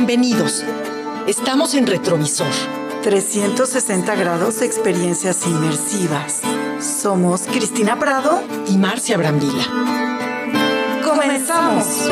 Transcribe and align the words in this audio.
Bienvenidos. 0.00 0.64
Estamos 1.26 1.74
en 1.74 1.86
Retrovisor. 1.86 2.48
360 3.02 4.14
grados 4.14 4.60
de 4.60 4.66
experiencias 4.66 5.46
inmersivas. 5.46 6.40
Somos 6.80 7.42
Cristina 7.42 7.98
Prado 7.98 8.42
y 8.66 8.78
Marcia 8.78 9.18
Brambila. 9.18 9.62
¡Comenzamos! 11.04 12.08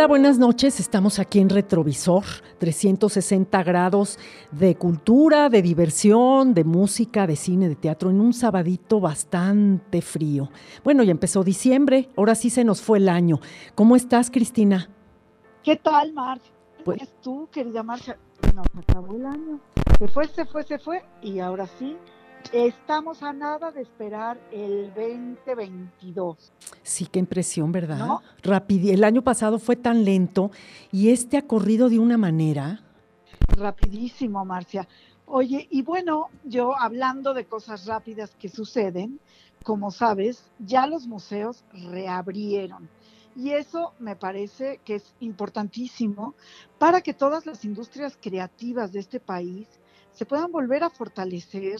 Hola, 0.00 0.08
buenas 0.08 0.38
noches. 0.38 0.80
Estamos 0.80 1.18
aquí 1.18 1.40
en 1.40 1.50
Retrovisor, 1.50 2.24
360 2.56 3.62
grados 3.62 4.18
de 4.50 4.74
cultura, 4.74 5.50
de 5.50 5.60
diversión, 5.60 6.54
de 6.54 6.64
música, 6.64 7.26
de 7.26 7.36
cine, 7.36 7.68
de 7.68 7.76
teatro, 7.76 8.08
en 8.08 8.18
un 8.18 8.32
sabadito 8.32 8.98
bastante 8.98 10.00
frío. 10.00 10.48
Bueno, 10.84 11.02
ya 11.02 11.10
empezó 11.10 11.44
diciembre, 11.44 12.08
ahora 12.16 12.34
sí 12.34 12.48
se 12.48 12.64
nos 12.64 12.80
fue 12.80 12.96
el 12.96 13.10
año. 13.10 13.40
¿Cómo 13.74 13.94
estás, 13.94 14.30
Cristina? 14.30 14.88
¿Qué 15.62 15.76
tal, 15.76 16.14
Mar? 16.14 16.40
Pues 16.82 17.06
tú, 17.20 17.50
querida 17.52 17.82
Marcia, 17.82 18.16
nos 18.54 18.66
acabó 18.82 19.14
el 19.14 19.26
año. 19.26 19.60
Se 19.98 20.08
fue, 20.08 20.26
se 20.28 20.46
fue, 20.46 20.62
se 20.62 20.78
fue, 20.78 21.04
y 21.20 21.40
ahora 21.40 21.66
sí, 21.78 21.98
Estamos 22.52 23.22
a 23.22 23.32
nada 23.32 23.70
de 23.70 23.82
esperar 23.82 24.40
el 24.50 24.92
2022. 24.94 26.52
Sí, 26.82 27.06
qué 27.06 27.20
impresión, 27.20 27.70
¿verdad? 27.70 27.98
¿No? 27.98 28.22
el 28.68 29.04
año 29.04 29.22
pasado 29.22 29.58
fue 29.60 29.76
tan 29.76 30.04
lento 30.04 30.50
y 30.90 31.10
este 31.10 31.36
ha 31.36 31.46
corrido 31.46 31.88
de 31.88 32.00
una 32.00 32.18
manera. 32.18 32.80
Rapidísimo, 33.48 34.44
Marcia. 34.44 34.88
Oye, 35.26 35.68
y 35.70 35.82
bueno, 35.82 36.28
yo 36.42 36.76
hablando 36.76 37.34
de 37.34 37.44
cosas 37.44 37.86
rápidas 37.86 38.34
que 38.34 38.48
suceden, 38.48 39.20
como 39.62 39.92
sabes, 39.92 40.50
ya 40.58 40.88
los 40.88 41.06
museos 41.06 41.64
reabrieron. 41.72 42.88
Y 43.36 43.50
eso 43.50 43.94
me 44.00 44.16
parece 44.16 44.80
que 44.84 44.96
es 44.96 45.14
importantísimo 45.20 46.34
para 46.78 47.00
que 47.00 47.14
todas 47.14 47.46
las 47.46 47.64
industrias 47.64 48.18
creativas 48.20 48.90
de 48.90 48.98
este 48.98 49.20
país 49.20 49.68
se 50.12 50.26
puedan 50.26 50.50
volver 50.50 50.82
a 50.82 50.90
fortalecer 50.90 51.78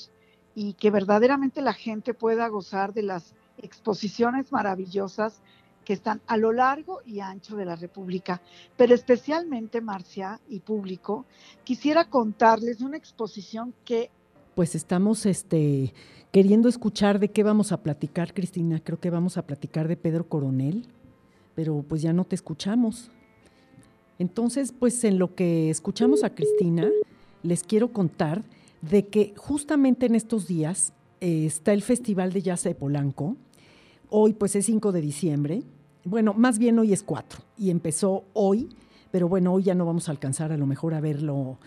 y 0.54 0.74
que 0.74 0.90
verdaderamente 0.90 1.62
la 1.62 1.72
gente 1.72 2.14
pueda 2.14 2.48
gozar 2.48 2.92
de 2.92 3.02
las 3.02 3.34
exposiciones 3.58 4.52
maravillosas 4.52 5.42
que 5.84 5.92
están 5.92 6.20
a 6.26 6.36
lo 6.36 6.52
largo 6.52 7.00
y 7.06 7.20
ancho 7.20 7.56
de 7.56 7.64
la 7.64 7.76
República. 7.76 8.40
Pero 8.76 8.94
especialmente, 8.94 9.80
Marcia 9.80 10.40
y 10.48 10.60
público, 10.60 11.24
quisiera 11.64 12.04
contarles 12.04 12.80
una 12.80 12.96
exposición 12.96 13.74
que... 13.84 14.10
Pues 14.54 14.74
estamos 14.74 15.26
este, 15.26 15.94
queriendo 16.32 16.68
escuchar 16.68 17.18
de 17.18 17.30
qué 17.30 17.42
vamos 17.42 17.72
a 17.72 17.82
platicar, 17.82 18.34
Cristina. 18.34 18.80
Creo 18.80 19.00
que 19.00 19.10
vamos 19.10 19.36
a 19.36 19.46
platicar 19.46 19.88
de 19.88 19.96
Pedro 19.96 20.28
Coronel, 20.28 20.86
pero 21.54 21.82
pues 21.88 22.02
ya 22.02 22.12
no 22.12 22.24
te 22.24 22.34
escuchamos. 22.34 23.10
Entonces, 24.18 24.72
pues 24.78 25.02
en 25.04 25.18
lo 25.18 25.34
que 25.34 25.70
escuchamos 25.70 26.24
a 26.24 26.34
Cristina, 26.34 26.90
les 27.42 27.62
quiero 27.62 27.92
contar 27.92 28.42
de 28.83 29.09
que 29.09 29.34
justamente 29.36 30.06
en 30.06 30.14
estos 30.14 30.47
días 30.47 30.92
eh, 31.20 31.47
está 31.47 31.73
el 31.73 31.83
Festival 31.83 32.33
de 32.33 32.42
Jazz 32.42 32.64
de 32.64 32.75
Polanco. 32.75 33.36
Hoy 34.09 34.33
pues 34.33 34.56
es 34.56 34.67
5 34.67 34.92
de 34.92 35.00
diciembre. 35.00 35.62
Bueno, 36.05 36.33
más 36.34 36.59
bien 36.59 36.78
hoy 36.78 36.92
es 36.92 37.03
4 37.03 37.41
y 37.58 37.70
empezó 37.70 38.25
hoy, 38.33 38.69
pero 39.11 39.28
bueno, 39.28 39.53
hoy 39.53 39.64
ya 39.64 39.75
no 39.75 39.84
vamos 39.84 40.08
a 40.08 40.12
alcanzar 40.12 40.51
a 40.51 40.56
lo 40.56 40.67
mejor 40.67 40.95
a 40.95 41.01
verlo, 41.01 41.58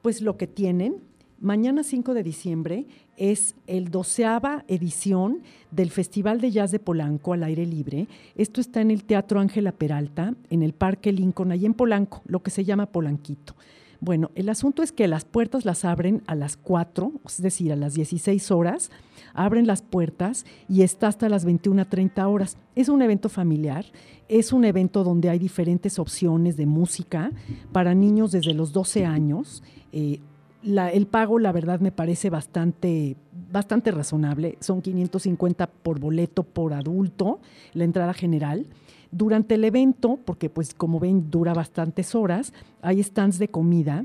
pues 0.00 0.22
lo 0.22 0.36
que 0.36 0.46
tienen. 0.46 1.02
Mañana 1.40 1.82
5 1.82 2.14
de 2.14 2.22
diciembre 2.22 2.86
es 3.16 3.54
el 3.66 3.90
doceava 3.90 4.64
edición 4.68 5.42
del 5.70 5.90
Festival 5.90 6.40
de 6.40 6.50
Jazz 6.50 6.70
de 6.70 6.78
Polanco 6.78 7.32
al 7.32 7.42
aire 7.42 7.66
libre. 7.66 8.08
Esto 8.36 8.60
está 8.60 8.82
en 8.82 8.90
el 8.90 9.04
Teatro 9.04 9.40
Ángela 9.40 9.72
Peralta, 9.72 10.34
en 10.50 10.62
el 10.62 10.74
Parque 10.74 11.12
Lincoln, 11.12 11.50
ahí 11.50 11.64
en 11.64 11.74
Polanco, 11.74 12.22
lo 12.26 12.42
que 12.42 12.50
se 12.50 12.64
llama 12.64 12.86
Polanquito. 12.86 13.54
Bueno, 14.00 14.30
el 14.34 14.48
asunto 14.48 14.82
es 14.82 14.92
que 14.92 15.06
las 15.08 15.26
puertas 15.26 15.66
las 15.66 15.84
abren 15.84 16.22
a 16.26 16.34
las 16.34 16.56
4, 16.56 17.12
es 17.26 17.42
decir, 17.42 17.70
a 17.70 17.76
las 17.76 17.92
16 17.92 18.50
horas, 18.50 18.90
abren 19.34 19.66
las 19.66 19.82
puertas 19.82 20.46
y 20.68 20.82
está 20.82 21.08
hasta 21.08 21.28
las 21.28 21.46
21.30 21.46 22.26
horas. 22.26 22.56
Es 22.74 22.88
un 22.88 23.02
evento 23.02 23.28
familiar, 23.28 23.84
es 24.28 24.54
un 24.54 24.64
evento 24.64 25.04
donde 25.04 25.28
hay 25.28 25.38
diferentes 25.38 25.98
opciones 25.98 26.56
de 26.56 26.64
música 26.64 27.30
para 27.72 27.94
niños 27.94 28.32
desde 28.32 28.54
los 28.54 28.72
12 28.72 29.04
años. 29.04 29.62
Eh, 29.92 30.20
el 30.62 31.06
pago, 31.06 31.38
la 31.38 31.52
verdad, 31.52 31.80
me 31.80 31.92
parece 31.92 32.30
bastante, 32.30 33.16
bastante 33.52 33.90
razonable. 33.90 34.56
Son 34.60 34.80
550 34.80 35.66
por 35.66 36.00
boleto 36.00 36.42
por 36.42 36.72
adulto, 36.72 37.40
la 37.74 37.84
entrada 37.84 38.14
general. 38.14 38.66
Durante 39.12 39.56
el 39.56 39.64
evento, 39.64 40.18
porque 40.24 40.48
pues 40.48 40.74
como 40.74 41.00
ven 41.00 41.30
dura 41.30 41.52
bastantes 41.52 42.14
horas, 42.14 42.52
hay 42.80 43.02
stands 43.02 43.38
de 43.38 43.48
comida 43.48 44.04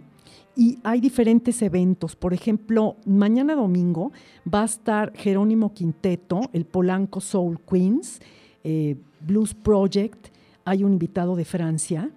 y 0.55 0.79
hay 0.83 1.01
diferentes 1.01 1.61
eventos. 1.61 2.15
Por 2.15 2.33
ejemplo, 2.33 2.95
mañana 3.05 3.55
domingo 3.55 4.11
va 4.51 4.61
a 4.61 4.65
estar 4.65 5.11
Jerónimo 5.15 5.73
Quinteto, 5.73 6.41
el 6.53 6.65
Polanco 6.65 7.19
Soul 7.19 7.59
Queens, 7.61 8.19
eh, 8.63 8.95
Blues 9.19 9.53
Project, 9.53 10.27
hay 10.63 10.83
un 10.83 10.93
invitado 10.93 11.35
de 11.35 11.45
Francia. 11.45 12.09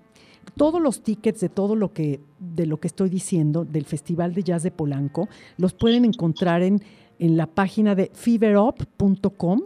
Todos 0.56 0.80
los 0.80 1.02
tickets 1.02 1.40
de 1.40 1.48
todo 1.48 1.76
lo 1.76 1.92
que, 1.92 2.20
de 2.38 2.66
lo 2.66 2.80
que 2.80 2.88
estoy 2.88 3.10
diciendo 3.10 3.64
del 3.64 3.84
Festival 3.84 4.34
de 4.34 4.42
Jazz 4.42 4.62
de 4.62 4.70
Polanco 4.70 5.28
los 5.56 5.74
pueden 5.74 6.04
encontrar 6.04 6.62
en, 6.62 6.80
en 7.18 7.36
la 7.36 7.46
página 7.46 7.94
de 7.94 8.10
feverup.com 8.14 9.60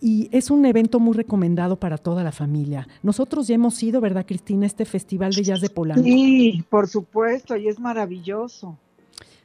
y 0.00 0.28
es 0.32 0.50
un 0.50 0.64
evento 0.66 1.00
muy 1.00 1.14
recomendado 1.14 1.76
para 1.76 1.98
toda 1.98 2.22
la 2.22 2.32
familia. 2.32 2.86
Nosotros 3.02 3.48
ya 3.48 3.54
hemos 3.54 3.82
ido, 3.82 4.00
¿verdad, 4.00 4.26
Cristina, 4.26 4.66
este 4.66 4.84
Festival 4.84 5.32
de 5.32 5.42
Jazz 5.42 5.60
de 5.60 5.70
Polanco? 5.70 6.02
Sí, 6.02 6.64
por 6.68 6.88
supuesto, 6.88 7.56
y 7.56 7.68
es 7.68 7.78
maravilloso. 7.78 8.78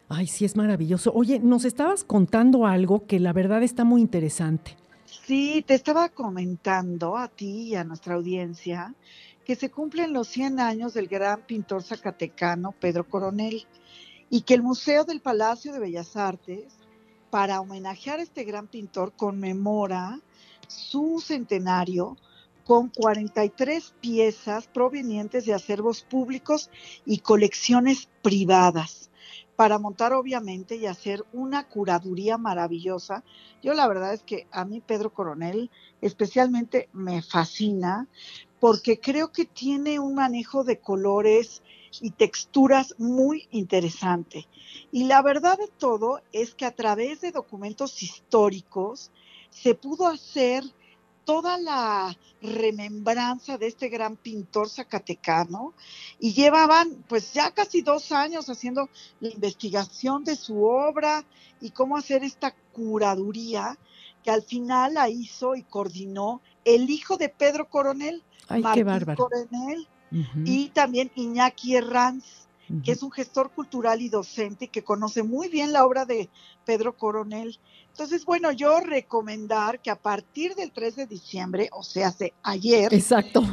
Ay, 0.09 0.28
sí, 0.28 0.46
es 0.46 0.56
maravilloso. 0.56 1.12
Oye, 1.13 1.40
nos 1.40 1.66
estabas 1.66 2.03
contando 2.03 2.66
algo 2.68 3.06
que 3.08 3.19
la 3.19 3.34
verdad 3.34 3.63
está 3.63 3.84
muy 3.84 4.02
interesante. 4.02 4.75
Sí, 5.25 5.63
te 5.66 5.74
estaba 5.74 6.09
comentando 6.09 7.18
a 7.18 7.30
ti 7.30 7.69
y 7.69 7.75
a 7.75 7.84
nuestra 7.84 8.16
audiencia 8.16 8.94
que 9.46 9.56
se 9.56 9.72
cumplen 9.72 10.13
los 10.13 10.28
100 10.28 10.59
años 10.59 10.94
del 10.94 11.08
gran 11.08 11.42
pintor 11.42 11.84
zacatecano 11.84 12.74
Pedro 12.74 13.08
Coronel 13.08 13.66
y 14.30 14.42
que 14.42 14.53
el 14.53 14.63
Museo 14.63 15.03
del 15.03 15.22
Palacio 15.22 15.74
de 15.74 15.80
Bellas 15.80 16.16
Artes, 16.16 16.74
para 17.30 17.59
homenajear 17.59 18.19
a 18.19 18.24
este 18.24 18.44
gran 18.44 18.68
pintor, 18.68 19.13
conmemora 19.16 20.19
su 20.74 21.24
centenario 21.26 22.18
con 22.66 22.90
43 22.90 23.94
piezas 24.00 24.68
provenientes 24.68 25.46
de 25.46 25.54
acervos 25.54 26.02
públicos 26.02 26.70
y 27.06 27.20
colecciones 27.20 28.10
privadas 28.22 29.10
para 29.56 29.78
montar 29.80 30.14
obviamente 30.14 30.76
y 30.76 30.88
hacer 30.88 31.24
una 31.32 31.68
curaduría 31.68 32.38
maravillosa. 32.38 33.24
Yo 33.62 33.74
la 33.74 33.88
verdad 33.88 34.14
es 34.14 34.24
que 34.24 34.48
a 34.52 34.66
mí 34.66 34.82
Pedro 34.82 35.14
Coronel 35.14 35.70
especialmente 36.02 36.90
me 36.92 37.22
fascina 37.22 38.08
porque 38.60 39.00
creo 39.00 39.32
que 39.32 39.46
tiene 39.46 40.00
un 40.00 40.16
manejo 40.16 40.64
de 40.64 40.80
colores 40.80 41.62
y 42.02 42.12
texturas 42.12 42.96
muy 42.98 43.48
interesante. 43.52 44.48
Y 44.92 45.04
la 45.04 45.22
verdad 45.22 45.58
de 45.58 45.68
todo 45.78 46.22
es 46.32 46.56
que 46.56 46.66
a 46.66 46.76
través 46.76 47.22
de 47.22 47.32
documentos 47.32 48.02
históricos, 48.02 49.12
se 49.53 49.75
pudo 49.75 50.08
hacer 50.08 50.64
toda 51.25 51.58
la 51.58 52.18
remembranza 52.41 53.58
de 53.58 53.68
este 53.68 53.88
gran 53.88 54.18
pintor 54.18 54.69
zacatecano 54.69 55.74
y 56.19 56.34
llevaban 56.34 57.04
pues 57.07 57.33
ya 57.33 57.51
casi 57.51 57.81
dos 57.81 58.12
años 58.12 58.50
haciendo 58.50 58.89
la 59.22 59.30
investigación 59.30 60.25
de 60.25 60.36
su 60.36 60.63
obra 60.63 61.24
y 61.62 61.69
cómo 61.72 61.95
hacer 61.95 62.24
esta 62.24 62.54
curaduría 62.74 63.78
que 64.24 64.31
al 64.31 64.44
final 64.44 64.95
la 64.95 65.10
hizo 65.10 65.56
y 65.56 65.63
coordinó 65.63 66.42
el 66.66 66.89
hijo 66.89 67.18
de 67.18 67.30
Pedro 67.30 67.69
Coronel, 67.69 68.24
Ay, 68.48 68.62
Martín 68.62 69.16
Coronel, 69.16 69.88
y 70.45 70.69
también 70.69 71.12
Iñaki 71.16 71.75
Herranz, 71.75 72.43
que 72.81 72.94
es 72.94 73.04
un 73.04 73.12
gestor 73.12 73.52
cultural 73.52 74.02
y 74.02 74.10
docente 74.10 74.68
que 74.68 74.84
conoce 74.84 75.24
muy 75.24 75.48
bien 75.48 75.74
la 75.74 75.86
obra 75.86 76.06
de 76.06 76.30
Pedro 76.66 76.98
Coronel 76.98 77.60
entonces, 77.94 78.25
bueno, 78.25 78.52
yo 78.52 78.80
recomendar 78.80 79.80
que 79.80 79.92
a 79.92 79.96
partir 79.96 80.56
del 80.56 80.72
3 80.72 80.96
de 80.96 81.06
diciembre, 81.06 81.70
o 81.72 81.84
sea, 81.84 82.08
hace 82.08 82.34
ayer. 82.42 82.92
Exacto. 82.92 83.44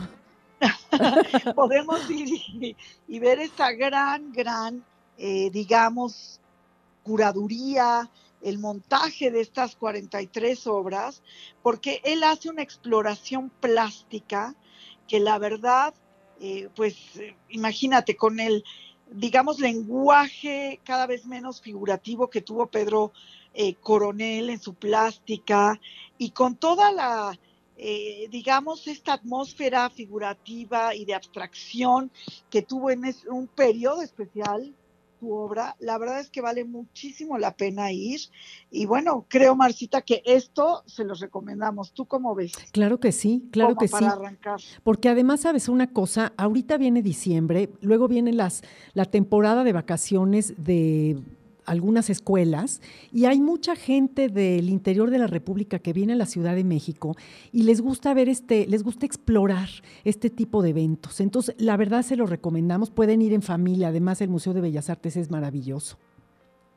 podemos 1.54 2.10
ir 2.10 2.74
y, 3.06 3.18
ver 3.18 3.38
esta 3.38 3.72
gran, 3.72 4.32
gran, 4.32 4.82
eh, 5.18 5.50
digamos, 5.50 6.40
curaduría, 7.02 8.08
el 8.40 8.58
montaje 8.58 9.30
de 9.30 9.42
estas 9.42 9.76
43 9.76 10.66
obras, 10.68 11.22
porque 11.62 12.00
él 12.04 12.24
hace 12.24 12.48
una 12.48 12.62
exploración 12.62 13.50
plástica 13.60 14.54
que 15.06 15.20
la 15.20 15.38
verdad, 15.38 15.92
eh, 16.40 16.70
pues 16.74 16.96
imagínate, 17.50 18.16
con 18.16 18.40
el 18.40 18.64
digamos, 19.12 19.58
lenguaje 19.58 20.80
cada 20.84 21.06
vez 21.06 21.26
menos 21.26 21.60
figurativo 21.60 22.30
que 22.30 22.42
tuvo 22.42 22.66
Pedro 22.66 23.12
eh, 23.54 23.74
Coronel 23.74 24.50
en 24.50 24.60
su 24.60 24.74
plástica 24.74 25.80
y 26.18 26.30
con 26.30 26.56
toda 26.56 26.92
la, 26.92 27.38
eh, 27.76 28.28
digamos, 28.30 28.86
esta 28.86 29.14
atmósfera 29.14 29.90
figurativa 29.90 30.94
y 30.94 31.04
de 31.04 31.14
abstracción 31.14 32.10
que 32.48 32.62
tuvo 32.62 32.90
en 32.90 33.02
un 33.28 33.48
periodo 33.48 34.02
especial 34.02 34.74
tu 35.20 35.32
obra, 35.32 35.76
la 35.78 35.98
verdad 35.98 36.18
es 36.18 36.30
que 36.30 36.40
vale 36.40 36.64
muchísimo 36.64 37.38
la 37.38 37.54
pena 37.54 37.92
ir. 37.92 38.20
Y 38.70 38.86
bueno, 38.86 39.26
creo, 39.28 39.54
Marcita, 39.54 40.00
que 40.00 40.22
esto 40.24 40.82
se 40.86 41.04
los 41.04 41.20
recomendamos. 41.20 41.92
¿Tú 41.92 42.06
cómo 42.06 42.34
ves? 42.34 42.52
Claro 42.72 42.98
que 42.98 43.12
sí, 43.12 43.48
claro 43.52 43.76
que 43.76 43.86
para 43.86 44.10
sí. 44.10 44.16
Arrancar. 44.16 44.60
Porque 44.82 45.10
además, 45.10 45.40
sabes 45.40 45.68
una 45.68 45.92
cosa, 45.92 46.32
ahorita 46.38 46.78
viene 46.78 47.02
diciembre, 47.02 47.68
luego 47.82 48.08
viene 48.08 48.32
las, 48.32 48.62
la 48.94 49.04
temporada 49.04 49.62
de 49.62 49.72
vacaciones 49.72 50.54
de 50.56 51.18
algunas 51.70 52.10
escuelas 52.10 52.82
y 53.12 53.26
hay 53.26 53.40
mucha 53.40 53.76
gente 53.76 54.28
del 54.28 54.68
interior 54.68 55.10
de 55.10 55.18
la 55.18 55.28
República 55.28 55.78
que 55.78 55.92
viene 55.92 56.14
a 56.14 56.16
la 56.16 56.26
Ciudad 56.26 56.56
de 56.56 56.64
México 56.64 57.16
y 57.52 57.62
les 57.62 57.80
gusta 57.80 58.12
ver 58.12 58.28
este, 58.28 58.66
les 58.66 58.82
gusta 58.82 59.06
explorar 59.06 59.68
este 60.04 60.30
tipo 60.30 60.62
de 60.62 60.70
eventos. 60.70 61.20
Entonces, 61.20 61.54
la 61.58 61.76
verdad 61.76 62.02
se 62.02 62.16
lo 62.16 62.26
recomendamos, 62.26 62.90
pueden 62.90 63.22
ir 63.22 63.32
en 63.32 63.42
familia, 63.42 63.88
además 63.88 64.20
el 64.20 64.30
Museo 64.30 64.52
de 64.52 64.60
Bellas 64.60 64.90
Artes 64.90 65.16
es 65.16 65.30
maravilloso. 65.30 65.96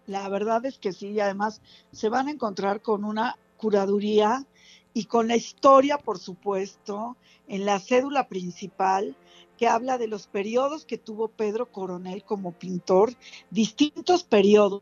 La 0.06 0.30
verdad 0.30 0.64
es 0.66 0.78
que 0.78 0.94
sí, 0.94 1.08
y 1.08 1.20
además 1.20 1.62
se 1.92 2.10
van 2.10 2.28
a 2.28 2.32
encontrar 2.32 2.82
con 2.82 3.04
una 3.04 3.38
curaduría 3.58 4.46
y 4.94 5.06
con 5.06 5.28
la 5.28 5.36
historia, 5.36 5.98
por 5.98 6.20
supuesto, 6.20 7.18
en 7.48 7.66
la 7.66 7.80
cédula 7.80 8.28
principal 8.28 9.16
que 9.64 9.70
habla 9.70 9.98
de 9.98 10.08
los 10.08 10.28
periodos 10.28 10.84
que 10.84 10.98
tuvo 10.98 11.30
Pedro 11.30 11.72
Coronel 11.72 12.26
como 12.26 12.52
pintor, 12.52 13.14
distintos 13.50 14.26
periodos. 14.26 14.82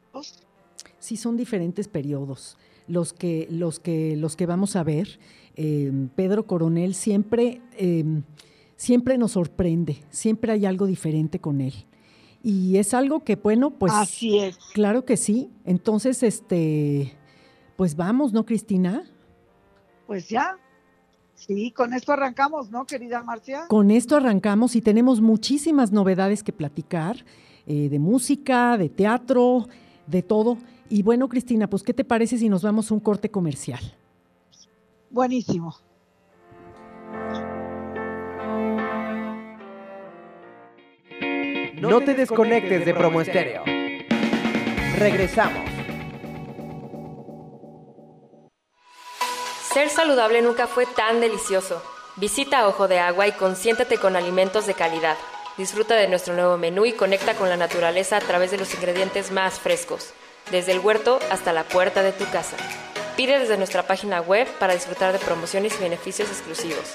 Sí, 0.97 1.17
son 1.17 1.37
diferentes 1.37 1.87
periodos 1.87 2.57
los 2.87 3.13
que, 3.13 3.47
los 3.51 3.79
que, 3.79 4.15
los 4.17 4.35
que 4.35 4.47
vamos 4.47 4.75
a 4.75 4.83
ver. 4.83 5.19
Eh, 5.55 5.91
Pedro 6.15 6.47
Coronel 6.47 6.95
siempre, 6.95 7.61
eh, 7.77 8.03
siempre 8.75 9.19
nos 9.19 9.33
sorprende, 9.33 10.03
siempre 10.09 10.51
hay 10.51 10.65
algo 10.65 10.87
diferente 10.87 11.37
con 11.37 11.61
él. 11.61 11.75
Y 12.41 12.77
es 12.77 12.95
algo 12.95 13.23
que, 13.23 13.35
bueno, 13.35 13.69
pues. 13.69 13.93
Así 13.93 14.39
es. 14.39 14.57
Claro 14.73 15.05
que 15.05 15.15
sí. 15.15 15.51
Entonces, 15.63 16.23
este, 16.23 17.15
pues 17.75 17.95
vamos, 17.95 18.33
¿no, 18.33 18.47
Cristina? 18.47 19.03
Pues 20.07 20.27
ya, 20.27 20.57
Sí, 21.47 21.71
con 21.71 21.93
esto 21.93 22.13
arrancamos, 22.13 22.69
¿no, 22.69 22.85
querida 22.85 23.23
Marcia? 23.23 23.65
Con 23.67 23.89
esto 23.89 24.15
arrancamos 24.15 24.75
y 24.75 24.81
tenemos 24.81 25.21
muchísimas 25.21 25.91
novedades 25.91 26.43
que 26.43 26.53
platicar, 26.53 27.25
eh, 27.65 27.89
de 27.89 27.97
música, 27.97 28.77
de 28.77 28.89
teatro, 28.89 29.67
de 30.05 30.21
todo. 30.21 30.59
Y 30.87 31.01
bueno, 31.01 31.27
Cristina, 31.27 31.67
pues, 31.67 31.81
¿qué 31.81 31.95
te 31.95 32.03
parece 32.03 32.37
si 32.37 32.47
nos 32.47 32.61
vamos 32.61 32.91
a 32.91 32.93
un 32.93 32.99
corte 32.99 33.31
comercial? 33.31 33.81
Buenísimo. 35.09 35.75
No 41.81 42.01
te 42.01 42.13
desconectes 42.13 42.85
de 42.85 42.93
Promo 42.93 43.19
Estéreo. 43.21 43.63
Regresamos. 44.99 45.70
Ser 49.73 49.89
saludable 49.89 50.41
nunca 50.41 50.67
fue 50.67 50.85
tan 50.85 51.21
delicioso. 51.21 51.81
Visita 52.17 52.67
Ojo 52.67 52.89
de 52.89 52.99
Agua 52.99 53.27
y 53.27 53.31
consiéntete 53.31 53.97
con 53.97 54.17
alimentos 54.17 54.67
de 54.67 54.73
calidad. 54.73 55.15
Disfruta 55.57 55.95
de 55.95 56.09
nuestro 56.09 56.33
nuevo 56.33 56.57
menú 56.57 56.85
y 56.85 56.91
conecta 56.91 57.35
con 57.35 57.47
la 57.47 57.55
naturaleza 57.55 58.17
a 58.17 58.21
través 58.21 58.51
de 58.51 58.57
los 58.57 58.73
ingredientes 58.73 59.31
más 59.31 59.61
frescos, 59.61 60.11
desde 60.51 60.73
el 60.73 60.79
huerto 60.79 61.19
hasta 61.29 61.53
la 61.53 61.63
puerta 61.63 62.03
de 62.03 62.11
tu 62.11 62.29
casa. 62.31 62.57
Pide 63.15 63.39
desde 63.39 63.57
nuestra 63.57 63.87
página 63.87 64.19
web 64.19 64.45
para 64.59 64.73
disfrutar 64.73 65.13
de 65.13 65.19
promociones 65.19 65.73
y 65.79 65.83
beneficios 65.83 66.27
exclusivos. 66.27 66.91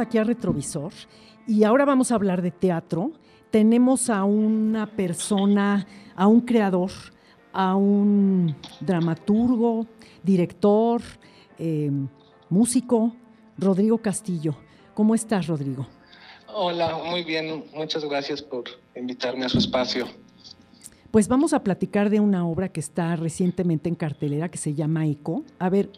aquí 0.06 0.20
a 0.20 0.24
Retrovisor 0.24 0.94
y 1.48 1.64
ahora 1.64 1.84
vamos 1.84 2.12
a 2.12 2.16
hablar 2.16 2.42
de 2.42 2.52
teatro. 2.52 3.12
Tenemos 3.50 4.10
a 4.10 4.24
una 4.24 4.86
persona, 4.86 5.88
a 6.16 6.28
un 6.28 6.42
creador, 6.42 6.92
a 7.54 7.76
un 7.76 8.56
dramaturgo, 8.82 9.88
director, 10.24 11.02
eh, 11.58 11.92
músico, 12.50 13.16
Rodrigo 13.58 13.98
Castillo. 13.98 14.56
¿Cómo 14.94 15.16
estás, 15.16 15.48
Rodrigo? 15.48 15.88
Hola, 16.54 17.00
muy 17.04 17.24
bien. 17.24 17.66
Muchas 17.74 18.06
gracias 18.06 18.42
por 18.42 18.66
invitarme 18.96 19.46
a 19.46 19.50
su 19.50 19.58
espacio. 19.58 20.06
Pues 21.10 21.28
vamos 21.28 21.54
a 21.54 21.64
platicar 21.64 22.10
de 22.10 22.20
una 22.20 22.48
obra 22.48 22.70
que 22.70 22.80
está 22.80 23.16
recientemente 23.16 23.90
en 23.90 23.96
cartelera 23.96 24.50
que 24.50 24.58
se 24.58 24.76
llama 24.76 25.08
Eco. 25.08 25.44
A 25.58 25.70
ver, 25.70 25.90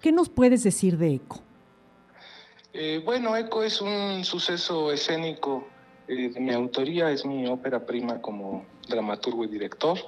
¿qué 0.00 0.12
nos 0.12 0.28
puedes 0.28 0.62
decir 0.62 0.98
de 0.98 1.14
Eco? 1.14 1.45
Eh, 2.78 3.00
bueno, 3.02 3.34
Eco 3.34 3.62
es 3.62 3.80
un 3.80 4.22
suceso 4.22 4.92
escénico 4.92 5.66
eh, 6.08 6.28
de 6.28 6.38
mi 6.38 6.52
autoría, 6.52 7.10
es 7.10 7.24
mi 7.24 7.46
ópera 7.46 7.86
prima 7.86 8.20
como 8.20 8.66
dramaturgo 8.86 9.44
y 9.44 9.48
director, 9.48 9.98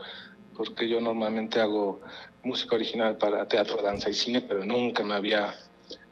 porque 0.54 0.87
yo 0.87 1.00
normalmente 1.00 1.62
hago 1.62 2.02
música 2.42 2.76
original 2.76 3.16
para 3.16 3.48
teatro, 3.48 3.80
danza 3.80 4.10
y 4.10 4.12
cine, 4.12 4.42
pero 4.42 4.66
nunca 4.66 5.02
me 5.02 5.14
había 5.14 5.54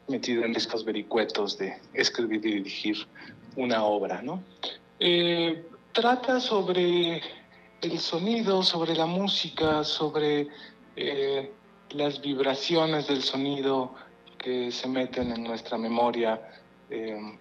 metido 0.09 0.47
en 0.47 0.57
estos 0.57 0.83
vericuetos 0.83 1.59
de 1.59 1.77
escribir 1.93 2.41
y 2.47 2.55
dirigir 2.55 3.07
una 3.57 3.85
obra, 3.85 4.23
¿no? 4.23 4.43
Eh, 4.99 5.63
trata 5.93 6.41
sobre 6.41 7.21
el 7.83 7.99
sonido, 7.99 8.63
sobre 8.63 8.95
la 8.95 9.05
música, 9.05 9.85
sobre 9.85 10.49
las 11.91 12.23
vibraciones 12.23 13.09
del 13.09 13.23
sonido 13.23 13.95
que 14.47 14.71
se 14.71 14.87
meten 14.87 15.33
en 15.33 15.43
nuestra 15.43 15.77
memoria, 15.77 16.41
eh, 16.89 17.37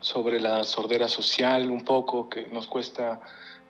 sobre 0.00 0.40
la 0.40 0.64
sordera 0.64 1.06
social 1.06 1.70
un 1.70 1.84
poco, 1.84 2.26
que 2.30 2.46
nos 2.46 2.66
cuesta 2.66 3.20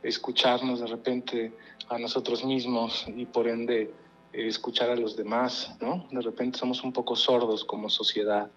escucharnos 0.01 0.79
de 0.79 0.87
repente 0.87 1.53
a 1.89 1.99
nosotros 1.99 2.45
mismos 2.45 3.05
y 3.17 3.27
por 3.27 3.49
ende 3.49 3.93
eh, 4.33 4.47
escuchar 4.47 4.91
a 4.91 4.95
los 4.95 5.17
demás, 5.17 5.77
¿no? 5.81 6.07
De 6.13 6.21
repente 6.21 6.57
somos 6.57 6.85
un 6.85 6.93
poco 6.93 7.17
sordos 7.17 7.65
como 7.65 7.91
sociedad. 7.91 8.49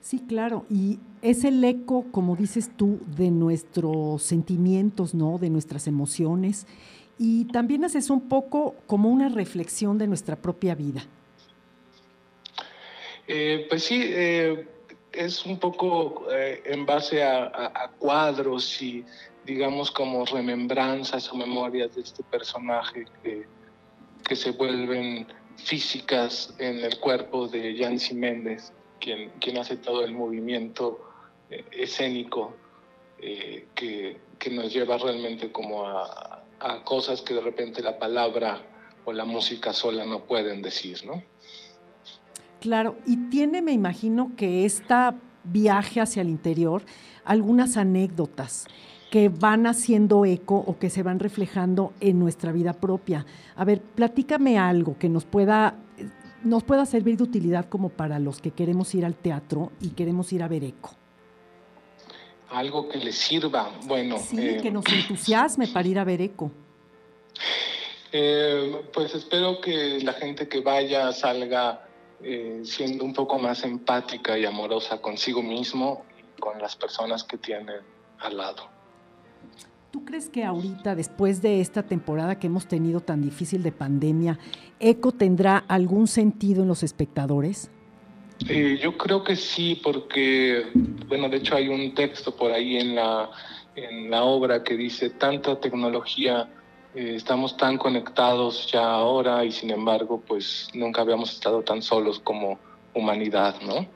Sí, 0.00 0.20
claro, 0.20 0.64
y 0.70 1.00
es 1.20 1.42
el 1.42 1.64
eco, 1.64 2.04
como 2.12 2.36
dices 2.36 2.70
tú, 2.76 3.00
de 3.16 3.32
nuestros 3.32 4.22
sentimientos, 4.22 5.14
¿no? 5.14 5.38
De 5.38 5.50
nuestras 5.50 5.88
emociones. 5.88 6.68
y 7.18 7.44
también 7.46 7.84
haces 7.84 8.08
un 8.08 8.22
poco 8.28 8.74
como 8.86 9.08
una 9.10 9.28
reflexión 9.28 9.98
de 9.98 10.06
nuestra 10.06 10.36
propia 10.36 10.74
vida. 10.76 11.02
Eh, 13.26 13.66
pues 13.68 13.84
sí, 13.84 14.02
eh, 14.04 14.66
es 15.12 15.44
un 15.46 15.58
poco 15.58 16.26
eh, 16.32 16.62
en 16.64 16.84
base 16.84 17.22
a, 17.22 17.90
cuadros 17.98 18.82
y 18.82 19.04
digamos 19.44 19.90
como 19.90 20.24
remembranzas 20.24 21.30
o 21.32 21.36
memorias 21.36 21.94
de 21.94 22.02
este 22.02 22.22
personaje 22.24 23.06
que, 23.22 23.46
que 24.26 24.36
se 24.36 24.50
vuelven 24.52 25.26
físicas 25.56 26.54
en 26.58 26.80
el 26.80 26.98
cuerpo 26.98 27.46
de 27.46 27.74
Yancy 27.74 28.14
Méndez, 28.14 28.72
quien, 29.00 29.30
quien 29.40 29.58
hace 29.58 29.76
todo 29.76 30.04
el 30.04 30.12
movimiento 30.12 31.08
escénico 31.70 32.56
que, 33.18 34.18
que, 34.38 34.50
nos 34.50 34.72
lleva 34.72 34.96
realmente 34.96 35.52
como 35.52 35.86
a, 35.86 36.42
a 36.58 36.82
cosas 36.82 37.20
que 37.20 37.34
de 37.34 37.40
repente 37.40 37.82
la 37.82 37.98
palabra 37.98 38.62
o 39.04 39.12
la 39.12 39.24
música 39.24 39.72
sola 39.72 40.04
no 40.04 40.24
pueden 40.24 40.62
decir, 40.62 41.04
¿no? 41.04 41.22
Claro, 42.62 42.96
y 43.06 43.16
tiene, 43.28 43.60
me 43.60 43.72
imagino, 43.72 44.30
que 44.36 44.64
esta 44.64 45.16
viaje 45.42 46.00
hacia 46.00 46.22
el 46.22 46.28
interior, 46.28 46.82
algunas 47.24 47.76
anécdotas 47.76 48.68
que 49.10 49.28
van 49.28 49.66
haciendo 49.66 50.24
eco 50.24 50.62
o 50.64 50.78
que 50.78 50.88
se 50.88 51.02
van 51.02 51.18
reflejando 51.18 51.92
en 51.98 52.20
nuestra 52.20 52.52
vida 52.52 52.72
propia. 52.72 53.26
A 53.56 53.64
ver, 53.64 53.80
platícame 53.80 54.60
algo 54.60 54.96
que 54.96 55.08
nos 55.08 55.24
pueda, 55.24 55.74
nos 56.44 56.62
pueda 56.62 56.86
servir 56.86 57.16
de 57.16 57.24
utilidad 57.24 57.68
como 57.68 57.88
para 57.88 58.20
los 58.20 58.40
que 58.40 58.52
queremos 58.52 58.94
ir 58.94 59.04
al 59.04 59.16
teatro 59.16 59.72
y 59.80 59.88
queremos 59.88 60.32
ir 60.32 60.44
a 60.44 60.46
ver 60.46 60.62
eco. 60.62 60.94
Algo 62.48 62.88
que 62.88 62.98
les 62.98 63.16
sirva, 63.16 63.72
bueno. 63.86 64.18
Sí, 64.18 64.38
eh, 64.38 64.60
que 64.62 64.70
nos 64.70 64.84
entusiasme 64.86 65.66
para 65.66 65.88
ir 65.88 65.98
a 65.98 66.04
ver 66.04 66.22
eco. 66.22 66.52
Eh, 68.12 68.82
pues 68.94 69.16
espero 69.16 69.60
que 69.60 69.98
la 70.04 70.12
gente 70.12 70.46
que 70.46 70.60
vaya 70.60 71.10
salga 71.10 71.88
eh, 72.22 72.60
siendo 72.64 73.04
un 73.04 73.12
poco 73.12 73.38
más 73.38 73.64
empática 73.64 74.38
y 74.38 74.44
amorosa 74.44 75.00
consigo 75.00 75.42
mismo 75.42 76.04
y 76.18 76.40
con 76.40 76.58
las 76.60 76.76
personas 76.76 77.24
que 77.24 77.38
tienen 77.38 77.80
al 78.20 78.36
lado. 78.36 78.68
¿Tú 79.90 80.04
crees 80.04 80.30
que 80.30 80.44
ahorita, 80.44 80.94
después 80.94 81.42
de 81.42 81.60
esta 81.60 81.82
temporada 81.82 82.38
que 82.38 82.46
hemos 82.46 82.66
tenido 82.66 83.00
tan 83.00 83.20
difícil 83.20 83.62
de 83.62 83.72
pandemia, 83.72 84.38
ECO 84.80 85.12
tendrá 85.12 85.58
algún 85.58 86.06
sentido 86.06 86.62
en 86.62 86.68
los 86.68 86.82
espectadores? 86.82 87.70
Eh, 88.48 88.78
yo 88.82 88.96
creo 88.96 89.22
que 89.22 89.36
sí, 89.36 89.80
porque, 89.82 90.64
bueno, 91.08 91.28
de 91.28 91.36
hecho 91.36 91.56
hay 91.56 91.68
un 91.68 91.94
texto 91.94 92.34
por 92.34 92.52
ahí 92.52 92.76
en 92.76 92.94
la, 92.94 93.30
en 93.76 94.10
la 94.10 94.24
obra 94.24 94.62
que 94.62 94.76
dice, 94.76 95.10
tanta 95.10 95.60
tecnología 95.60 96.48
eh, 96.94 97.14
estamos 97.16 97.56
tan 97.56 97.78
conectados 97.78 98.70
ya 98.70 98.84
ahora 98.84 99.44
y 99.44 99.52
sin 99.52 99.70
embargo, 99.70 100.22
pues 100.26 100.68
nunca 100.74 101.02
habíamos 101.02 101.32
estado 101.32 101.62
tan 101.62 101.80
solos 101.82 102.20
como 102.20 102.58
humanidad, 102.94 103.56
¿no? 103.62 103.86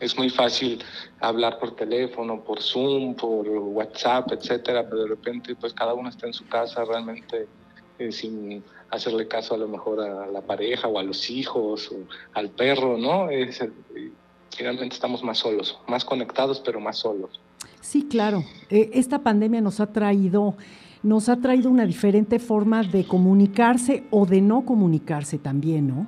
Es 0.00 0.16
muy 0.16 0.30
fácil 0.30 0.82
hablar 1.20 1.58
por 1.58 1.74
teléfono, 1.74 2.42
por 2.42 2.62
Zoom, 2.62 3.14
por 3.14 3.48
WhatsApp, 3.48 4.30
etcétera, 4.32 4.84
pero 4.88 5.02
de 5.02 5.08
repente, 5.08 5.56
pues 5.56 5.72
cada 5.72 5.94
uno 5.94 6.08
está 6.08 6.26
en 6.26 6.34
su 6.34 6.46
casa 6.46 6.84
realmente 6.84 7.48
eh, 7.98 8.12
sin 8.12 8.62
hacerle 8.90 9.26
caso 9.26 9.54
a 9.54 9.58
lo 9.58 9.68
mejor 9.68 10.00
a 10.00 10.26
la 10.26 10.40
pareja 10.40 10.88
o 10.88 10.98
a 10.98 11.02
los 11.02 11.28
hijos 11.30 11.90
o 11.90 11.96
al 12.34 12.50
perro, 12.50 12.96
¿no? 12.96 13.28
Es, 13.28 13.62
finalmente 14.56 14.94
estamos 14.94 15.22
más 15.22 15.38
solos, 15.38 15.78
más 15.88 16.04
conectados, 16.04 16.60
pero 16.60 16.80
más 16.80 16.98
solos. 16.98 17.40
Sí, 17.80 18.06
claro. 18.08 18.44
Eh, 18.70 18.90
esta 18.94 19.20
pandemia 19.20 19.60
nos 19.60 19.80
ha 19.80 19.92
traído 19.92 20.56
nos 21.02 21.28
ha 21.28 21.36
traído 21.36 21.70
una 21.70 21.86
diferente 21.86 22.38
forma 22.38 22.82
de 22.82 23.04
comunicarse 23.04 24.04
o 24.10 24.26
de 24.26 24.40
no 24.40 24.64
comunicarse 24.64 25.38
también, 25.38 25.88
¿no? 25.88 26.06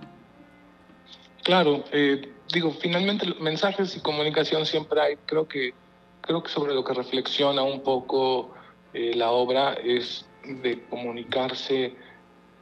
Claro, 1.43 1.85
eh, 1.93 2.33
digo, 2.53 2.73
finalmente 2.73 3.27
mensajes 3.41 3.97
y 3.97 4.01
comunicación 4.01 4.67
siempre 4.67 5.01
hay. 5.01 5.17
Creo 5.27 5.47
que, 5.47 5.73
creo 6.21 6.43
que 6.43 6.51
sobre 6.51 6.75
lo 6.75 6.85
que 6.85 6.95
reflexiona 6.95 7.63
un 7.63 7.81
poco 7.81 8.53
eh, 8.93 9.13
la 9.15 9.31
obra 9.31 9.75
es 9.75 10.27
de 10.45 10.83
comunicarse 10.85 11.95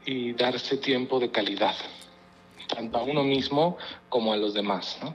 y 0.04 0.32
darse 0.32 0.76
tiempo 0.76 1.20
de 1.20 1.30
calidad, 1.30 1.75
tanto 2.75 2.99
a 2.99 3.02
uno 3.02 3.25
mismo 3.25 3.76
como 4.08 4.32
a 4.32 4.37
los 4.37 4.54
demás, 4.54 4.99
¿no? 5.02 5.14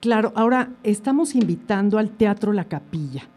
Claro, 0.00 0.32
ahora 0.36 0.70
estamos 0.84 1.34
invitando 1.34 1.98
al 1.98 2.10
Teatro 2.10 2.52
La 2.52 2.64
Capilla, 2.66 3.28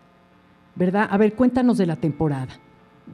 ¿verdad? 0.75 1.07
A 1.09 1.17
ver, 1.17 1.33
cuéntanos 1.33 1.77
de 1.77 1.87
la 1.87 1.95
temporada. 1.95 2.59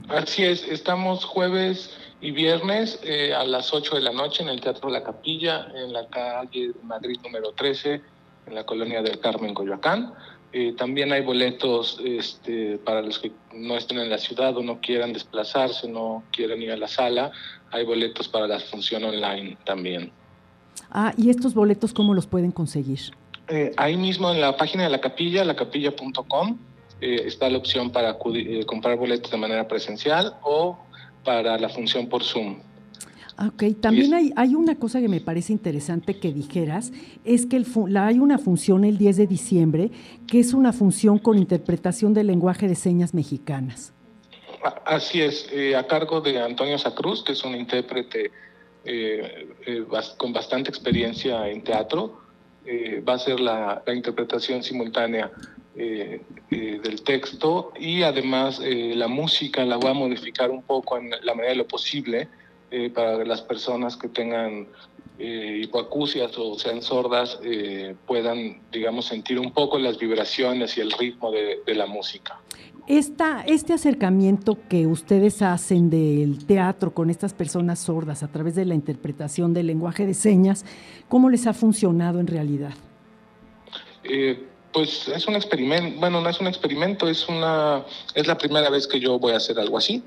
Así 0.10 0.44
es, 0.44 0.68
estamos 0.68 1.26
jueves 1.26 1.92
y 2.22 2.32
viernes 2.32 3.00
eh, 3.04 3.34
a 3.34 3.44
las 3.44 3.74
8 3.74 3.96
de 3.96 4.02
la 4.02 4.12
noche 4.12 4.44
en 4.44 4.50
el 4.50 4.62
Teatro 4.62 4.90
La 4.90 5.04
Capilla, 5.04 5.68
en 5.76 5.94
la 5.94 6.08
calle 6.08 6.72
Madrid 6.84 7.20
número 7.24 7.52
13, 7.52 8.02
en 8.48 8.56
la 8.56 8.66
colonia 8.66 9.02
del 9.02 9.20
Carmen, 9.20 9.54
Coyoacán. 9.54 10.14
Eh, 10.54 10.74
también 10.78 11.12
hay 11.12 11.22
boletos 11.22 12.00
este, 12.04 12.78
para 12.80 13.02
los 13.02 13.20
que 13.20 13.32
no 13.54 13.76
estén 13.76 14.00
en 14.00 14.10
la 14.10 14.18
ciudad 14.18 14.56
o 14.58 14.64
no 14.64 14.80
quieran 14.80 15.12
desplazarse, 15.12 15.88
no 15.90 16.24
quieran 16.32 16.62
ir 16.62 16.72
a 16.72 16.78
la 16.78 16.88
sala. 16.88 17.32
Hay 17.72 17.84
boletos 17.84 18.28
para 18.30 18.48
la 18.48 18.60
función 18.60 19.04
online 19.04 19.58
también. 19.66 20.12
Ah, 20.90 21.14
¿y 21.18 21.30
estos 21.30 21.54
boletos 21.54 21.94
cómo 21.94 22.14
los 22.14 22.28
pueden 22.28 22.52
conseguir? 22.52 23.00
Eh, 23.50 23.74
ahí 23.78 23.98
mismo 23.98 24.32
en 24.32 24.42
la 24.42 24.56
página 24.56 24.84
de 24.84 24.90
la 24.90 25.02
capilla, 25.02 25.44
lacapilla.com. 25.44 26.58
Eh, 27.00 27.24
está 27.26 27.50
la 27.50 27.60
opción 27.60 27.92
para 27.92 28.18
eh, 28.34 28.66
comprar 28.66 28.98
boletos 28.98 29.30
de 29.30 29.38
manera 29.38 29.68
presencial 29.68 30.36
o 30.42 30.78
para 31.24 31.58
la 31.58 31.70
función 31.70 32.08
por 32.08 32.24
Zoom. 32.24 32.60
Ok, 33.40 33.80
también 33.80 34.16
hay, 34.16 34.34
hay 34.36 34.56
una 34.56 34.76
cosa 34.76 35.00
que 35.00 35.08
me 35.08 35.22
parece 35.22 35.54
interesante 35.54 36.20
que 36.20 36.34
dijeras, 36.34 36.92
es 37.24 37.46
que 37.46 37.58
el, 37.58 37.68
hay 37.96 38.18
una 38.18 38.40
función 38.40 38.84
el 38.84 38.98
10 38.98 39.18
de 39.18 39.28
diciembre 39.28 39.92
que 40.28 40.40
es 40.40 40.56
una 40.56 40.74
función 40.74 41.20
con 41.20 41.38
interpretación 41.38 42.16
del 42.16 42.28
lenguaje 42.28 42.68
de 42.68 42.74
señas 42.74 43.14
mexicanas. 43.14 43.94
Así 44.86 45.22
es, 45.22 45.48
eh, 45.52 45.76
a 45.76 45.86
cargo 45.86 46.20
de 46.20 46.42
Antonio 46.42 46.80
Sacruz, 46.80 47.24
que 47.24 47.34
es 47.34 47.44
un 47.44 47.54
intérprete 47.56 48.32
con 50.18 50.32
bastante 50.32 50.70
experiencia 50.70 51.48
en 51.50 51.62
teatro, 51.62 52.22
va 53.08 53.14
a 53.14 53.20
ser 53.20 53.40
la, 53.40 53.84
la 53.86 53.94
interpretación 53.94 54.64
simultánea 54.64 55.30
eh, 55.80 56.22
eh, 56.50 56.80
del 56.84 57.04
texto 57.04 57.72
y 57.80 58.02
además 58.02 58.60
eh, 58.64 58.94
la 58.96 59.08
música 59.08 59.64
la 59.64 59.78
voy 59.78 59.92
a 59.92 59.94
modificar 59.94 60.50
un 60.50 60.64
poco 60.64 60.98
en 60.98 61.12
la 61.22 61.36
medida 61.36 61.52
de 61.52 61.56
lo 61.58 61.68
posible 61.68 62.28
para 62.96 63.20
que 63.20 63.26
las 63.26 63.42
personas 63.44 63.96
que 63.96 64.10
tengan 64.10 64.68
hipoacusias 65.20 66.38
o 66.38 66.60
sean 66.60 66.82
sordas 66.82 67.40
puedan, 68.06 68.60
digamos, 68.74 69.06
sentir 69.06 69.40
un 69.40 69.54
poco 69.54 69.80
las 69.80 69.98
vibraciones 69.98 70.78
y 70.78 70.82
el 70.82 70.92
ritmo 70.92 71.32
de, 71.32 71.76
la 71.76 71.86
música. 71.86 72.42
Esta, 72.88 73.46
este 73.48 73.72
acercamiento 73.72 74.58
que 74.68 74.86
ustedes 74.86 75.42
hacen 75.42 75.90
del 75.90 76.46
teatro 76.46 76.94
con 76.94 77.10
estas 77.10 77.34
personas 77.34 77.80
sordas 77.80 78.22
a 78.22 78.28
través 78.28 78.56
de 78.56 78.66
la 78.66 78.76
interpretación 78.76 79.54
del 79.54 79.68
lenguaje 79.68 80.06
de 80.06 80.14
señas, 80.14 80.66
¿cómo 81.08 81.30
les 81.30 81.48
ha 81.48 81.54
funcionado 81.54 82.20
en 82.20 82.28
realidad? 82.28 82.74
Pues 84.74 85.08
es 85.08 85.28
un 85.28 85.36
experimento, 85.36 86.00
bueno, 86.00 86.22
no 86.22 86.30
es 86.30 86.40
un 86.40 86.48
experimento, 86.48 87.08
es 87.08 87.28
una, 87.28 87.84
es 88.14 88.28
la 88.28 88.38
primera 88.38 88.70
vez 88.70 88.88
que 88.88 89.00
yo 89.00 89.18
voy 89.18 89.34
a 89.34 89.38
hacer 89.38 89.60
algo 89.60 89.78
así. 89.78 90.04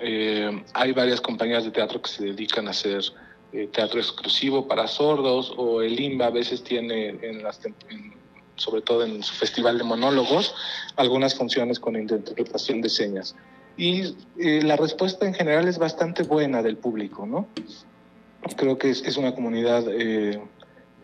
Eh, 0.00 0.62
hay 0.74 0.92
varias 0.92 1.20
compañías 1.20 1.64
de 1.64 1.70
teatro 1.70 2.02
que 2.02 2.10
se 2.10 2.24
dedican 2.24 2.68
a 2.68 2.70
hacer 2.70 3.02
eh, 3.52 3.68
teatro 3.72 3.98
exclusivo 3.98 4.66
para 4.66 4.86
sordos 4.86 5.54
o 5.56 5.80
el 5.80 5.98
IMBA 5.98 6.26
a 6.26 6.30
veces 6.30 6.62
tiene, 6.62 7.16
en 7.22 7.42
las, 7.42 7.60
sobre 8.56 8.82
todo 8.82 9.04
en 9.04 9.22
su 9.22 9.34
festival 9.34 9.78
de 9.78 9.84
monólogos, 9.84 10.54
algunas 10.96 11.34
funciones 11.34 11.80
con 11.80 11.96
interpretación 11.96 12.82
de 12.82 12.90
señas. 12.90 13.34
Y 13.78 14.16
eh, 14.38 14.62
la 14.62 14.76
respuesta 14.76 15.26
en 15.26 15.34
general 15.34 15.68
es 15.68 15.78
bastante 15.78 16.22
buena 16.22 16.62
del 16.62 16.76
público, 16.76 17.26
¿no? 17.26 17.46
Creo 18.56 18.78
que 18.78 18.90
es, 18.90 19.02
es 19.02 19.16
una 19.16 19.34
comunidad 19.34 19.84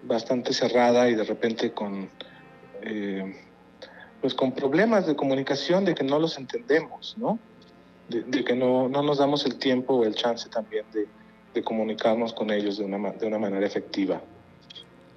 bastante 0.03 0.53
cerrada 0.53 1.09
y 1.09 1.15
de 1.15 1.25
repente 1.25 1.73
con 1.73 2.09
eh, 2.85 3.35
pues 4.23 4.35
con 4.35 4.53
problemas 4.53 5.07
de 5.07 5.17
comunicación, 5.17 5.85
de 5.85 5.95
que 5.95 6.05
no 6.05 6.19
los 6.19 6.39
entendemos, 6.39 7.17
¿no? 7.19 7.39
De, 8.09 8.45
que 8.45 8.55
no, 8.55 8.89
no, 8.89 9.03
nos 9.03 9.19
damos 9.19 9.45
el 9.47 9.57
tiempo 9.57 9.95
o 9.95 10.05
el 10.05 10.15
chance 10.15 10.49
también 10.49 10.85
de, 10.93 11.63
comunicarnos 11.63 12.33
con 12.33 12.51
ellos 12.51 12.79
de 12.79 12.85
una, 12.85 13.11
de 13.11 13.27
una, 13.27 13.39
manera 13.39 13.67
efectiva. 13.67 14.23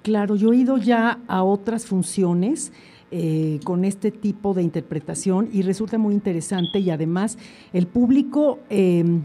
Claro, 0.02 0.36
yo 0.36 0.52
he 0.52 0.56
ido 0.56 0.76
ya 0.76 1.20
a 1.28 1.42
otras 1.42 1.86
funciones 1.86 2.72
eh, 3.10 3.58
con 3.64 3.84
este 3.84 4.10
tipo 4.10 4.52
de 4.52 4.62
interpretación 4.62 5.48
y 5.52 5.62
resulta 5.62 5.96
muy 5.96 6.12
interesante 6.12 6.80
y 6.80 6.90
además 6.90 7.38
el 7.72 7.86
público... 7.86 8.58
Em, 8.68 9.24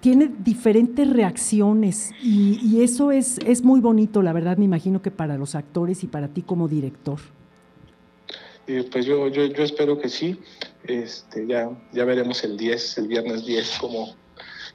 tiene 0.00 0.28
diferentes 0.40 1.08
reacciones 1.08 2.10
y, 2.20 2.58
y, 2.60 2.82
eso 2.82 3.12
es, 3.12 3.38
es 3.46 3.62
muy 3.62 3.78
bonito, 3.78 4.22
la 4.22 4.32
verdad, 4.32 4.56
me 4.56 4.64
imagino 4.64 5.02
que 5.02 5.12
para 5.12 5.38
los 5.38 5.54
actores 5.54 6.02
y 6.02 6.08
para 6.08 6.26
ti 6.26 6.42
como 6.42 6.66
director 6.66 7.20
pues 8.90 9.06
yo, 9.06 9.28
yo, 9.28 9.46
yo, 9.46 9.62
espero 9.62 9.98
que 9.98 10.08
sí. 10.08 10.38
Este, 10.84 11.46
ya, 11.46 11.70
ya 11.92 12.04
veremos 12.04 12.42
el 12.44 12.56
10, 12.56 12.98
el 12.98 13.08
viernes 13.08 13.44
10, 13.44 13.78
cómo, 13.80 14.14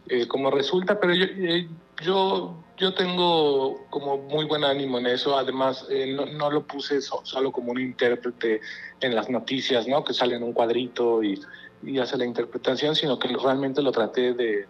eh, 0.09 0.27
cómo 0.27 0.51
resulta, 0.51 0.99
pero 0.99 1.13
yo, 1.13 1.25
eh, 1.25 1.67
yo, 2.01 2.63
yo 2.77 2.93
tengo 2.93 3.85
como 3.89 4.17
muy 4.17 4.45
buen 4.45 4.63
ánimo 4.63 4.99
en 4.99 5.07
eso. 5.07 5.37
Además, 5.37 5.85
eh, 5.89 6.13
no, 6.13 6.25
no, 6.25 6.51
lo 6.51 6.65
puse 6.65 7.01
solo 7.01 7.51
como 7.51 7.71
un 7.71 7.79
intérprete 7.79 8.61
en 8.99 9.15
las 9.15 9.29
noticias, 9.29 9.87
¿no? 9.87 10.03
Que 10.03 10.13
sale 10.13 10.35
en 10.35 10.43
un 10.43 10.53
cuadrito 10.53 11.23
y, 11.23 11.39
y 11.83 11.99
hace 11.99 12.17
la 12.17 12.25
interpretación, 12.25 12.95
sino 12.95 13.19
que 13.19 13.27
realmente 13.29 13.81
lo 13.81 13.91
traté 13.91 14.33
de, 14.33 14.67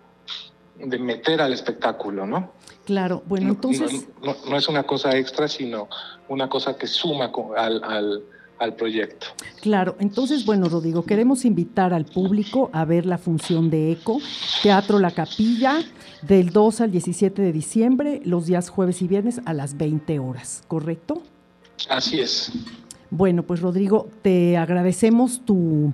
de 0.77 0.99
meter 0.99 1.41
al 1.41 1.53
espectáculo, 1.53 2.25
¿no? 2.25 2.51
Claro, 2.85 3.23
bueno, 3.25 3.49
entonces... 3.49 4.07
No, 4.21 4.35
no, 4.49 4.57
es 4.57 4.67
una 4.67 4.83
cosa 4.83 5.15
extra, 5.15 5.47
sino 5.47 5.87
una 6.27 6.49
cosa 6.49 6.75
que 6.75 6.87
suma 6.87 7.31
al, 7.55 7.83
al, 7.83 8.23
al, 8.59 8.75
proyecto. 8.75 9.27
Claro, 9.61 9.95
entonces, 9.99 10.45
bueno, 10.45 10.69
Rodrigo, 10.69 11.03
queremos 11.03 11.45
invitar 11.45 11.93
al 11.93 12.05
público 12.05 12.69
a 12.73 12.85
ver 12.85 13.05
la 13.05 13.17
función 13.17 13.69
de 13.69 13.91
ECO, 13.91 14.19
Teatro 14.61 14.99
La 14.99 15.11
Capilla, 15.11 15.81
del 16.21 16.51
2 16.51 16.81
al 16.81 16.91
17 16.91 17.41
de 17.41 17.51
diciembre, 17.51 18.21
los 18.23 18.45
días 18.45 18.69
jueves 18.69 19.01
y 19.01 19.07
viernes 19.07 19.41
a 19.45 19.53
las 19.53 19.77
20 19.77 20.19
horas, 20.19 20.63
¿correcto? 20.67 21.21
Así 21.89 22.19
es. 22.19 22.51
Bueno, 23.09 23.43
pues 23.43 23.61
Rodrigo, 23.61 24.09
te 24.21 24.57
agradecemos 24.57 25.45
tu 25.45 25.93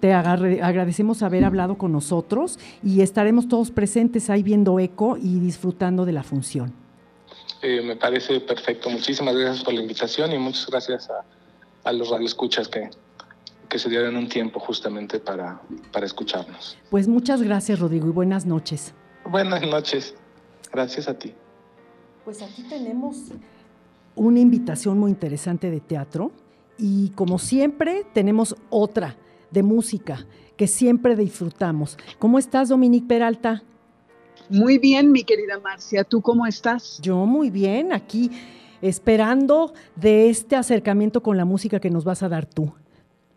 te 0.00 0.12
agradecemos 0.12 1.22
haber 1.22 1.44
hablado 1.44 1.78
con 1.78 1.92
nosotros 1.92 2.58
y 2.82 3.00
estaremos 3.00 3.48
todos 3.48 3.70
presentes 3.70 4.28
ahí 4.28 4.42
viendo 4.42 4.80
eco 4.80 5.16
y 5.16 5.38
disfrutando 5.38 6.04
de 6.04 6.12
la 6.12 6.22
función. 6.22 6.72
Eh, 7.62 7.80
me 7.82 7.96
parece 7.96 8.40
perfecto. 8.40 8.90
Muchísimas 8.90 9.36
gracias 9.36 9.64
por 9.64 9.74
la 9.74 9.80
invitación 9.80 10.32
y 10.32 10.38
muchas 10.38 10.66
gracias 10.66 11.08
a, 11.10 11.24
a 11.86 11.92
los 11.92 12.10
radioescuchas 12.10 12.68
que, 12.68 12.90
que 13.68 13.78
se 13.78 13.88
dieron 13.88 14.16
un 14.16 14.28
tiempo 14.28 14.58
justamente 14.58 15.20
para, 15.20 15.62
para 15.92 16.04
escucharnos. 16.04 16.76
Pues 16.90 17.06
muchas 17.06 17.40
gracias, 17.42 17.78
Rodrigo, 17.78 18.08
y 18.08 18.10
buenas 18.10 18.44
noches. 18.44 18.92
Buenas 19.24 19.62
noches. 19.62 20.14
Gracias 20.72 21.08
a 21.08 21.16
ti. 21.16 21.32
Pues 22.24 22.42
aquí 22.42 22.64
tenemos 22.64 23.30
una 24.16 24.40
invitación 24.40 24.98
muy 24.98 25.12
interesante 25.12 25.70
de 25.70 25.78
teatro 25.78 26.32
y 26.76 27.10
como 27.10 27.38
siempre 27.38 28.04
tenemos 28.12 28.56
otra 28.68 29.16
de 29.52 29.62
música 29.62 30.26
que 30.56 30.66
siempre 30.66 31.14
disfrutamos. 31.14 31.96
¿Cómo 32.18 32.40
estás, 32.40 32.68
Dominique 32.68 33.06
Peralta? 33.06 33.62
Muy 34.48 34.78
bien, 34.78 35.12
mi 35.12 35.22
querida 35.22 35.60
Marcia. 35.60 36.02
¿Tú 36.02 36.20
cómo 36.20 36.46
estás? 36.46 36.98
Yo 37.00 37.26
muy 37.26 37.50
bien, 37.50 37.92
aquí 37.92 38.30
esperando 38.82 39.72
de 39.96 40.28
este 40.28 40.56
acercamiento 40.56 41.22
con 41.22 41.36
la 41.36 41.44
música 41.44 41.80
que 41.80 41.90
nos 41.90 42.04
vas 42.04 42.22
a 42.22 42.28
dar 42.28 42.46
tú. 42.46 42.72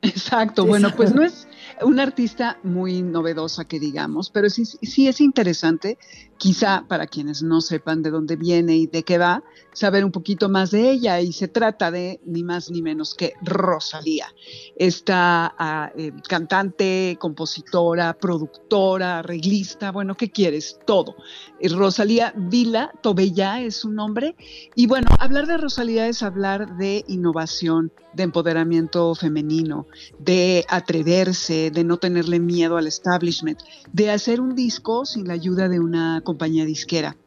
Exacto, 0.01 0.65
bueno, 0.65 0.89
pues 0.96 1.13
no 1.13 1.24
es 1.24 1.48
una 1.81 2.03
artista 2.03 2.59
muy 2.63 3.01
novedosa 3.01 3.65
que 3.65 3.79
digamos, 3.79 4.29
pero 4.29 4.49
sí, 4.49 4.65
sí 4.65 5.07
es 5.07 5.21
interesante, 5.21 5.97
quizá 6.38 6.85
para 6.88 7.05
quienes 7.05 7.43
no 7.43 7.61
sepan 7.61 8.01
de 8.01 8.11
dónde 8.11 8.35
viene 8.38 8.77
y 8.77 8.88
de 8.88 9.03
qué 9.03 9.17
va, 9.17 9.43
saber 9.73 10.05
un 10.05 10.11
poquito 10.11 10.49
más 10.49 10.71
de 10.71 10.89
ella 10.89 11.19
y 11.21 11.33
se 11.33 11.47
trata 11.47 11.91
de 11.91 12.19
ni 12.25 12.43
más 12.43 12.71
ni 12.71 12.81
menos 12.81 13.13
que 13.13 13.33
Rosalía, 13.41 14.27
esta 14.75 15.53
ah, 15.57 15.91
eh, 15.95 16.11
cantante, 16.27 17.17
compositora, 17.19 18.17
productora, 18.17 19.19
arreglista, 19.19 19.91
bueno, 19.91 20.15
¿qué 20.15 20.31
quieres? 20.31 20.79
Todo. 20.85 21.15
Eh, 21.59 21.69
Rosalía 21.69 22.33
Vila 22.35 22.91
Tobella 23.01 23.61
es 23.61 23.75
su 23.75 23.89
nombre 23.89 24.35
y 24.75 24.88
bueno, 24.88 25.07
hablar 25.19 25.45
de 25.45 25.57
Rosalía 25.57 26.07
es 26.07 26.23
hablar 26.23 26.77
de 26.77 27.03
innovación, 27.07 27.91
de 28.13 28.23
empoderamiento 28.23 29.13
femenino, 29.13 29.88
de 30.17 30.65
atreverse, 30.69 31.58
de 31.73 31.83
no 31.83 31.97
tenerle 31.97 32.39
miedo 32.39 32.77
al 32.77 32.87
establishment, 32.87 33.59
de 33.91 34.09
hacer 34.09 34.39
un 34.39 34.55
disco 34.55 35.05
sin 35.05 35.27
la 35.27 35.33
ayuda 35.33 35.67
de 35.67 35.79
una 35.79 36.21
compañía 36.23 36.65
disquera. 36.65 37.17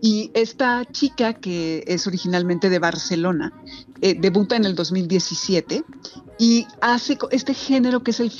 Y 0.00 0.30
esta 0.34 0.84
chica, 0.84 1.34
que 1.34 1.82
es 1.86 2.06
originalmente 2.06 2.70
de 2.70 2.78
Barcelona, 2.78 3.52
eh, 4.00 4.16
debuta 4.18 4.56
en 4.56 4.64
el 4.64 4.74
2017 4.74 5.84
y 6.38 6.66
hace 6.80 7.18
este 7.32 7.52
género 7.52 8.04
que 8.04 8.12
es 8.12 8.20
el 8.20 8.30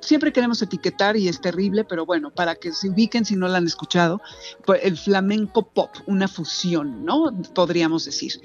siempre 0.00 0.32
queremos 0.32 0.62
etiquetar 0.62 1.16
y 1.16 1.26
es 1.26 1.40
terrible, 1.40 1.82
pero 1.82 2.06
bueno, 2.06 2.30
para 2.30 2.54
que 2.54 2.70
se 2.70 2.88
ubiquen 2.88 3.24
si 3.24 3.34
no 3.34 3.48
la 3.48 3.58
han 3.58 3.66
escuchado, 3.66 4.20
pues 4.64 4.80
el 4.84 4.96
flamenco 4.96 5.68
pop, 5.70 5.90
una 6.06 6.28
fusión, 6.28 7.04
¿no? 7.04 7.32
Podríamos 7.52 8.04
decir. 8.04 8.40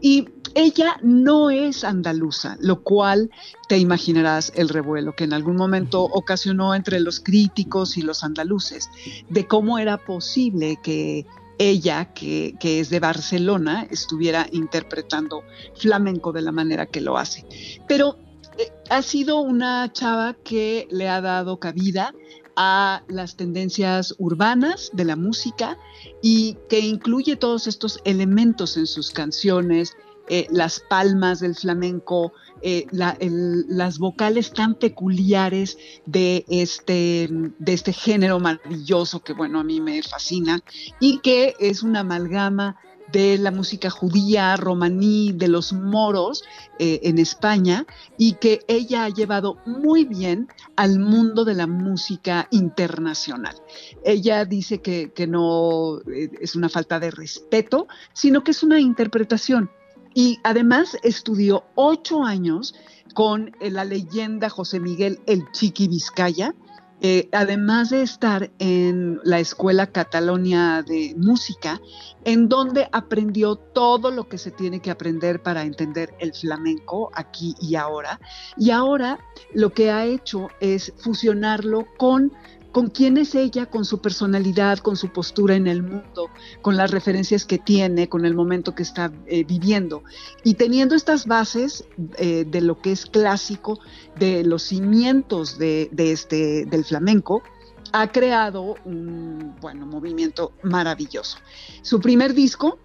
Y 0.00 0.28
ella 0.54 0.96
no 1.02 1.50
es 1.50 1.84
andaluza, 1.84 2.56
lo 2.60 2.82
cual 2.82 3.30
te 3.68 3.78
imaginarás 3.78 4.52
el 4.56 4.68
revuelo 4.68 5.14
que 5.14 5.24
en 5.24 5.32
algún 5.32 5.54
momento 5.54 6.02
ocasionó 6.02 6.74
entre 6.74 6.98
los 6.98 7.20
críticos 7.20 7.96
y 7.96 8.02
los 8.02 8.24
andaluces, 8.24 8.90
de 9.28 9.46
cómo 9.46 9.78
era 9.78 9.96
posible 9.98 10.76
que 10.82 11.24
ella, 11.58 12.12
que, 12.14 12.56
es 12.62 12.90
de 12.90 13.00
Barcelona, 13.00 13.86
estuviera 13.90 14.46
interpretando 14.52 15.42
flamenco 15.76 16.32
de 16.32 16.42
la 16.42 16.52
manera 16.52 16.86
que 16.86 17.00
lo 17.00 17.16
hace. 17.16 17.46
Pero 17.88 18.18
eh, 18.58 18.72
ha 18.90 19.02
sido 19.02 19.40
una 19.40 19.92
chava 19.92 20.34
que 20.34 20.88
le 20.90 21.08
ha 21.08 21.20
dado 21.20 21.58
cabida 21.58 22.14
a 22.56 23.02
las 23.08 23.36
tendencias 23.36 24.14
urbanas 24.18 24.90
de 24.92 25.04
la 25.04 25.16
música 25.16 25.76
y 26.22 26.56
que 26.68 26.80
incluye 26.80 27.36
todos 27.36 27.66
estos 27.66 28.00
elementos 28.04 28.76
en 28.76 28.86
sus 28.86 29.10
canciones, 29.10 29.96
eh, 30.28 30.46
las 30.50 30.80
palmas 30.80 31.40
del 31.40 31.54
flamenco, 31.54 32.32
eh, 32.62 32.86
las 32.90 33.98
vocales 33.98 34.52
tan 34.52 34.74
peculiares 34.74 35.76
de 36.06 36.46
este, 36.48 37.28
de 37.58 37.72
este 37.72 37.92
género 37.92 38.40
maravilloso 38.40 39.20
que, 39.20 39.34
bueno, 39.34 39.60
a 39.60 39.64
mí 39.64 39.82
me 39.82 40.02
fascina 40.02 40.62
y 40.98 41.18
que 41.18 41.54
es 41.60 41.82
una 41.82 42.00
amalgama 42.00 42.76
de 43.12 43.36
la 43.36 43.50
música 43.50 43.90
judía, 43.90 44.56
romaní, 44.56 45.32
de 45.34 45.48
los 45.48 45.74
moros 45.74 46.42
eh, 46.78 47.00
en 47.02 47.18
España 47.18 47.86
y 48.16 48.32
que 48.32 48.64
ella 48.66 49.04
ha 49.04 49.10
llevado 49.10 49.58
muy 49.66 50.06
bien 50.06 50.48
al 50.76 50.98
mundo 50.98 51.44
de 51.44 51.52
la 51.52 51.66
música 51.66 52.48
internacional. 52.50 53.56
Ella 54.04 54.46
dice 54.46 54.80
que, 54.80 55.12
que 55.12 55.26
no 55.26 56.00
es 56.40 56.56
una 56.56 56.70
falta 56.70 56.98
de 56.98 57.10
respeto, 57.10 57.88
sino 58.14 58.42
que 58.42 58.52
es 58.52 58.62
una 58.62 58.80
interpretación 58.80 59.70
y 60.14 60.38
además 60.44 60.96
estudió 61.02 61.64
ocho 61.74 62.24
años 62.24 62.74
con 63.14 63.54
eh, 63.60 63.70
la 63.70 63.84
leyenda 63.84 64.48
José 64.48 64.80
Miguel 64.80 65.20
El 65.26 65.50
Chiqui 65.52 65.88
Vizcaya, 65.88 66.54
eh, 67.00 67.28
además 67.32 67.90
de 67.90 68.02
estar 68.02 68.50
en 68.58 69.20
la 69.24 69.38
Escuela 69.38 69.88
Catalonia 69.88 70.82
de 70.82 71.14
Música, 71.18 71.80
en 72.24 72.48
donde 72.48 72.88
aprendió 72.92 73.56
todo 73.56 74.10
lo 74.10 74.28
que 74.28 74.38
se 74.38 74.50
tiene 74.50 74.80
que 74.80 74.90
aprender 74.90 75.42
para 75.42 75.64
entender 75.64 76.14
el 76.18 76.32
flamenco 76.32 77.10
aquí 77.12 77.54
y 77.60 77.74
ahora. 77.74 78.20
Y 78.56 78.70
ahora 78.70 79.18
lo 79.52 79.74
que 79.74 79.90
ha 79.90 80.06
hecho 80.06 80.48
es 80.60 80.94
fusionarlo 80.96 81.86
con 81.98 82.32
con 82.74 82.88
quién 82.88 83.18
es 83.18 83.36
ella, 83.36 83.66
con 83.66 83.84
su 83.84 84.00
personalidad, 84.00 84.78
con 84.78 84.96
su 84.96 85.10
postura 85.10 85.54
en 85.54 85.68
el 85.68 85.84
mundo, 85.84 86.28
con 86.60 86.76
las 86.76 86.90
referencias 86.90 87.44
que 87.44 87.56
tiene, 87.56 88.08
con 88.08 88.24
el 88.26 88.34
momento 88.34 88.74
que 88.74 88.82
está 88.82 89.12
eh, 89.26 89.44
viviendo. 89.44 90.02
Y 90.42 90.54
teniendo 90.54 90.96
estas 90.96 91.26
bases 91.26 91.84
eh, 92.18 92.44
de 92.44 92.60
lo 92.60 92.80
que 92.80 92.90
es 92.90 93.06
clásico, 93.06 93.78
de 94.18 94.42
los 94.42 94.64
cimientos 94.64 95.56
de, 95.56 95.88
este, 95.96 96.66
del 96.66 96.84
flamenco, 96.84 97.44
ha 97.92 98.10
creado 98.10 98.74
un 98.84 99.54
bueno, 99.60 99.86
movimiento 99.86 100.50
maravilloso. 100.64 101.38
Su 101.82 102.00
primer 102.00 102.34
disco, 102.34 102.80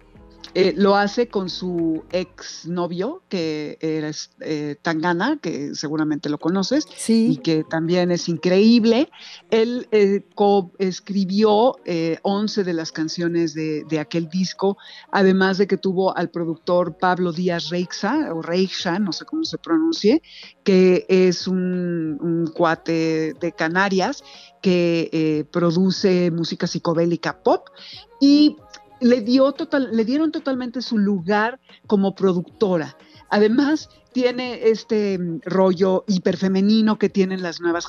eh, 0.54 0.74
lo 0.76 0.96
hace 0.96 1.28
con 1.28 1.48
su 1.48 2.02
ex 2.10 2.66
novio, 2.66 3.22
que 3.28 3.78
era 3.80 4.10
eh, 4.40 4.76
Tangana, 4.82 5.38
que 5.40 5.74
seguramente 5.74 6.28
lo 6.28 6.38
conoces, 6.38 6.86
y 7.08 7.36
que 7.36 7.62
también 7.62 8.10
es 8.10 8.28
increíble. 8.28 9.10
Él 9.50 9.86
eh, 9.92 10.24
escribió 10.78 11.76
11 12.22 12.64
de 12.64 12.72
las 12.72 12.90
canciones 12.90 13.54
de, 13.54 13.98
aquel 14.00 14.28
disco, 14.28 14.76
además 15.12 15.58
de 15.58 15.66
que 15.66 15.76
tuvo 15.76 16.16
al 16.16 16.30
productor 16.30 16.96
Pablo 16.96 17.32
Díaz 17.32 17.68
Reixa, 17.68 18.32
o 18.34 18.42
Reixa, 18.42 18.98
no 18.98 19.12
sé 19.12 19.24
cómo 19.24 19.44
se 19.44 19.58
pronuncie, 19.58 20.22
que 20.64 21.06
es 21.08 21.46
un, 21.46 22.18
un 22.20 22.46
cuate 22.52 23.34
de 23.38 23.52
Canarias 23.52 24.24
que 24.62 25.46
produce 25.50 26.30
música 26.30 26.66
psicodélica 26.66 27.42
pop 27.42 27.68
y 28.20 28.56
le, 29.00 29.20
dio 29.22 29.52
total, 29.52 29.90
le 29.92 30.04
dieron 30.04 30.32
totalmente 30.32 30.82
su 30.82 30.98
lugar 30.98 31.60
como 31.86 32.14
productora. 32.14 32.96
Además, 33.30 33.88
tiene 34.12 34.68
este 34.68 35.18
mm, 35.18 35.40
rollo 35.44 36.04
hiperfemenino 36.08 36.98
que 36.98 37.08
tienen 37.08 37.42
las 37.42 37.60
nuevas 37.60 37.86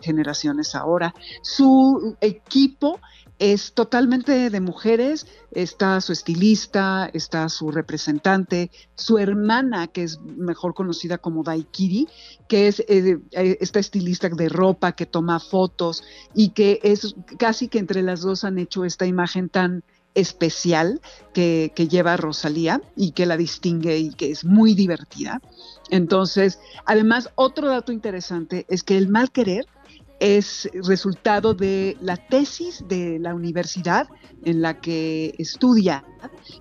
generaciones 0.00 0.74
ahora. 0.74 1.14
Su 1.42 2.16
equipo 2.20 3.00
es 3.40 3.74
totalmente 3.74 4.48
de 4.48 4.60
mujeres, 4.60 5.26
está 5.50 6.00
su 6.00 6.12
estilista, 6.12 7.10
está 7.12 7.48
su 7.48 7.72
representante, 7.72 8.70
su 8.94 9.18
hermana, 9.18 9.88
que 9.88 10.04
es 10.04 10.20
mejor 10.20 10.74
conocida 10.74 11.18
como 11.18 11.42
Daikiri, 11.42 12.06
que 12.46 12.68
es 12.68 12.80
eh, 12.80 13.18
eh, 13.32 13.58
esta 13.60 13.80
estilista 13.80 14.28
de 14.28 14.48
ropa 14.48 14.92
que 14.92 15.06
toma 15.06 15.40
fotos 15.40 16.04
y 16.32 16.50
que 16.50 16.78
es 16.84 17.16
casi 17.36 17.66
que 17.66 17.80
entre 17.80 18.02
las 18.02 18.20
dos 18.20 18.44
han 18.44 18.58
hecho 18.58 18.84
esta 18.84 19.04
imagen 19.04 19.48
tan 19.48 19.82
especial 20.14 21.00
que, 21.32 21.72
que 21.74 21.88
lleva 21.88 22.16
Rosalía 22.16 22.80
y 22.96 23.12
que 23.12 23.26
la 23.26 23.36
distingue 23.36 23.98
y 23.98 24.10
que 24.10 24.30
es 24.30 24.44
muy 24.44 24.74
divertida. 24.74 25.40
Entonces, 25.90 26.58
además, 26.86 27.30
otro 27.34 27.68
dato 27.68 27.92
interesante 27.92 28.66
es 28.68 28.82
que 28.82 28.96
el 28.96 29.08
mal 29.08 29.30
querer 29.30 29.66
es 30.20 30.70
resultado 30.72 31.54
de 31.54 31.96
la 32.00 32.16
tesis 32.16 32.84
de 32.88 33.18
la 33.18 33.34
universidad 33.34 34.08
en 34.44 34.62
la 34.62 34.80
que 34.80 35.34
estudia 35.38 36.04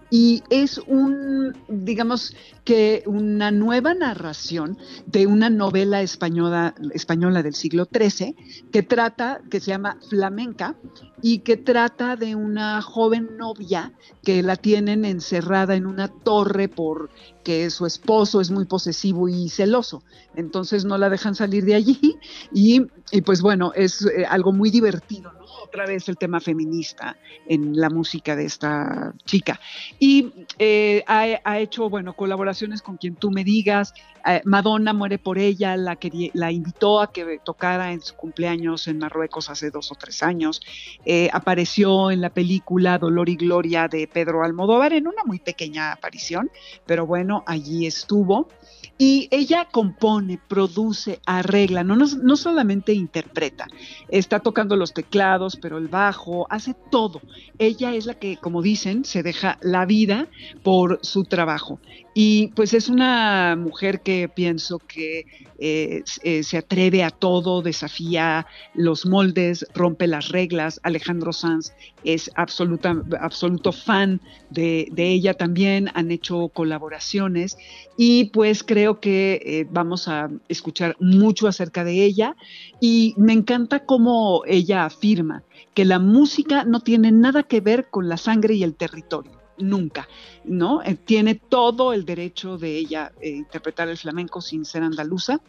y 0.10 0.44
es 0.50 0.80
un, 0.80 1.56
digamos 1.68 2.36
que 2.64 3.04
una 3.06 3.52
nueva 3.52 3.94
narración 3.94 4.78
de 5.06 5.28
una 5.28 5.50
novela 5.50 6.02
española, 6.02 6.76
española 6.94 7.44
del 7.44 7.54
siglo 7.54 7.88
XIII 7.92 8.36
que 8.72 8.84
trata, 8.84 9.42
que 9.50 9.60
se 9.60 9.68
llama 9.68 9.98
Flamenca 10.10 10.76
y 11.26 11.40
que 11.40 11.56
trata 11.56 12.18
de 12.18 12.36
una 12.36 12.82
joven 12.82 13.38
novia 13.38 13.94
que 14.24 14.44
la 14.44 14.58
tienen 14.58 15.06
encerrada 15.06 15.74
en 15.74 15.86
una 15.86 16.10
torre 16.10 16.68
porque 16.68 17.70
su 17.70 17.86
esposo 17.86 18.42
es 18.42 18.52
muy 18.52 18.66
posesivo 18.66 19.30
y 19.30 19.48
celoso, 19.48 20.04
entonces 20.36 20.84
no 20.84 20.98
la 20.98 21.10
dejan 21.10 21.34
salir 21.34 21.64
de 21.64 21.76
allí 21.76 22.18
y, 22.54 22.82
pues 23.22 23.42
bueno, 23.42 23.72
es 23.74 24.06
eh, 24.06 24.26
algo 24.30 24.52
muy 24.52 24.70
divertido, 24.70 25.32
¿no? 25.32 25.43
Otra 25.62 25.86
vez 25.86 26.08
el 26.10 26.18
tema 26.18 26.40
feminista 26.40 27.18
en 27.48 27.76
la 27.76 27.90
música 27.90 28.36
de 28.36 28.46
esta 28.46 29.14
chica. 29.26 29.60
Y 30.00 30.32
eh, 30.60 31.04
ha, 31.08 31.60
hecho, 31.60 31.90
bueno, 31.90 32.14
colaboraciones 32.14 32.82
con 32.82 32.98
quien 32.98 33.16
tú 33.16 33.32
me 33.32 33.44
digas. 33.44 33.94
Eh, 34.26 34.42
Madonna 34.46 34.94
muere 34.94 35.18
por 35.18 35.38
ella, 35.38 35.76
la, 35.76 35.96
que, 35.98 36.32
la 36.34 36.52
invitó 36.52 37.02
a 37.02 37.12
que 37.12 37.40
tocara 37.44 37.92
en 37.92 38.02
su 38.02 38.16
cumpleaños 38.16 38.88
en 38.88 39.00
Marruecos 39.00 39.50
hace 39.50 39.70
dos 39.70 39.92
o 39.92 39.96
tres 39.96 40.24
años. 40.24 40.62
Eh, 41.06 41.30
apareció 41.34 42.12
en 42.12 42.22
la 42.22 42.30
película 42.30 42.98
Dolor 42.98 43.30
y 43.30 43.36
Gloria 43.36 43.88
de 43.88 44.08
Pedro 44.08 44.44
Almodóvar 44.44 44.94
en 44.94 45.08
una 45.08 45.24
muy 45.26 45.40
pequeña 45.40 45.92
aparición, 45.92 46.50
pero 46.86 47.06
bueno, 47.06 47.44
allí 47.46 47.86
estuvo. 47.86 48.48
Y 48.98 49.28
ella 49.32 49.68
compone, 49.72 50.40
produce, 50.48 51.20
arregla, 51.26 51.84
no, 51.84 51.96
no, 51.96 52.36
solamente 52.36 52.94
interpreta, 52.94 53.68
está 54.08 54.40
tocando 54.40 54.76
los 54.76 54.94
teclados, 54.94 55.58
pero 55.60 55.80
el 55.80 55.88
bajo, 55.88 56.46
hace 56.50 56.76
todo. 56.92 57.20
Ella 57.58 57.96
es 57.96 58.06
la 58.06 58.14
que, 58.14 58.38
como 58.38 58.62
dicen, 58.62 59.04
se 59.04 59.24
deja 59.24 59.58
la 59.62 59.86
vida 59.86 60.28
por 60.62 61.00
su 61.02 61.24
trabajo. 61.26 61.80
Y 62.16 62.48
pues 62.50 62.74
es 62.76 62.90
una 62.90 63.56
mujer 63.56 64.02
que 64.02 64.30
pienso 64.30 64.78
que 64.78 65.26
eh, 65.58 66.04
eh, 66.22 66.44
se 66.44 66.58
atreve 66.58 67.04
a 67.04 67.10
todo, 67.10 67.64
desafía 67.64 68.46
los 68.76 69.08
moldes, 69.08 69.66
rompe 69.74 70.06
las 70.06 70.30
reglas. 70.30 70.80
Alejandro 70.84 71.34
Sanz 71.34 71.74
es 72.04 72.30
absoluta, 72.36 73.02
absoluto 73.20 73.72
fan 73.72 74.22
de, 74.52 74.92
ella 74.96 75.34
también, 75.34 75.90
han 75.96 76.12
hecho 76.12 76.50
colaboraciones. 76.50 77.58
Y 77.98 78.26
pues 78.26 78.64
creo 78.64 79.00
que 79.00 79.42
eh, 79.44 79.68
vamos 79.72 80.08
a 80.08 80.30
escuchar 80.50 80.96
mucho 81.00 81.48
acerca 81.48 81.84
de 81.84 82.04
ella. 82.04 82.36
Y 82.80 83.16
me 83.18 83.34
encanta 83.34 83.86
cómo 83.86 84.44
ella 84.46 84.86
afirma 84.86 85.42
que 85.74 85.86
la 85.86 85.98
música 85.98 86.64
no 86.64 86.82
tiene 86.82 87.12
nada 87.12 87.42
que 87.42 87.60
ver 87.60 87.88
con 87.90 88.08
la 88.08 88.18
sangre 88.18 88.54
y 88.54 88.64
el 88.64 88.76
territorio 88.76 89.43
nunca, 89.58 90.08
¿no? 90.44 90.82
Eh, 90.84 90.96
tiene 90.96 91.36
todo 91.36 91.94
el 91.94 92.06
derecho 92.06 92.58
de 92.58 92.78
ella 92.78 93.12
eh, 93.22 93.30
interpretar 93.30 93.88
el 93.90 93.98
flamenco 93.98 94.42
sin 94.42 94.66
ser 94.66 94.84
andaluza 94.84 95.42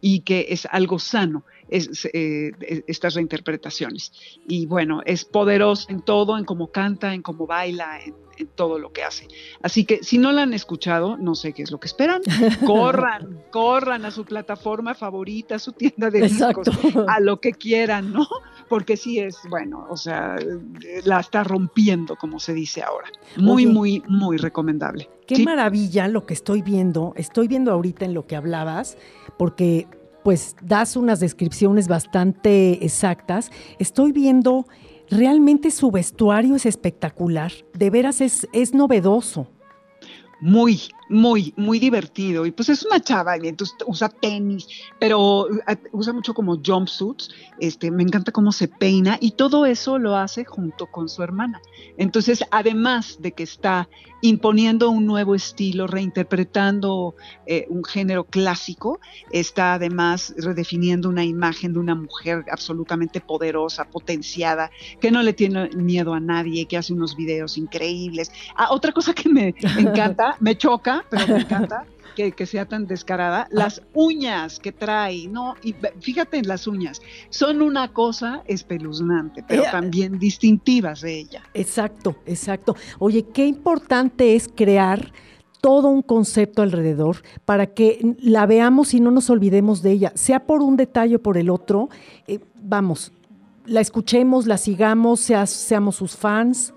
y 0.00 0.20
que 0.20 0.46
es 0.50 0.66
algo 0.70 0.98
sano 0.98 1.44
es, 1.68 2.08
eh, 2.12 2.52
estas 2.86 3.14
reinterpretaciones. 3.14 4.12
Y 4.46 4.66
bueno, 4.66 5.02
es 5.04 5.24
poderosa 5.24 5.90
en 5.90 6.02
todo, 6.02 6.36
en 6.38 6.44
cómo 6.44 6.70
canta, 6.70 7.14
en 7.14 7.22
cómo 7.22 7.46
baila, 7.46 8.00
en, 8.04 8.14
todo 8.56 8.80
lo 8.80 8.92
que 8.92 9.04
hace. 9.04 9.28
Así 9.62 9.84
que 9.84 10.02
si 10.02 10.18
no 10.18 10.32
la 10.32 10.42
han 10.42 10.52
escuchado, 10.52 11.16
no 11.16 11.36
sé 11.36 11.52
qué 11.52 11.62
es 11.62 11.70
lo 11.70 11.78
que 11.78 11.86
esperan, 11.86 12.22
corran, 12.66 13.40
corran 13.52 14.04
a 14.04 14.10
su 14.10 14.24
plataforma 14.24 14.94
favorita, 14.94 15.56
a 15.56 15.58
su 15.60 15.70
tienda 15.70 16.10
de 16.10 16.22
discos, 16.22 16.66
a 17.06 17.20
lo 17.20 17.40
que 17.40 17.52
quieran, 17.52 18.12
¿no? 18.12 18.26
Porque 18.68 18.96
sí 18.96 19.20
es, 19.20 19.38
bueno, 19.48 19.86
o 19.88 19.96
sea, 19.96 20.34
la 21.04 21.20
está 21.20 21.44
rompiendo, 21.44 22.16
como 22.16 22.40
se 22.40 22.52
dice 22.52 22.82
ahora. 22.82 23.08
Muy, 23.36 23.66
muy, 23.66 24.02
muy 24.08 24.38
recomendable. 24.38 25.08
Qué 25.26 25.44
maravilla 25.44 26.08
lo 26.08 26.26
que 26.26 26.34
estoy 26.34 26.62
viendo. 26.62 27.12
Estoy 27.16 27.46
viendo 27.46 27.70
ahorita 27.70 28.06
en 28.06 28.14
lo 28.14 28.26
que 28.26 28.34
hablabas, 28.34 28.98
porque 29.38 29.86
pues 30.22 30.56
das 30.62 30.96
unas 30.96 31.20
descripciones 31.20 31.88
bastante 31.88 32.84
exactas. 32.84 33.50
Estoy 33.78 34.12
viendo, 34.12 34.66
realmente 35.10 35.70
su 35.70 35.90
vestuario 35.90 36.56
es 36.56 36.66
espectacular, 36.66 37.52
de 37.74 37.90
veras 37.90 38.20
es, 38.20 38.48
es 38.52 38.74
novedoso. 38.74 39.48
Muy, 40.40 40.80
muy, 41.12 41.52
muy 41.56 41.78
divertido. 41.78 42.46
Y 42.46 42.50
pues 42.50 42.68
es 42.68 42.84
una 42.84 43.00
chava, 43.00 43.36
y 43.36 43.46
entonces 43.46 43.76
usa 43.86 44.08
tenis, 44.08 44.66
pero 44.98 45.46
eh, 45.68 45.76
usa 45.92 46.12
mucho 46.12 46.34
como 46.34 46.60
jumpsuits. 46.64 47.30
Este, 47.60 47.90
me 47.90 48.02
encanta 48.02 48.32
cómo 48.32 48.50
se 48.50 48.68
peina 48.68 49.18
y 49.20 49.32
todo 49.32 49.66
eso 49.66 49.98
lo 49.98 50.16
hace 50.16 50.44
junto 50.44 50.86
con 50.86 51.08
su 51.08 51.22
hermana. 51.22 51.60
Entonces, 51.96 52.44
además 52.50 53.18
de 53.20 53.32
que 53.32 53.42
está 53.42 53.88
imponiendo 54.22 54.88
un 54.88 55.04
nuevo 55.04 55.34
estilo, 55.34 55.86
reinterpretando 55.86 57.14
eh, 57.44 57.66
un 57.68 57.84
género 57.84 58.24
clásico, 58.24 59.00
está 59.30 59.74
además 59.74 60.32
redefiniendo 60.38 61.08
una 61.08 61.24
imagen 61.24 61.72
de 61.72 61.80
una 61.80 61.94
mujer 61.94 62.44
absolutamente 62.50 63.20
poderosa, 63.20 63.84
potenciada, 63.84 64.70
que 65.00 65.10
no 65.10 65.22
le 65.22 65.32
tiene 65.32 65.68
miedo 65.70 66.14
a 66.14 66.20
nadie, 66.20 66.66
que 66.66 66.76
hace 66.76 66.92
unos 66.92 67.16
videos 67.16 67.58
increíbles. 67.58 68.30
Ah, 68.56 68.68
otra 68.70 68.92
cosa 68.92 69.12
que 69.12 69.28
me 69.28 69.54
encanta, 69.78 70.36
me 70.38 70.56
choca, 70.56 71.01
pero 71.10 71.26
me 71.26 71.40
encanta 71.40 71.86
que, 72.14 72.46
sea 72.46 72.66
tan 72.66 72.86
descarada. 72.86 73.48
Las 73.50 73.82
uñas 73.94 74.58
que 74.58 74.72
trae, 74.72 75.28
¿no? 75.28 75.54
Y 75.62 75.74
fíjate 76.00 76.38
en 76.38 76.48
las 76.48 76.66
uñas, 76.66 77.00
son 77.30 77.62
una 77.62 77.92
cosa 77.92 78.42
espeluznante, 78.46 79.44
pero 79.46 79.64
también 79.70 80.18
distintivas 80.18 81.00
de 81.00 81.18
ella. 81.18 81.42
Exacto, 81.54 82.16
exacto. 82.26 82.76
Oye, 82.98 83.24
qué 83.32 83.46
importante 83.46 84.34
es 84.34 84.48
crear 84.54 85.12
todo 85.60 85.88
un 85.88 86.02
concepto 86.02 86.62
alrededor 86.62 87.22
para 87.44 87.66
que 87.66 88.16
la 88.20 88.46
veamos 88.46 88.94
y 88.94 89.00
no 89.00 89.10
nos 89.12 89.30
olvidemos 89.30 89.80
de 89.80 89.92
ella, 89.92 90.12
sea 90.16 90.44
por 90.44 90.60
un 90.60 90.76
detalle 90.76 91.16
o 91.16 91.22
por 91.22 91.38
el 91.38 91.50
otro. 91.50 91.88
Eh, 92.26 92.40
vamos, 92.60 93.12
la 93.64 93.80
escuchemos, 93.80 94.46
la 94.46 94.58
sigamos, 94.58 95.20
seamos 95.20 95.96
sus 95.96 96.16
fans. 96.16 96.74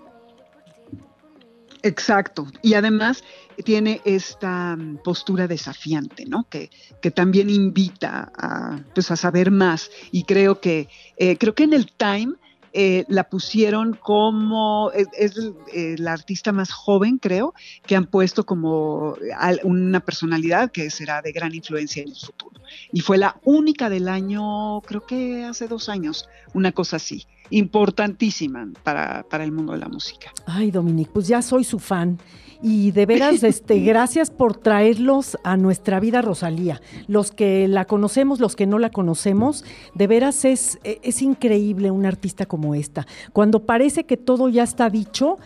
Exacto. 1.85 2.47
Y 2.63 2.73
además 2.73 3.23
tiene 3.63 4.01
esta 4.05 4.75
mm, 4.75 5.03
postura 5.03 5.47
desafiante, 5.47 6.25
¿no? 6.25 6.47
Que, 6.49 6.71
que 6.99 7.11
también 7.11 7.47
invita 7.47 8.31
a, 8.35 8.79
pues, 8.95 9.11
a 9.11 9.15
saber 9.15 9.51
más. 9.51 9.91
Y 10.11 10.23
creo 10.23 10.59
que, 10.59 10.89
eh, 11.17 11.37
creo 11.37 11.53
que 11.53 11.63
en 11.63 11.73
el 11.73 11.91
Time 11.91 12.33
eh, 12.77 13.05
la 13.07 13.29
pusieron 13.29 13.93
como, 13.93 14.91
es, 14.91 15.31
eh, 15.73 15.95
la 15.97 16.11
artista 16.11 16.51
más 16.51 16.73
joven, 16.73 17.19
creo, 17.19 17.53
que 17.87 17.95
han 17.95 18.05
puesto 18.05 18.45
como 18.45 19.15
una 19.63 20.01
personalidad 20.01 20.71
que 20.71 20.89
será 20.89 21.21
de 21.21 21.31
gran 21.31 21.55
influencia 21.55 22.03
en 22.03 22.09
el 22.09 22.17
futuro. 22.17 22.59
Y 22.91 22.99
fue 22.99 23.17
la 23.17 23.39
única 23.45 23.89
del 23.89 24.09
año, 24.09 24.81
creo 24.81 25.05
que 25.05 25.45
hace 25.45 25.69
dos 25.69 25.87
años, 25.87 26.27
una 26.53 26.73
cosa 26.73 26.97
así 26.97 27.25
importantísima 27.49 28.67
para, 28.83 29.23
para, 29.29 29.45
el 29.45 29.53
mundo 29.53 29.71
de 29.71 29.79
la 29.79 29.87
música. 29.87 30.33
Ay, 30.45 30.69
Dominique, 30.69 31.11
pues 31.13 31.27
ya 31.27 31.41
soy 31.41 31.63
su 31.63 31.79
fan. 31.79 32.19
Y 32.61 32.91
de 32.91 33.05
veras, 33.05 33.43
este, 33.43 33.79
gracias 33.83 34.31
por 34.31 34.57
traerlos 34.57 35.37
a 35.43 35.55
nuestra 35.55 35.99
vida, 35.99 36.23
Rosalía. 36.23 36.81
Los 37.07 37.31
que 37.31 37.67
la 37.67 37.85
conocemos, 37.85 38.39
los 38.39 38.55
que 38.55 38.65
no 38.65 38.79
la 38.79 38.89
conocemos, 38.89 39.63
de 39.93 40.07
veras 40.07 40.45
es, 40.45 40.79
es 40.83 41.21
increíble 41.21 41.91
un 41.91 42.07
artista 42.07 42.47
como 42.47 42.64
esta. 42.73 43.05
Cuando 43.33 43.65
parece 43.65 44.05
que 44.05 44.17
todo 44.17 44.49
ya 44.49 44.63
está 44.63 44.89
dicho, 44.89 45.37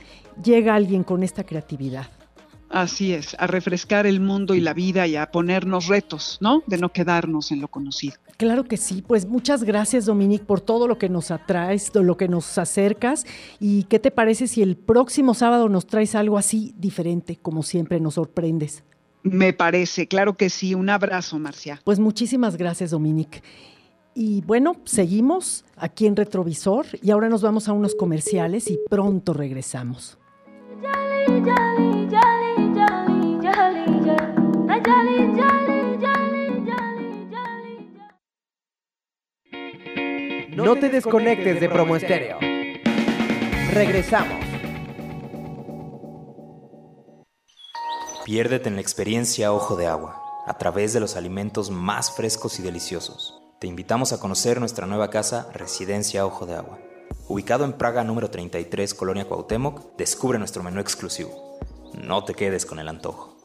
llega 0.43 0.75
alguien 0.75 1.03
con 1.03 1.23
esta 1.23 1.43
creatividad. 1.43 2.07
Así 2.69 3.13
es, 3.13 3.35
a 3.39 3.47
refrescar 3.47 4.05
el 4.05 4.19
mundo 4.19 4.53
y 4.53 4.61
la 4.61 4.73
vida 4.73 5.07
y 5.07 5.15
a 5.15 5.31
ponernos 5.31 5.87
retos, 5.87 6.37
¿no? 6.39 6.61
De 6.67 6.77
no 6.77 6.89
quedarnos 6.89 7.51
en 7.51 7.61
lo 7.61 7.67
conocido. 7.67 8.13
Claro 8.37 8.63
que 8.63 8.77
sí, 8.77 9.03
pues 9.05 9.25
muchas 9.27 9.63
gracias 9.63 10.05
Dominique 10.05 10.45
por 10.45 10.61
todo 10.61 10.87
lo 10.87 10.99
que 10.99 11.09
nos 11.09 11.31
atraes, 11.31 11.91
lo 11.95 12.15
que 12.15 12.27
nos 12.27 12.57
acercas 12.57 13.25
y 13.59 13.83
qué 13.83 13.99
te 13.99 14.11
parece 14.11 14.47
si 14.47 14.61
el 14.61 14.77
próximo 14.77 15.33
sábado 15.33 15.67
nos 15.67 15.87
traes 15.87 16.13
algo 16.13 16.37
así 16.37 16.73
diferente, 16.77 17.37
como 17.41 17.63
siempre 17.63 17.99
nos 17.99 18.13
sorprendes. 18.13 18.83
Me 19.23 19.51
parece, 19.51 20.07
claro 20.07 20.37
que 20.37 20.49
sí. 20.49 20.75
Un 20.75 20.89
abrazo, 20.89 21.39
Marcia. 21.39 21.81
Pues 21.83 21.99
muchísimas 21.99 22.55
gracias, 22.55 22.91
Dominique. 22.91 23.41
Y 24.13 24.41
bueno, 24.41 24.75
seguimos 24.85 25.65
aquí 25.75 26.07
en 26.07 26.15
Retrovisor 26.15 26.85
y 27.01 27.11
ahora 27.11 27.29
nos 27.29 27.41
vamos 27.41 27.67
a 27.69 27.73
unos 27.73 27.95
comerciales 27.95 28.69
y 28.69 28.79
pronto 28.89 29.33
regresamos. 29.33 30.17
No 40.55 40.75
te 40.75 40.89
desconectes 40.89 41.61
de 41.61 41.69
Promo 41.69 41.95
Estéreo. 41.95 42.37
Regresamos. 43.71 44.43
Piérdete 48.25 48.67
en 48.67 48.75
la 48.75 48.81
experiencia 48.81 49.53
Ojo 49.53 49.77
de 49.77 49.87
Agua, 49.87 50.21
a 50.45 50.57
través 50.57 50.93
de 50.93 50.99
los 50.99 51.15
alimentos 51.15 51.71
más 51.71 52.11
frescos 52.11 52.59
y 52.59 52.63
deliciosos. 52.63 53.38
Te 53.59 53.67
invitamos 53.67 54.11
a 54.13 54.19
conocer 54.21 54.61
nuestra 54.61 54.87
nueva 54.87 55.09
casa, 55.09 55.49
Residencia 55.53 56.25
Ojo 56.25 56.45
de 56.45 56.55
Agua. 56.55 56.79
Ubicado 57.27 57.65
en 57.65 57.73
Praga 57.73 58.05
número 58.05 58.29
33, 58.29 58.93
Colonia 58.93 59.27
Cuauhtémoc, 59.27 59.97
descubre 59.97 60.39
nuestro 60.39 60.63
menú 60.63 60.79
exclusivo. 60.79 61.59
No 61.93 62.23
te 62.23 62.35
quedes 62.35 62.65
con 62.65 62.79
el 62.79 62.87
antojo. 62.87 63.35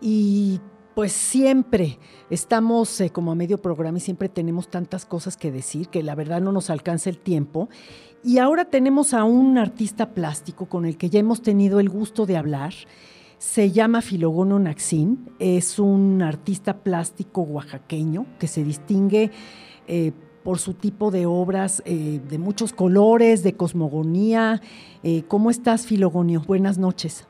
y 0.00 0.58
pues 0.96 1.12
siempre 1.12 2.00
estamos 2.28 3.00
eh, 3.00 3.10
como 3.10 3.30
a 3.30 3.36
medio 3.36 3.62
programa 3.62 3.98
y 3.98 4.00
siempre 4.00 4.28
tenemos 4.28 4.68
tantas 4.68 5.06
cosas 5.06 5.36
que 5.36 5.52
decir 5.52 5.86
que 5.86 6.02
la 6.02 6.16
verdad 6.16 6.40
no 6.40 6.50
nos 6.50 6.70
alcanza 6.70 7.08
el 7.08 7.18
tiempo. 7.18 7.68
Y 8.24 8.38
ahora 8.38 8.64
tenemos 8.64 9.14
a 9.14 9.22
un 9.22 9.58
artista 9.58 10.12
plástico 10.12 10.66
con 10.66 10.86
el 10.86 10.96
que 10.96 11.08
ya 11.08 11.20
hemos 11.20 11.40
tenido 11.40 11.78
el 11.78 11.88
gusto 11.88 12.26
de 12.26 12.36
hablar. 12.36 12.74
Se 13.38 13.70
llama 13.70 14.02
Filogono 14.02 14.58
Naxín, 14.58 15.30
es 15.38 15.78
un 15.78 16.20
artista 16.20 16.78
plástico 16.78 17.42
oaxaqueño 17.42 18.26
que 18.40 18.48
se 18.48 18.64
distingue 18.64 19.30
eh, 19.86 20.10
por 20.42 20.58
su 20.58 20.74
tipo 20.74 21.12
de 21.12 21.26
obras 21.26 21.80
eh, 21.84 22.20
de 22.28 22.38
muchos 22.38 22.72
colores, 22.72 23.44
de 23.44 23.52
cosmogonía. 23.52 24.62
¿Cómo 25.28 25.52
estás, 25.52 25.86
Filogonio? 25.86 26.42
Buenas 26.44 26.76
noches. 26.76 27.28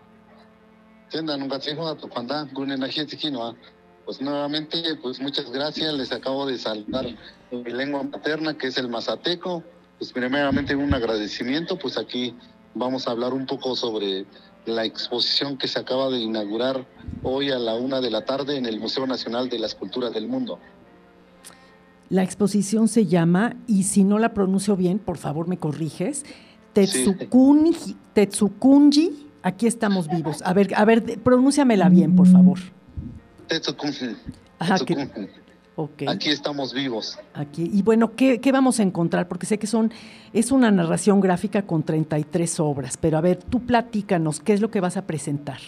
Pues 4.04 4.20
nuevamente, 4.20 4.82
pues 5.02 5.20
muchas 5.20 5.50
gracias. 5.50 5.92
Les 5.94 6.12
acabo 6.12 6.46
de 6.46 6.58
saltar 6.58 7.06
mi 7.50 7.70
lengua 7.70 8.02
materna, 8.02 8.56
que 8.56 8.68
es 8.68 8.78
el 8.78 8.88
mazateco. 8.88 9.62
Pues 9.98 10.12
primeramente 10.12 10.76
un 10.76 10.94
agradecimiento, 10.94 11.78
pues 11.78 11.98
aquí 11.98 12.34
vamos 12.74 13.08
a 13.08 13.10
hablar 13.10 13.34
un 13.34 13.46
poco 13.46 13.74
sobre 13.74 14.26
la 14.64 14.84
exposición 14.84 15.56
que 15.56 15.66
se 15.66 15.78
acaba 15.78 16.08
de 16.10 16.18
inaugurar 16.18 16.86
hoy 17.22 17.50
a 17.50 17.58
la 17.58 17.74
una 17.74 18.00
de 18.00 18.10
la 18.10 18.24
tarde 18.24 18.56
en 18.56 18.66
el 18.66 18.78
Museo 18.78 19.06
Nacional 19.06 19.48
de 19.48 19.58
las 19.58 19.74
Culturas 19.74 20.12
del 20.12 20.28
Mundo. 20.28 20.58
La 22.10 22.22
exposición 22.22 22.88
se 22.88 23.06
llama, 23.06 23.56
y 23.66 23.82
si 23.82 24.04
no 24.04 24.18
la 24.18 24.32
pronuncio 24.32 24.76
bien, 24.76 24.98
por 24.98 25.18
favor 25.18 25.48
me 25.48 25.58
corriges, 25.58 26.24
Tetsukunji, 26.72 27.96
Tetsukunji, 28.14 29.27
aquí 29.42 29.66
estamos 29.66 30.08
vivos. 30.08 30.42
A 30.42 30.52
ver, 30.52 30.72
a 30.74 30.84
ver, 30.84 31.18
pronúnciamela 31.20 31.88
bien, 31.88 32.14
por 32.16 32.26
favor. 32.26 32.58
Ajá, 34.58 34.78
que- 34.84 34.94
Tetsukunji. 34.96 35.28
ok. 35.76 36.02
Aquí 36.08 36.28
estamos 36.30 36.72
vivos. 36.74 37.18
Aquí. 37.34 37.70
Y 37.72 37.82
bueno, 37.82 38.14
¿qué, 38.14 38.40
qué 38.40 38.52
vamos 38.52 38.80
a 38.80 38.82
encontrar? 38.82 39.28
Porque 39.28 39.46
sé 39.46 39.58
que 39.58 39.66
son, 39.66 39.92
es 40.32 40.50
una 40.52 40.70
narración 40.70 41.20
gráfica 41.20 41.62
con 41.62 41.82
33 41.82 42.60
obras, 42.60 42.96
pero 42.96 43.18
a 43.18 43.20
ver, 43.20 43.36
tú 43.42 43.64
platícanos, 43.64 44.40
¿qué 44.40 44.52
es 44.52 44.60
lo 44.60 44.70
que 44.70 44.80
vas 44.80 44.96
a 44.96 45.06
presentar? 45.06 45.58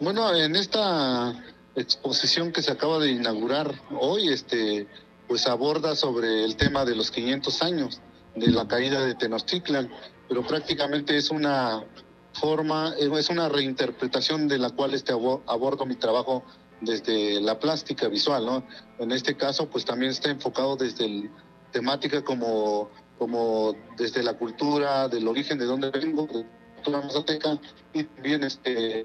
Bueno, 0.00 0.34
en 0.34 0.56
esta 0.56 1.34
exposición 1.76 2.52
que 2.52 2.62
se 2.62 2.72
acaba 2.72 2.98
de 2.98 3.12
inaugurar 3.12 3.72
hoy, 4.00 4.28
este, 4.28 4.86
pues 5.28 5.46
aborda 5.46 5.94
sobre 5.94 6.44
el 6.44 6.56
tema 6.56 6.84
de 6.84 6.96
los 6.96 7.10
500 7.10 7.62
años 7.62 8.00
de 8.34 8.48
la 8.48 8.66
caída 8.66 9.04
de 9.04 9.14
Tenochtitlan, 9.14 9.88
pero 10.28 10.42
prácticamente 10.46 11.16
es 11.16 11.30
una 11.30 11.84
forma, 12.32 12.94
eh, 12.98 13.10
es 13.18 13.30
una 13.30 13.48
reinterpretación 13.48 14.48
de 14.48 14.58
la 14.58 14.70
cual 14.70 14.94
este 14.94 15.12
abo- 15.12 15.42
abordo 15.46 15.86
mi 15.86 15.96
trabajo 15.96 16.44
desde 16.80 17.40
la 17.40 17.58
plástica 17.58 18.08
visual, 18.08 18.46
¿no? 18.46 18.64
En 18.98 19.12
este 19.12 19.36
caso, 19.36 19.68
pues 19.68 19.84
también 19.84 20.12
está 20.12 20.30
enfocado 20.30 20.76
desde 20.76 21.04
el 21.04 21.30
temática 21.72 22.22
como, 22.24 22.90
como 23.18 23.74
desde 23.96 24.22
la 24.22 24.34
cultura, 24.34 25.08
del 25.08 25.28
origen 25.28 25.58
de 25.58 25.66
dónde 25.66 25.90
vengo, 25.90 26.26
de 26.26 26.42
la 26.42 26.74
cultura 26.74 27.00
mazateca, 27.02 27.58
y 27.92 28.04
también 28.04 28.44
este 28.44 29.04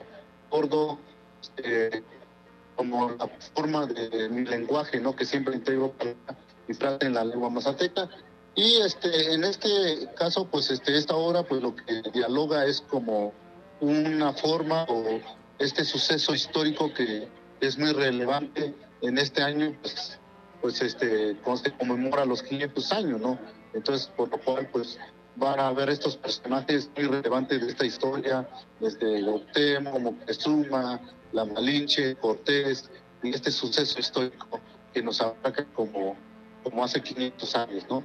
gordo 0.50 1.00
este, 1.42 2.04
como 2.76 3.12
la 3.12 3.28
forma 3.54 3.86
de 3.86 4.30
mi 4.30 4.46
lenguaje, 4.46 5.00
¿no? 5.00 5.16
Que 5.16 5.26
siempre 5.26 5.56
integro 5.56 5.92
para 5.92 6.16
mi 6.68 6.76
en 7.02 7.14
la 7.14 7.24
lengua 7.26 7.50
mazateca. 7.50 8.10
Y 8.56 8.78
este, 8.78 9.34
en 9.34 9.44
este 9.44 10.10
caso, 10.16 10.46
pues 10.46 10.72
este, 10.72 10.98
esta 10.98 11.16
obra, 11.16 11.44
pues 11.44 11.62
lo 11.62 11.76
que 11.76 12.02
dialoga 12.14 12.66
es 12.66 12.82
como 12.82 13.34
una 13.82 14.32
forma 14.34 14.84
o 14.88 15.20
este 15.60 15.84
suceso 15.84 16.34
histórico 16.34 16.94
que 16.94 17.28
es 17.60 17.78
muy 17.78 17.92
relevante 17.92 18.74
en 19.02 19.18
este 19.18 19.42
año, 19.42 19.76
pues, 19.82 20.20
pues 20.62 20.82
este, 20.82 21.38
como 21.44 21.58
se 21.58 21.72
conmemora 21.72 22.26
los 22.26 22.42
500 22.44 22.92
años, 22.94 23.22
¿no? 23.22 23.38
Entonces, 23.74 24.08
por 24.16 24.30
lo 24.30 24.38
cual, 24.40 24.70
pues 24.72 24.98
van 25.36 25.60
a 25.60 25.72
ver 25.74 25.90
estos 25.90 26.16
personajes 26.16 26.90
muy 26.96 27.08
relevantes 27.08 27.62
de 27.62 27.68
esta 27.68 27.86
historia, 27.86 28.48
desde 28.80 29.22
Gautemo, 29.22 30.00
Moctezuma, 30.00 31.02
la 31.34 31.46
Malinche, 31.46 32.16
Cortés, 32.16 32.90
y 33.22 33.32
este 33.32 33.52
suceso 33.52 34.00
histórico 34.00 34.62
que 34.94 35.04
nos 35.04 35.20
abarca 35.20 35.66
como, 35.74 36.16
como 36.64 36.84
hace 36.84 37.02
500 37.02 37.56
años, 37.56 37.86
¿no? 37.90 38.04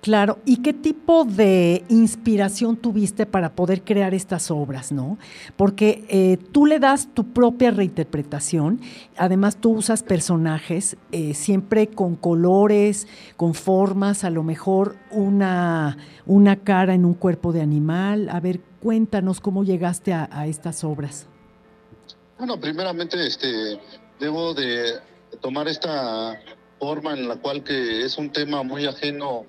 Claro, 0.00 0.38
¿y 0.44 0.58
qué 0.58 0.72
tipo 0.72 1.24
de 1.24 1.84
inspiración 1.88 2.76
tuviste 2.76 3.26
para 3.26 3.56
poder 3.56 3.82
crear 3.82 4.14
estas 4.14 4.48
obras, 4.50 4.92
no? 4.92 5.18
Porque 5.56 6.04
eh, 6.08 6.38
tú 6.52 6.66
le 6.66 6.78
das 6.78 7.12
tu 7.14 7.32
propia 7.32 7.72
reinterpretación, 7.72 8.80
además 9.16 9.56
tú 9.56 9.72
usas 9.72 10.04
personajes 10.04 10.96
eh, 11.10 11.34
siempre 11.34 11.88
con 11.88 12.14
colores, 12.14 13.08
con 13.36 13.54
formas, 13.54 14.22
a 14.22 14.30
lo 14.30 14.44
mejor 14.44 14.96
una, 15.10 15.98
una 16.26 16.56
cara 16.56 16.94
en 16.94 17.04
un 17.04 17.14
cuerpo 17.14 17.52
de 17.52 17.60
animal. 17.60 18.28
A 18.28 18.38
ver, 18.38 18.60
cuéntanos 18.80 19.40
cómo 19.40 19.64
llegaste 19.64 20.12
a, 20.12 20.28
a 20.30 20.46
estas 20.46 20.84
obras. 20.84 21.26
Bueno, 22.38 22.60
primeramente 22.60 23.26
este, 23.26 23.80
debo 24.20 24.54
de 24.54 24.92
tomar 25.40 25.66
esta 25.66 26.40
forma 26.78 27.14
en 27.14 27.26
la 27.26 27.34
cual 27.34 27.64
que 27.64 28.04
es 28.04 28.16
un 28.16 28.30
tema 28.30 28.62
muy 28.62 28.86
ajeno 28.86 29.44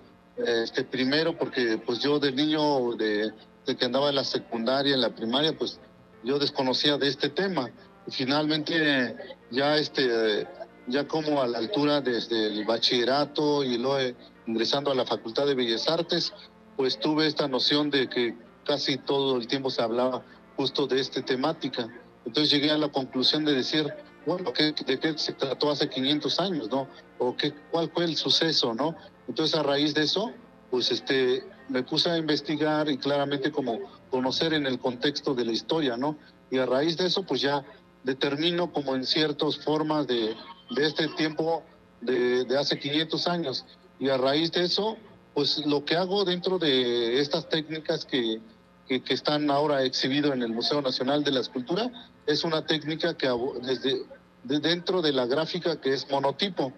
este, 0.45 0.83
primero 0.83 1.37
porque 1.37 1.79
pues 1.85 1.99
yo 1.99 2.19
de 2.19 2.31
niño, 2.31 2.93
de, 2.95 3.31
que 3.77 3.85
andaba 3.85 4.09
en 4.09 4.15
la 4.15 4.23
secundaria, 4.23 4.95
en 4.95 5.01
la 5.01 5.13
primaria, 5.13 5.57
pues 5.57 5.79
yo 6.23 6.39
desconocía 6.39 6.97
de 6.97 7.07
este 7.07 7.29
tema. 7.29 7.69
Finalmente 8.07 9.15
ya 9.51 9.77
este 9.77 10.47
ya 10.87 11.07
como 11.07 11.41
a 11.41 11.47
la 11.47 11.59
altura 11.59 12.01
desde 12.01 12.47
el 12.47 12.65
bachillerato 12.65 13.63
y 13.63 13.77
luego 13.77 14.15
ingresando 14.47 14.91
a 14.91 14.95
la 14.95 15.05
Facultad 15.05 15.45
de 15.45 15.53
Bellas 15.53 15.87
Artes, 15.87 16.33
pues 16.75 16.99
tuve 16.99 17.27
esta 17.27 17.47
noción 17.47 17.91
de 17.91 18.09
que 18.09 18.35
casi 18.65 18.97
todo 18.97 19.37
el 19.37 19.47
tiempo 19.47 19.69
se 19.69 19.81
hablaba 19.81 20.23
justo 20.55 20.87
de 20.87 20.99
esta 20.99 21.23
temática. 21.23 21.87
Entonces 22.25 22.51
llegué 22.51 22.71
a 22.71 22.77
la 22.77 22.89
conclusión 22.89 23.45
de 23.45 23.53
decir, 23.53 23.93
bueno, 24.25 24.51
¿qué, 24.51 24.73
¿de 24.73 24.99
qué 24.99 25.17
se 25.17 25.33
trató 25.33 25.71
hace 25.71 25.89
500 25.89 26.39
años, 26.39 26.69
no? 26.69 26.87
¿O 27.17 27.35
qué, 27.35 27.53
cuál 27.71 27.91
fue 27.91 28.05
el 28.05 28.15
suceso, 28.15 28.73
no? 28.73 28.95
Entonces 29.29 29.57
a 29.57 29.63
raíz 29.63 29.93
de 29.93 30.03
eso, 30.03 30.31
pues 30.71 30.91
este, 30.91 31.43
me 31.69 31.83
puse 31.83 32.09
a 32.09 32.17
investigar 32.17 32.89
y 32.89 32.97
claramente 32.97 33.51
como 33.51 33.79
conocer 34.09 34.53
en 34.53 34.65
el 34.65 34.79
contexto 34.79 35.35
de 35.35 35.45
la 35.45 35.51
historia, 35.51 35.95
¿no? 35.95 36.17
Y 36.49 36.57
a 36.57 36.65
raíz 36.65 36.97
de 36.97 37.05
eso, 37.05 37.23
pues 37.23 37.39
ya 37.41 37.63
determino 38.03 38.73
como 38.73 38.95
en 38.95 39.05
ciertas 39.05 39.57
formas 39.57 40.07
de, 40.07 40.35
de 40.71 40.85
este 40.85 41.07
tiempo 41.09 41.63
de, 42.01 42.45
hace 42.57 42.79
500 42.79 43.27
años. 43.27 43.65
Y 43.99 44.09
a 44.09 44.17
raíz 44.17 44.51
de 44.51 44.63
eso, 44.63 44.97
pues 45.35 45.63
lo 45.65 45.85
que 45.85 45.95
hago 45.95 46.25
dentro 46.25 46.57
de 46.57 47.19
estas 47.19 47.47
técnicas 47.49 48.05
que, 48.05 48.41
que, 48.87 49.13
están 49.13 49.51
ahora 49.51 49.83
exhibido 49.83 50.33
en 50.33 50.41
el 50.41 50.51
Museo 50.51 50.81
Nacional 50.81 51.23
de 51.23 51.31
la 51.31 51.41
Escultura 51.41 51.91
es 52.25 52.43
una 52.43 52.65
técnica 52.65 53.15
que 53.15 53.29
desde 53.61 54.01
de 54.43 54.59
dentro 54.59 55.01
de 55.01 55.11
la 55.11 55.25
gráfica 55.25 55.79
que 55.81 55.93
es 55.93 56.09
monotipo 56.09 56.71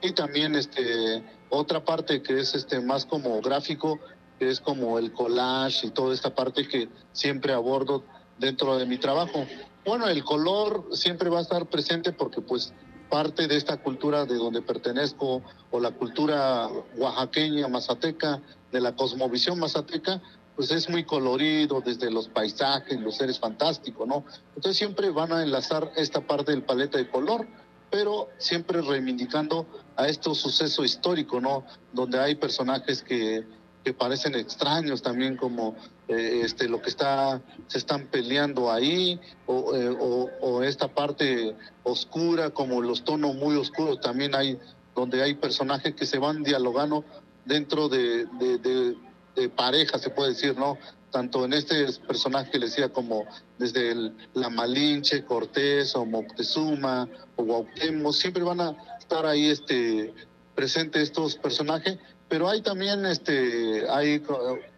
y 0.00 0.12
también 0.12 0.54
este 0.54 1.22
otra 1.50 1.84
parte 1.84 2.22
que 2.22 2.40
es 2.40 2.54
este 2.54 2.80
más 2.80 3.04
como 3.04 3.40
gráfico 3.42 4.00
que 4.38 4.48
es 4.48 4.58
como 4.58 4.98
el 4.98 5.12
collage 5.12 5.86
y 5.86 5.90
toda 5.90 6.14
esta 6.14 6.34
parte 6.34 6.66
que 6.66 6.88
siempre 7.12 7.52
abordo 7.52 8.02
dentro 8.38 8.78
de 8.78 8.86
mi 8.86 8.96
trabajo. 8.96 9.44
Bueno, 9.84 10.08
el 10.08 10.24
color 10.24 10.88
siempre 10.92 11.28
va 11.28 11.40
a 11.40 11.42
estar 11.42 11.66
presente 11.66 12.12
porque 12.12 12.40
pues 12.40 12.72
parte 13.10 13.48
de 13.48 13.56
esta 13.56 13.76
cultura 13.76 14.24
de 14.24 14.36
donde 14.36 14.62
pertenezco 14.62 15.42
o 15.70 15.78
la 15.78 15.90
cultura 15.90 16.68
oaxaqueña, 16.96 17.68
mazateca, 17.68 18.40
de 18.72 18.80
la 18.80 18.94
cosmovisión 18.94 19.58
mazateca, 19.58 20.22
pues 20.56 20.70
es 20.70 20.88
muy 20.88 21.04
colorido 21.04 21.82
desde 21.82 22.10
los 22.10 22.28
paisajes, 22.28 22.98
los 23.00 23.16
seres 23.16 23.38
fantásticos, 23.38 24.06
¿no? 24.06 24.24
Entonces 24.54 24.76
siempre 24.76 25.10
van 25.10 25.32
a 25.32 25.42
enlazar 25.42 25.92
esta 25.96 26.20
parte 26.20 26.52
del 26.52 26.62
paleta 26.62 26.96
de 26.96 27.10
color, 27.10 27.46
pero 27.90 28.28
siempre 28.38 28.80
reivindicando 28.80 29.66
a 29.96 30.08
estos 30.08 30.38
sucesos 30.38 30.84
históricos, 30.86 31.42
¿no? 31.42 31.64
Donde 31.92 32.20
hay 32.20 32.36
personajes 32.36 33.02
que, 33.02 33.44
que 33.84 33.92
parecen 33.92 34.34
extraños 34.34 35.02
también 35.02 35.36
como 35.36 35.74
eh, 36.08 36.42
este 36.44 36.68
lo 36.68 36.82
que 36.82 36.90
está 36.90 37.40
se 37.66 37.78
están 37.78 38.06
peleando 38.06 38.70
ahí 38.70 39.18
o, 39.46 39.74
eh, 39.74 39.88
o, 39.88 40.28
o, 40.40 40.62
esta 40.62 40.88
parte 40.88 41.56
oscura 41.82 42.50
como 42.50 42.82
los 42.82 43.04
tonos 43.04 43.34
muy 43.36 43.56
oscuros 43.56 44.00
también 44.00 44.34
hay 44.34 44.58
donde 44.94 45.22
hay 45.22 45.34
personajes 45.34 45.94
que 45.94 46.04
se 46.04 46.18
van 46.18 46.42
dialogando 46.42 47.04
dentro 47.44 47.88
de, 47.88 48.26
de, 48.26 48.58
de, 48.58 48.96
de 49.34 49.48
pareja 49.48 49.98
se 49.98 50.10
puede 50.10 50.30
decir 50.30 50.56
no 50.58 50.76
tanto 51.10 51.44
en 51.44 51.54
este 51.54 51.86
personaje 52.06 52.50
que 52.50 52.58
le 52.58 52.66
decía 52.66 52.90
como 52.90 53.24
desde 53.60 53.92
el, 53.92 54.16
la 54.34 54.50
Malinche 54.50 55.24
Cortés 55.24 55.94
o 55.94 56.04
Moctezuma 56.04 57.08
o 57.36 57.44
Guauquemo 57.44 58.12
siempre 58.12 58.42
van 58.42 58.60
a 58.60 58.76
estar 58.98 59.24
ahí 59.24 59.46
este 59.46 60.12
presentes 60.56 61.04
estos 61.04 61.36
personajes 61.36 61.98
pero 62.30 62.48
hay 62.48 62.62
también, 62.62 63.04
este, 63.06 63.90
hay 63.90 64.20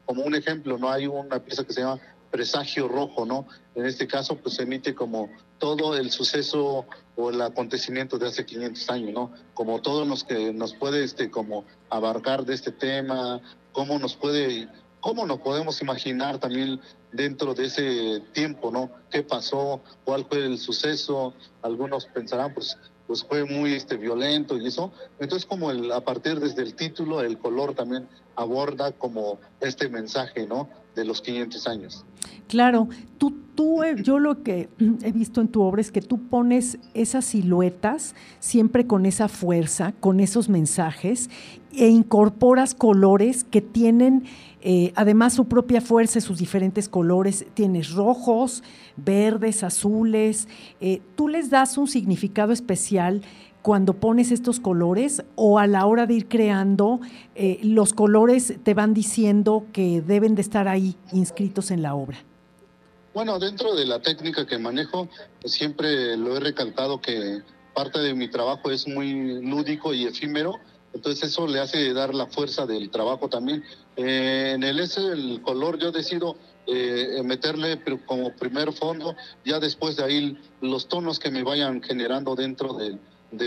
como 0.06 0.22
un 0.24 0.34
ejemplo, 0.34 0.78
¿no? 0.78 0.90
Hay 0.90 1.06
una 1.06 1.38
pieza 1.38 1.64
que 1.64 1.74
se 1.74 1.82
llama 1.82 2.00
Presagio 2.30 2.88
Rojo, 2.88 3.26
¿no? 3.26 3.46
En 3.74 3.84
este 3.84 4.06
caso, 4.06 4.36
pues 4.36 4.54
se 4.54 4.62
emite 4.62 4.94
como 4.94 5.28
todo 5.58 5.94
el 5.94 6.10
suceso 6.10 6.86
o 7.14 7.28
el 7.28 7.42
acontecimiento 7.42 8.16
de 8.16 8.28
hace 8.28 8.46
500 8.46 8.88
años, 8.88 9.12
¿no? 9.12 9.32
Como 9.52 9.82
todo 9.82 10.06
los 10.06 10.24
que 10.24 10.54
nos 10.54 10.72
puede, 10.72 11.04
este, 11.04 11.30
como 11.30 11.66
abarcar 11.90 12.46
de 12.46 12.54
este 12.54 12.72
tema, 12.72 13.42
cómo 13.72 13.98
nos 13.98 14.16
puede, 14.16 14.66
cómo 15.02 15.26
nos 15.26 15.40
podemos 15.40 15.82
imaginar 15.82 16.38
también 16.38 16.80
dentro 17.12 17.52
de 17.52 17.66
ese 17.66 18.22
tiempo, 18.32 18.70
¿no? 18.70 18.88
¿Qué 19.10 19.22
pasó? 19.22 19.82
¿Cuál 20.04 20.24
fue 20.24 20.46
el 20.46 20.58
suceso? 20.58 21.34
Algunos 21.60 22.06
pensarán, 22.06 22.54
pues, 22.54 22.78
pues 23.06 23.22
fue 23.22 23.44
muy 23.44 23.74
este, 23.74 23.96
violento 23.96 24.56
y 24.56 24.66
eso. 24.66 24.92
Entonces, 25.18 25.44
como 25.44 25.70
el, 25.70 25.92
a 25.92 26.00
partir 26.00 26.40
desde 26.40 26.62
el 26.62 26.74
título, 26.74 27.20
el 27.20 27.36
color 27.36 27.74
también 27.74 28.08
aborda 28.36 28.92
como 28.92 29.38
este 29.60 29.88
mensaje, 29.88 30.46
¿no? 30.46 30.68
De 30.94 31.04
los 31.04 31.20
500 31.20 31.66
años. 31.66 32.04
Claro, 32.48 32.88
tú, 33.18 33.34
tú, 33.54 33.82
eh, 33.82 33.96
yo 34.02 34.18
lo 34.18 34.42
que 34.42 34.68
he 34.78 35.12
visto 35.12 35.40
en 35.40 35.48
tu 35.48 35.62
obra 35.62 35.80
es 35.80 35.90
que 35.90 36.00
tú 36.00 36.28
pones 36.28 36.78
esas 36.94 37.24
siluetas 37.24 38.14
siempre 38.38 38.86
con 38.86 39.04
esa 39.04 39.28
fuerza, 39.28 39.94
con 39.98 40.20
esos 40.20 40.48
mensajes 40.48 41.28
e 41.72 41.88
incorporas 41.88 42.74
colores 42.74 43.44
que 43.44 43.62
tienen 43.62 44.24
eh, 44.62 44.92
además 44.94 45.34
su 45.34 45.46
propia 45.46 45.80
fuerza, 45.80 46.20
sus 46.20 46.38
diferentes 46.38 46.88
colores, 46.88 47.44
tienes 47.54 47.92
rojos, 47.92 48.62
verdes, 48.96 49.64
azules, 49.64 50.46
eh, 50.80 51.02
¿tú 51.16 51.28
les 51.28 51.50
das 51.50 51.76
un 51.78 51.88
significado 51.88 52.52
especial 52.52 53.22
cuando 53.62 53.94
pones 53.94 54.30
estos 54.30 54.60
colores 54.60 55.22
o 55.34 55.58
a 55.58 55.66
la 55.66 55.86
hora 55.86 56.06
de 56.06 56.14
ir 56.14 56.28
creando, 56.28 57.00
eh, 57.34 57.60
los 57.62 57.92
colores 57.92 58.54
te 58.62 58.74
van 58.74 58.94
diciendo 58.94 59.66
que 59.72 60.00
deben 60.00 60.34
de 60.34 60.42
estar 60.42 60.68
ahí 60.68 60.96
inscritos 61.12 61.70
en 61.70 61.82
la 61.82 61.94
obra? 61.94 62.18
Bueno, 63.14 63.38
dentro 63.38 63.74
de 63.74 63.84
la 63.84 64.00
técnica 64.00 64.46
que 64.46 64.58
manejo, 64.58 65.08
siempre 65.44 66.16
lo 66.16 66.36
he 66.36 66.40
recalcado 66.40 67.00
que 67.00 67.42
parte 67.74 67.98
de 67.98 68.14
mi 68.14 68.28
trabajo 68.28 68.70
es 68.70 68.88
muy 68.88 69.40
lúdico 69.42 69.92
y 69.92 70.06
efímero, 70.06 70.58
entonces 70.94 71.30
eso 71.30 71.46
le 71.46 71.60
hace 71.60 71.92
dar 71.92 72.14
la 72.14 72.26
fuerza 72.26 72.66
del 72.66 72.90
trabajo 72.90 73.28
también. 73.28 73.64
Eh, 73.96 74.52
en 74.54 74.62
el 74.62 74.80
ese, 74.80 75.00
el 75.00 75.40
color, 75.42 75.78
yo 75.78 75.92
decido 75.92 76.36
eh, 76.66 77.20
meterle 77.24 77.80
como 78.06 78.34
primer 78.34 78.72
fondo, 78.72 79.16
ya 79.44 79.58
después 79.58 79.96
de 79.96 80.04
ahí 80.04 80.38
los 80.60 80.88
tonos 80.88 81.18
que 81.18 81.30
me 81.30 81.42
vayan 81.42 81.82
generando 81.82 82.34
dentro 82.34 82.74
del, 82.74 82.98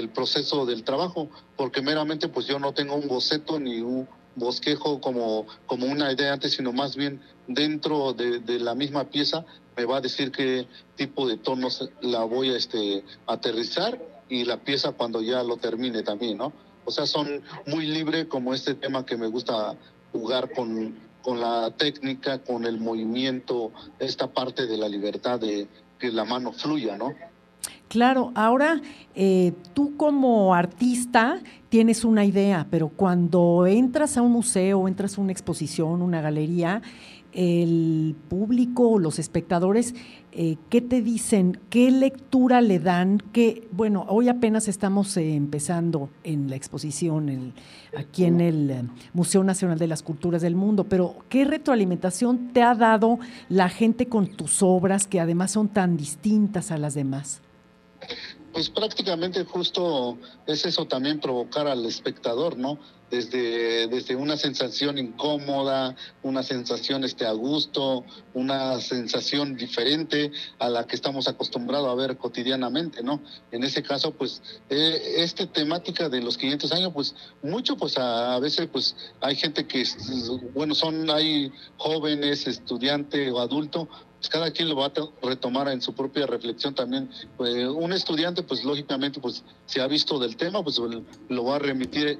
proceso 0.10 0.66
del 0.66 0.84
trabajo, 0.84 1.30
porque 1.56 1.82
meramente 1.82 2.28
pues 2.28 2.48
yo 2.48 2.60
no 2.60 2.74
tengo 2.74 2.96
un 2.96 3.08
boceto 3.08 3.60
ni 3.60 3.82
un 3.82 4.08
bosquejo 4.36 5.00
como, 5.00 5.46
como 5.68 5.86
una 5.86 6.12
idea 6.12 6.34
antes, 6.34 6.54
sino 6.54 6.74
más 6.74 6.96
bien 6.96 7.22
dentro 7.48 8.14
de, 8.14 8.40
de 8.40 8.60
la 8.60 8.74
misma 8.76 9.06
pieza 9.06 9.46
me 9.78 9.86
va 9.86 9.98
a 9.98 10.02
decir 10.02 10.32
qué 10.32 10.68
tipo 10.96 11.28
de 11.28 11.38
tonos 11.38 11.90
la 12.02 12.24
voy 12.24 12.50
a 12.52 12.58
este, 12.58 13.04
aterrizar 13.28 14.00
y 14.30 14.46
la 14.46 14.58
pieza 14.58 14.94
cuando 14.94 15.22
ya 15.22 15.44
lo 15.44 15.58
termine 15.58 16.02
también, 16.02 16.38
¿no? 16.38 16.54
O 16.86 16.92
sea, 16.92 17.06
son 17.06 17.42
muy 17.66 17.86
libre 17.86 18.28
como 18.28 18.54
este 18.54 18.76
tema 18.76 19.06
que 19.06 19.18
me 19.18 19.28
gusta 19.28 19.76
jugar 20.12 20.52
con, 20.54 20.96
con 21.22 21.40
la 21.40 21.72
técnica, 21.72 22.40
con 22.40 22.66
el 22.66 22.80
movimiento, 22.80 23.72
esta 24.00 24.28
parte 24.32 24.68
de 24.68 24.78
la 24.78 24.88
libertad 24.88 25.40
de 25.40 25.68
que 26.00 26.12
la 26.12 26.24
mano 26.24 26.54
fluya, 26.54 26.98
¿no? 26.98 27.14
Claro, 27.88 28.32
ahora 28.36 28.82
eh, 29.14 29.54
tú 29.74 29.96
como 29.96 30.54
artista 30.54 31.40
tienes 31.70 32.04
una 32.04 32.26
idea, 32.26 32.68
pero 32.70 32.90
cuando 32.90 33.66
entras 33.68 34.18
a 34.18 34.22
un 34.22 34.32
museo, 34.32 34.88
entras 34.88 35.18
a 35.18 35.22
una 35.22 35.32
exposición, 35.32 36.02
una 36.02 36.22
galería, 36.22 36.82
el 37.36 38.16
público, 38.30 38.98
los 38.98 39.20
espectadores, 39.20 39.94
eh, 40.32 40.56
¿qué 40.70 40.80
te 40.80 41.02
dicen? 41.02 41.60
¿Qué 41.70 41.92
lectura 41.92 42.62
le 42.62 42.80
dan? 42.80 43.20
Que 43.34 43.68
bueno, 43.72 44.06
hoy 44.08 44.30
apenas 44.30 44.70
estamos 44.70 45.16
eh, 45.18 45.36
empezando 45.36 46.10
en 46.24 46.50
la 46.50 46.56
exposición 46.56 47.54
aquí 47.96 48.24
en 48.24 48.40
el 48.40 48.72
eh, 48.72 48.84
Museo 49.14 49.44
Nacional 49.44 49.78
de 49.78 49.88
las 49.88 50.02
Culturas 50.02 50.42
del 50.42 50.56
Mundo, 50.56 50.86
pero 50.86 51.18
¿qué 51.28 51.44
retroalimentación 51.44 52.54
te 52.54 52.64
ha 52.64 52.74
dado 52.74 53.20
la 53.50 53.68
gente 53.68 54.08
con 54.08 54.28
tus 54.28 54.64
obras 54.64 55.06
que 55.06 55.20
además 55.20 55.52
son 55.52 55.68
tan 55.68 55.98
distintas 55.98 56.72
a 56.72 56.78
las 56.78 56.94
demás? 56.94 57.42
Pues 58.54 58.70
prácticamente 58.70 59.44
justo 59.44 60.18
es 60.48 60.66
eso 60.66 60.86
también 60.86 61.20
provocar 61.20 61.68
al 61.68 61.86
espectador, 61.86 62.58
¿no? 62.58 62.80
Desde, 63.12 63.88
desde 63.88 64.16
una 64.16 64.36
sensación 64.36 64.98
incómoda, 64.98 65.96
una 66.24 66.42
sensación 66.42 67.04
este, 67.04 67.26
a 67.26 67.32
gusto, 67.34 68.04
una 68.34 68.82
sensación 68.82 69.56
diferente 69.56 70.32
a 70.60 70.70
la 70.70 70.88
que 70.88 70.96
estamos 70.96 71.28
acostumbrados 71.28 71.88
a 71.88 71.96
ver 71.96 72.18
cotidianamente, 72.18 73.04
¿no? 73.04 73.22
En 73.52 73.64
ese 73.64 73.84
caso, 73.84 74.12
pues, 74.12 74.42
eh, 74.70 75.16
esta 75.18 75.46
temática 75.46 76.10
de 76.10 76.22
los 76.22 76.38
500 76.38 76.72
años, 76.72 76.92
pues, 76.94 77.16
mucho, 77.44 77.78
pues, 77.78 77.98
a, 77.98 78.40
veces, 78.40 78.68
pues, 78.72 78.96
hay 79.22 79.36
gente 79.36 79.68
que, 79.68 79.84
bueno, 80.54 80.74
son, 80.74 81.10
hay 81.10 81.52
jóvenes, 81.78 82.48
estudiante 82.48 83.30
o 83.32 83.40
adulto, 83.40 83.88
pues 84.20 84.30
cada 84.30 84.52
quien 84.52 84.70
lo 84.70 84.76
va 84.76 84.88
a 84.88 84.92
retomar 85.22 85.68
en 85.68 85.82
su 85.82 85.94
propia 85.94 86.26
reflexión 86.26 86.74
también. 86.74 87.10
Pues 87.38 87.68
un 87.68 87.94
estudiante, 87.94 88.42
pues 88.42 88.64
lógicamente, 88.64 89.20
pues 89.20 89.44
si 89.68 89.80
ha 89.80 89.88
visto 89.88 90.18
del 90.18 90.36
tema, 90.36 90.64
pues 90.64 90.80
lo 91.30 91.44
va 91.44 91.58
a 91.58 91.60
remitir 91.60 92.20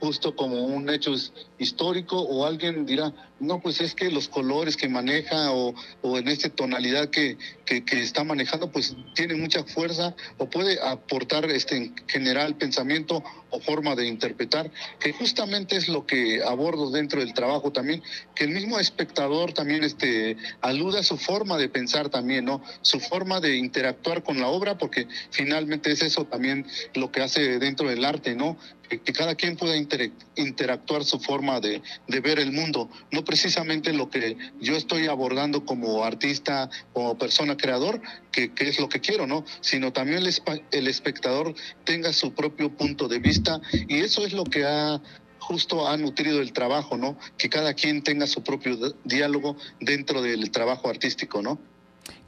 justo 0.00 0.36
como 0.36 0.64
un 0.64 0.90
hecho 0.90 1.14
histórico 1.58 2.20
o 2.20 2.44
alguien 2.46 2.84
dirá, 2.86 3.12
no, 3.40 3.60
pues 3.60 3.80
es 3.80 3.94
que 3.94 4.10
los 4.10 4.28
colores 4.28 4.76
que 4.76 4.88
maneja 4.88 5.52
o, 5.52 5.74
o 6.02 6.18
en 6.18 6.28
esta 6.28 6.48
tonalidad 6.48 7.08
que, 7.08 7.38
que, 7.64 7.84
que, 7.84 8.02
está 8.02 8.24
manejando, 8.24 8.70
pues 8.70 8.94
tiene 9.14 9.34
mucha 9.34 9.64
fuerza 9.64 10.14
o 10.38 10.48
puede 10.48 10.80
aportar 10.80 11.50
este, 11.50 11.76
en 11.76 11.94
general 12.06 12.56
pensamiento 12.56 13.22
o 13.56 13.60
forma 13.60 13.94
de 13.96 14.06
interpretar, 14.06 14.70
que 15.00 15.12
justamente 15.12 15.76
es 15.76 15.88
lo 15.88 16.06
que 16.06 16.42
abordo 16.42 16.90
dentro 16.90 17.20
del 17.20 17.32
trabajo 17.32 17.72
también, 17.72 18.02
que 18.34 18.44
el 18.44 18.50
mismo 18.50 18.78
espectador 18.78 19.52
también 19.52 19.82
este, 19.82 20.36
aluda 20.60 21.00
a 21.00 21.02
su 21.02 21.16
forma 21.16 21.56
de 21.56 21.68
pensar 21.68 22.10
también, 22.10 22.44
¿no? 22.44 22.62
Su 22.82 23.00
forma 23.00 23.40
de 23.40 23.56
interactuar 23.56 24.22
con 24.22 24.40
la 24.40 24.48
obra, 24.48 24.76
porque 24.76 25.08
finalmente 25.30 25.90
es 25.90 26.02
eso 26.02 26.24
también 26.26 26.66
lo 26.94 27.10
que 27.10 27.22
hace 27.22 27.58
dentro 27.58 27.88
del 27.88 28.04
arte, 28.04 28.34
¿no? 28.34 28.58
Que, 28.88 29.00
cada 29.00 29.34
quien 29.34 29.56
pueda 29.56 29.76
inter, 29.76 30.12
interactuar 30.36 31.04
su 31.04 31.18
forma 31.18 31.58
de, 31.60 31.82
de 32.06 32.20
ver 32.20 32.38
el 32.38 32.52
mundo, 32.52 32.88
no 33.10 33.24
precisamente 33.24 33.92
lo 33.92 34.10
que 34.10 34.36
yo 34.60 34.76
estoy 34.76 35.08
abordando 35.08 35.64
como 35.64 36.04
artista, 36.04 36.70
como 36.92 37.18
persona 37.18 37.56
creador, 37.56 38.00
que, 38.30 38.52
que 38.52 38.68
es 38.68 38.78
lo 38.78 38.88
que 38.88 39.00
quiero, 39.00 39.26
¿no? 39.26 39.44
Sino 39.60 39.92
también 39.92 40.18
el, 40.18 40.32
el 40.70 40.88
espectador 40.88 41.54
tenga 41.84 42.12
su 42.12 42.32
propio 42.34 42.76
punto 42.76 43.08
de 43.08 43.18
vista 43.18 43.45
y 43.88 44.00
eso 44.00 44.24
es 44.24 44.32
lo 44.32 44.44
que 44.44 44.64
ha 44.64 45.00
justo 45.46 45.86
ha 45.86 45.96
nutrido 45.96 46.40
el 46.40 46.52
trabajo, 46.52 46.96
¿no? 46.96 47.16
Que 47.38 47.48
cada 47.48 47.72
quien 47.74 48.02
tenga 48.02 48.26
su 48.26 48.42
propio 48.42 48.94
diálogo 49.04 49.56
dentro 49.80 50.20
del 50.20 50.50
trabajo 50.50 50.88
artístico, 50.88 51.40
¿no? 51.40 51.58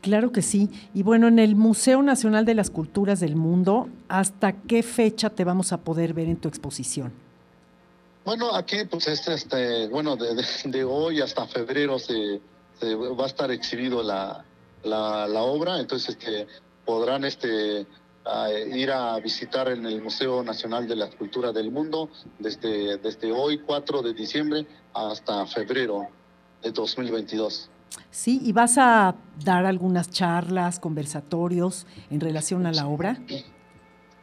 Claro 0.00 0.30
que 0.30 0.42
sí. 0.42 0.70
Y 0.94 1.02
bueno, 1.02 1.26
en 1.26 1.38
el 1.38 1.56
Museo 1.56 2.02
Nacional 2.02 2.44
de 2.44 2.54
las 2.54 2.70
Culturas 2.70 3.18
del 3.18 3.34
Mundo, 3.34 3.88
¿hasta 4.08 4.52
qué 4.52 4.82
fecha 4.82 5.30
te 5.30 5.44
vamos 5.44 5.72
a 5.72 5.78
poder 5.78 6.14
ver 6.14 6.28
en 6.28 6.36
tu 6.36 6.48
exposición? 6.48 7.12
Bueno, 8.24 8.54
aquí 8.54 8.76
pues 8.88 9.08
este, 9.08 9.34
este 9.34 9.88
bueno, 9.88 10.16
de, 10.16 10.34
de, 10.34 10.44
de, 10.66 10.84
hoy 10.84 11.20
hasta 11.20 11.46
febrero 11.46 11.98
se, 11.98 12.40
se, 12.78 12.94
va 12.94 13.24
a 13.24 13.26
estar 13.26 13.50
exhibido 13.50 14.02
la, 14.02 14.44
la, 14.84 15.26
la 15.26 15.42
obra, 15.42 15.80
entonces 15.80 16.10
este, 16.10 16.46
podrán 16.84 17.24
este, 17.24 17.86
a 18.28 18.50
ir 18.52 18.90
a 18.90 19.18
visitar 19.20 19.68
en 19.68 19.86
el 19.86 20.02
Museo 20.02 20.42
Nacional 20.42 20.86
de 20.86 20.96
la 20.96 21.08
Cultura 21.10 21.50
del 21.52 21.70
Mundo 21.70 22.10
desde, 22.38 22.98
desde 22.98 23.32
hoy, 23.32 23.58
4 23.58 24.02
de 24.02 24.12
diciembre, 24.12 24.66
hasta 24.92 25.46
febrero 25.46 26.08
de 26.62 26.70
2022. 26.70 27.70
Sí, 28.10 28.40
y 28.42 28.52
vas 28.52 28.76
a 28.76 29.14
dar 29.44 29.64
algunas 29.64 30.10
charlas, 30.10 30.78
conversatorios 30.78 31.86
en 32.10 32.20
relación 32.20 32.66
a 32.66 32.72
la 32.72 32.86
obra. 32.86 33.18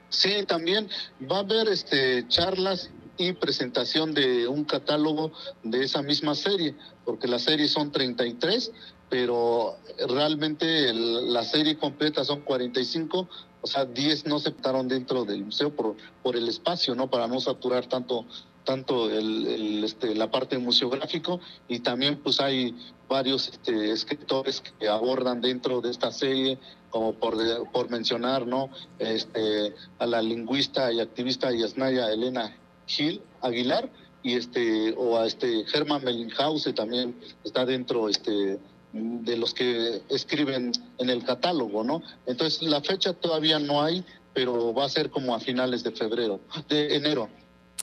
Sí, 0.09 0.45
también 0.47 0.87
va 1.29 1.37
a 1.37 1.39
haber 1.39 1.67
este, 1.67 2.27
charlas 2.27 2.91
y 3.17 3.33
presentación 3.33 4.13
de 4.13 4.47
un 4.47 4.65
catálogo 4.65 5.31
de 5.63 5.83
esa 5.83 6.01
misma 6.01 6.35
serie, 6.35 6.75
porque 7.05 7.27
la 7.27 7.39
serie 7.39 7.67
son 7.67 7.91
33, 7.91 8.71
pero 9.09 9.77
realmente 10.07 10.89
el, 10.89 11.33
la 11.33 11.43
serie 11.43 11.77
completa 11.77 12.23
son 12.23 12.41
45, 12.41 13.29
o 13.65 13.67
sea, 13.67 13.83
10 13.83 14.27
no 14.27 14.35
aceptaron 14.35 14.87
dentro 14.87 15.25
del 15.25 15.43
museo 15.43 15.75
por, 15.75 15.95
por 16.21 16.35
el 16.35 16.47
espacio, 16.47 16.93
¿no? 16.93 17.09
Para 17.09 17.25
no 17.27 17.39
saturar 17.39 17.87
tanto 17.87 18.23
tanto 18.63 19.09
este, 19.09 20.13
la 20.13 20.29
parte 20.29 20.59
museográfico 20.59 21.39
y 21.67 21.79
también 21.79 22.17
pues 22.21 22.39
hay 22.39 22.75
varios 23.09 23.47
este, 23.49 23.91
escritores 23.91 24.61
que 24.61 24.87
abordan 24.87 25.41
dentro 25.41 25.81
de 25.81 25.89
esta 25.89 26.11
serie, 26.11 26.59
como 26.91 27.13
por, 27.13 27.37
por 27.71 27.89
mencionar, 27.89 28.45
¿no? 28.45 28.69
Este, 28.99 29.73
a 29.97 30.05
la 30.05 30.21
lingüista 30.21 30.91
y 30.91 30.99
activista 30.99 31.51
Yasnaya 31.51 32.11
Elena 32.11 32.55
Gil 32.85 33.19
Aguilar 33.41 33.89
y 34.21 34.35
este 34.35 34.93
o 34.95 35.17
a 35.17 35.25
este 35.25 35.65
Germán 35.65 36.03
Mellinghause 36.03 36.71
también 36.75 37.15
está 37.43 37.65
dentro 37.65 38.09
este 38.09 38.59
de 38.95 39.35
los 39.35 39.53
que 39.53 40.01
escriben 40.09 40.71
en 40.97 41.09
el 41.09 41.23
catálogo, 41.25 41.83
¿no? 41.83 42.01
Entonces 42.25 42.61
la 42.61 42.81
fecha 42.81 43.13
todavía 43.13 43.59
no 43.59 43.83
hay, 43.83 44.05
pero 44.33 44.73
va 44.73 44.85
a 44.85 44.89
ser 44.89 45.09
como 45.09 45.35
a 45.35 45.39
finales 45.39 45.83
de 45.83 45.91
febrero, 45.91 46.39
de 46.69 46.95
enero. 46.95 47.29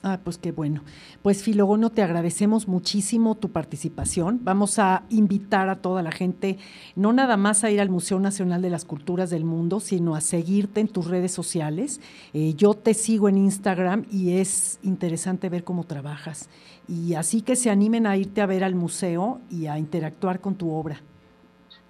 Ah, 0.04 0.18
pues 0.24 0.36
qué 0.36 0.50
bueno. 0.50 0.82
Pues 1.22 1.44
Filogono, 1.44 1.90
te 1.90 2.02
agradecemos 2.02 2.66
muchísimo 2.66 3.36
tu 3.36 3.52
participación. 3.52 4.40
Vamos 4.42 4.80
a 4.80 5.04
invitar 5.10 5.68
a 5.68 5.80
toda 5.80 6.02
la 6.02 6.10
gente, 6.10 6.58
no 6.96 7.12
nada 7.12 7.36
más 7.36 7.62
a 7.62 7.70
ir 7.70 7.80
al 7.80 7.88
Museo 7.88 8.18
Nacional 8.18 8.62
de 8.62 8.70
las 8.70 8.84
Culturas 8.84 9.30
del 9.30 9.44
Mundo, 9.44 9.78
sino 9.78 10.16
a 10.16 10.20
seguirte 10.20 10.80
en 10.80 10.88
tus 10.88 11.06
redes 11.06 11.30
sociales. 11.30 12.00
Eh, 12.34 12.54
yo 12.56 12.74
te 12.74 12.94
sigo 12.94 13.28
en 13.28 13.38
Instagram 13.38 14.06
y 14.10 14.32
es 14.32 14.80
interesante 14.82 15.48
ver 15.48 15.62
cómo 15.62 15.84
trabajas. 15.84 16.48
Y 16.88 17.14
así 17.14 17.40
que 17.40 17.54
se 17.54 17.70
animen 17.70 18.08
a 18.08 18.16
irte 18.16 18.40
a 18.40 18.46
ver 18.46 18.64
al 18.64 18.74
museo 18.74 19.40
y 19.52 19.66
a 19.66 19.78
interactuar 19.78 20.40
con 20.40 20.56
tu 20.56 20.72
obra. 20.72 21.00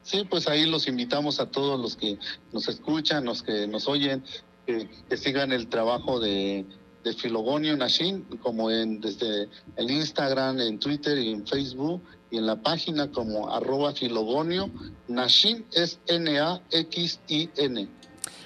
Sí, 0.03 0.27
pues 0.29 0.49
ahí 0.49 0.67
los 0.67 0.87
invitamos 0.87 1.41
a 1.41 1.47
todos 1.47 1.81
los 1.81 1.97
que 1.97 2.19
nos 2.53 2.69
escuchan, 2.69 3.25
los 3.25 3.43
que 3.43 3.67
nos 3.67 3.89
oyen, 3.89 4.23
que, 4.67 4.87
que 5.09 5.17
sigan 5.17 5.51
el 5.51 5.69
trabajo 5.69 6.21
de 6.21 6.67
de 7.03 7.13
Filogonio 7.15 7.77
Nashin, 7.77 8.23
como 8.43 8.71
en 8.71 9.01
desde 9.01 9.49
el 9.77 9.91
Instagram, 9.91 10.61
en 10.61 10.79
Twitter 10.79 11.19
y 11.19 11.31
en 11.33 11.47
Facebook, 11.47 12.03
y 12.31 12.39
en 12.39 12.47
la 12.47 12.57
página 12.57 13.11
como 13.11 13.51
arroba 13.51 13.93
Filogonio 13.93 14.71
Nashin 15.09 15.65
es 15.73 15.99
N-A-X-I-N. 16.07 17.89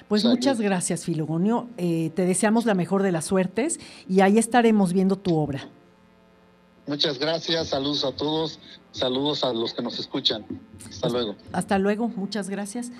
Pues 0.07 0.23
muchas 0.23 0.61
gracias, 0.61 1.03
Filogonio. 1.03 1.67
Eh, 1.77 2.11
te 2.15 2.25
deseamos 2.25 2.65
la 2.65 2.73
mejor 2.73 3.03
de 3.03 3.11
las 3.11 3.25
suertes 3.25 3.79
y 4.07 4.21
ahí 4.21 4.37
estaremos 4.37 4.93
viendo 4.93 5.17
tu 5.17 5.35
obra. 5.35 5.69
Muchas 6.87 7.19
gracias, 7.19 7.67
saludos 7.67 8.05
a 8.05 8.13
todos, 8.13 8.59
saludos 8.91 9.43
a 9.43 9.51
los 9.51 9.73
que 9.73 9.81
nos 9.81 9.99
escuchan. 9.99 10.45
Hasta 10.89 11.09
luego. 11.09 11.35
Hasta 11.51 11.77
luego, 11.77 12.07
muchas 12.07 12.49
gracias. 12.49 12.91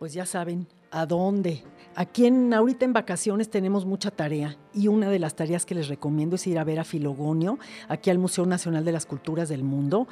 Pues 0.00 0.12
ya 0.12 0.26
saben 0.26 0.66
a 0.90 1.06
dónde 1.06 1.62
Aquí 1.96 2.26
en, 2.26 2.52
ahorita 2.52 2.84
en 2.84 2.92
vacaciones 2.92 3.50
tenemos 3.50 3.84
mucha 3.84 4.10
tarea 4.10 4.56
y 4.74 4.88
una 4.88 5.10
de 5.10 5.18
las 5.18 5.36
tareas 5.36 5.64
que 5.64 5.74
les 5.74 5.88
recomiendo 5.88 6.36
es 6.36 6.46
ir 6.46 6.58
a 6.58 6.64
ver 6.64 6.80
a 6.80 6.84
Filogonio, 6.84 7.58
aquí 7.88 8.10
al 8.10 8.18
Museo 8.18 8.46
Nacional 8.46 8.84
de 8.84 8.92
las 8.92 9.06
Culturas 9.06 9.48
del 9.48 9.62
Mundo. 9.62 10.08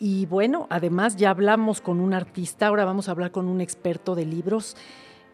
Y 0.00 0.26
bueno, 0.26 0.66
además 0.70 1.16
ya 1.16 1.30
hablamos 1.30 1.80
con 1.80 2.00
un 2.00 2.14
artista, 2.14 2.66
ahora 2.68 2.84
vamos 2.84 3.08
a 3.08 3.12
hablar 3.12 3.32
con 3.32 3.46
un 3.48 3.60
experto 3.60 4.14
de 4.14 4.26
libros, 4.26 4.76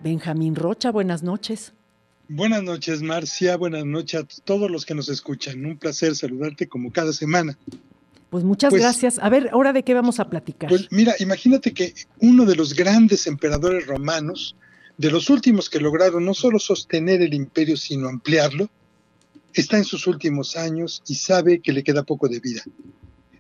Benjamín 0.01 0.55
Rocha. 0.57 0.91
Buenas 0.91 1.23
noches. 1.23 1.73
Buenas 2.29 2.63
noches, 2.63 3.03
Marcia. 3.03 3.57
Buenas 3.57 3.85
noches 3.85 4.23
a 4.23 4.27
todos 4.45 4.71
los 4.71 4.87
que 4.87 4.95
nos 4.95 5.09
escuchan. 5.09 5.65
Un 5.67 5.77
placer 5.77 6.17
saludarte 6.17 6.67
como 6.67 6.91
cada 6.91 7.13
semana. 7.13 7.59
Pues 8.31 8.45
muchas 8.45 8.71
pues, 8.71 8.81
gracias. 8.81 9.19
A 9.19 9.29
ver, 9.29 9.51
ahora 9.53 9.75
de 9.75 9.83
qué 9.83 9.93
vamos 9.93 10.19
a 10.19 10.31
platicar. 10.31 10.71
Pues 10.71 10.91
mira, 10.91 11.15
imagínate 11.19 11.75
que 11.75 11.93
uno 12.21 12.47
de 12.47 12.57
los 12.57 12.75
grandes 12.75 13.27
emperadores 13.27 13.87
romanos, 13.87 14.57
de 14.99 15.11
los 15.11 15.31
últimos 15.31 15.71
que 15.71 15.81
lograron 15.81 16.25
no 16.25 16.35
solo 16.35 16.59
sostener 16.59 17.23
el 17.23 17.35
imperio, 17.35 17.77
sino 17.77 18.09
ampliarlo, 18.09 18.71
está 19.55 19.79
en 19.79 19.85
sus 19.85 20.07
últimos 20.07 20.57
años 20.57 21.03
y 21.07 21.15
sabe 21.15 21.61
que 21.61 21.73
le 21.73 21.83
queda 21.83 22.03
poco 22.03 22.29
de 22.29 22.41
vida. 22.41 22.63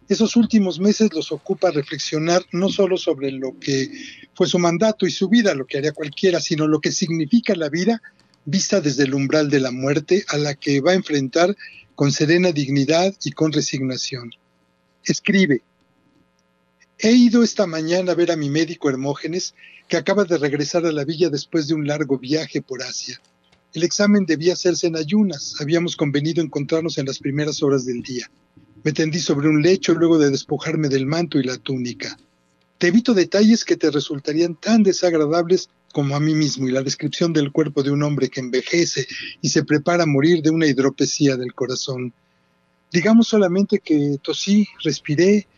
Esos 0.09 0.37
últimos 0.37 0.79
meses 0.79 1.13
los 1.15 1.33
ocupa 1.33 1.71
reflexionar 1.71 2.45
no 2.53 2.69
solo 2.69 2.97
sobre 2.97 3.31
lo 3.31 3.59
que 3.59 3.91
fue 4.35 4.47
su 4.47 4.59
mandato 4.59 5.07
y 5.07 5.11
su 5.11 5.29
vida, 5.29 5.55
lo 5.55 5.67
que 5.67 5.79
haría 5.79 5.93
cualquiera, 5.93 6.41
sino 6.41 6.67
lo 6.67 6.81
que 6.81 6.93
significa 6.93 7.55
la 7.55 7.69
vida 7.69 8.03
vista 8.45 8.81
desde 8.81 9.05
el 9.05 9.15
umbral 9.15 9.49
de 9.49 9.61
la 9.61 9.71
muerte 9.71 10.25
a 10.29 10.37
la 10.37 10.55
que 10.55 10.81
va 10.81 10.93
a 10.93 10.97
enfrentar 10.97 11.57
con 11.95 12.11
serena 12.11 12.51
dignidad 12.53 13.15
y 13.25 13.33
con 13.33 13.53
resignación. 13.53 14.33
Escribe, 15.05 15.63
he 17.03 17.11
ido 17.11 17.43
esta 17.43 17.67
mañana 17.67 18.13
a 18.13 18.15
ver 18.15 18.31
a 18.31 18.37
mi 18.37 18.49
médico 18.49 18.89
Hermógenes 18.89 19.55
que 19.89 19.97
acaba 19.97 20.25
de 20.25 20.39
regresar 20.39 20.87
a 20.87 20.93
la 20.93 21.05
villa 21.05 21.31
después 21.31 21.67
de 21.67 21.75
un 21.75 21.85
largo 21.85 22.17
viaje 22.17 22.63
por 22.63 22.81
Asia. 22.81 23.21
El 23.75 23.83
examen 23.83 24.25
debía 24.25 24.53
hacerse 24.53 24.87
en 24.87 24.95
ayunas. 24.95 25.57
Habíamos 25.61 25.97
convenido 25.97 26.41
encontrarnos 26.41 26.99
en 26.99 27.07
las 27.07 27.19
primeras 27.19 27.61
horas 27.61 27.85
del 27.85 28.03
día. 28.03 28.31
Me 28.85 28.93
tendí 28.93 29.19
sobre 29.19 29.49
un 29.49 29.63
lecho 29.63 29.95
luego 29.95 30.17
de 30.17 30.31
despojarme 30.31 30.89
del 30.89 31.07
manto 31.07 31.41
y 31.41 31.43
la 31.43 31.59
túnica. 31.59 32.17
Te 32.79 32.87
evito 32.89 33.15
detalles 33.15 33.65
que 33.65 33.77
te 33.77 33.91
resultarían 33.91 34.55
tan 34.55 34.85
desagradables 34.85 35.71
como 35.93 36.15
a 36.15 36.21
mí 36.21 36.35
mismo 36.35 36.69
y 36.69 36.73
la 36.73 36.83
descripción 36.83 37.33
del 37.33 37.51
cuerpo 37.51 37.83
de 37.83 37.91
un 37.91 38.05
hombre 38.05 38.29
que 38.29 38.41
envejece 38.41 39.09
y 39.41 39.49
se 39.49 39.65
prepara 39.65 40.05
a 40.05 40.07
morir 40.07 40.41
de 40.41 40.51
una 40.51 40.69
hidropesía 40.69 41.37
del 41.37 41.53
corazón. 41.53 42.13
Digamos 42.93 43.27
solamente 43.27 43.81
que 43.81 44.19
tosí, 44.23 44.69
respiré 44.85 45.49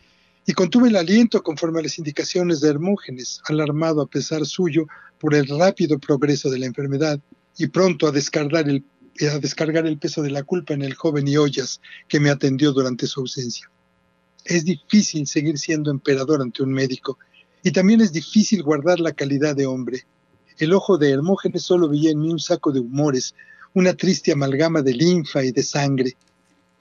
y 0.45 0.53
contuve 0.53 0.89
el 0.89 0.95
aliento 0.95 1.41
conforme 1.41 1.79
a 1.79 1.83
las 1.83 1.97
indicaciones 1.97 2.61
de 2.61 2.69
Hermógenes, 2.69 3.41
alarmado 3.45 4.01
a 4.01 4.07
pesar 4.07 4.45
suyo 4.45 4.85
por 5.19 5.33
el 5.33 5.47
rápido 5.47 5.97
progreso 5.97 6.49
de 6.49 6.59
la 6.59 6.67
enfermedad 6.67 7.19
y 7.57 7.67
pronto 7.67 8.07
a 8.07 8.11
descargar 8.11 8.67
el, 8.67 8.83
peso 9.97 10.21
de 10.21 10.29
la 10.29 10.43
culpa 10.43 10.73
en 10.73 10.83
el 10.83 10.93
joven 10.93 11.27
Iollas 11.27 11.81
que 12.07 12.19
me 12.19 12.29
atendió 12.29 12.73
durante 12.73 13.07
su 13.07 13.21
ausencia. 13.21 13.69
Es 14.43 14.65
difícil 14.65 15.25
seguir 15.25 15.57
siendo 15.57 15.89
emperador 15.89 16.41
ante 16.41 16.61
un 16.61 16.71
médico 16.71 17.17
y 17.63 17.71
también 17.71 18.01
es 18.01 18.11
difícil 18.11 18.61
guardar 18.61 18.99
la 18.99 19.13
calidad 19.13 19.55
de 19.55 19.65
hombre. 19.65 20.05
El 20.59 20.73
ojo 20.73 20.99
de 20.99 21.09
Hermógenes 21.09 21.63
solo 21.63 21.89
veía 21.89 22.11
en 22.11 22.21
mí 22.21 22.29
un 22.29 22.39
saco 22.39 22.71
de 22.71 22.79
humores, 22.79 23.33
una 23.73 23.93
triste 23.95 24.31
amalgama 24.31 24.83
de 24.83 24.93
linfa 24.93 25.43
y 25.43 25.51
de 25.51 25.63
sangre. 25.63 26.15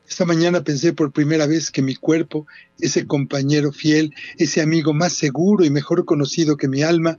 Esta 0.08 0.26
mañana 0.26 0.62
pensé 0.62 0.92
por 0.92 1.12
primera 1.12 1.46
vez 1.46 1.70
que 1.70 1.82
mi 1.82 1.94
cuerpo, 1.94 2.46
ese 2.78 3.06
compañero 3.06 3.72
fiel, 3.72 4.14
ese 4.36 4.60
amigo 4.60 4.92
más 4.92 5.14
seguro 5.14 5.64
y 5.64 5.70
mejor 5.70 6.04
conocido 6.04 6.56
que 6.56 6.68
mi 6.68 6.82
alma, 6.82 7.18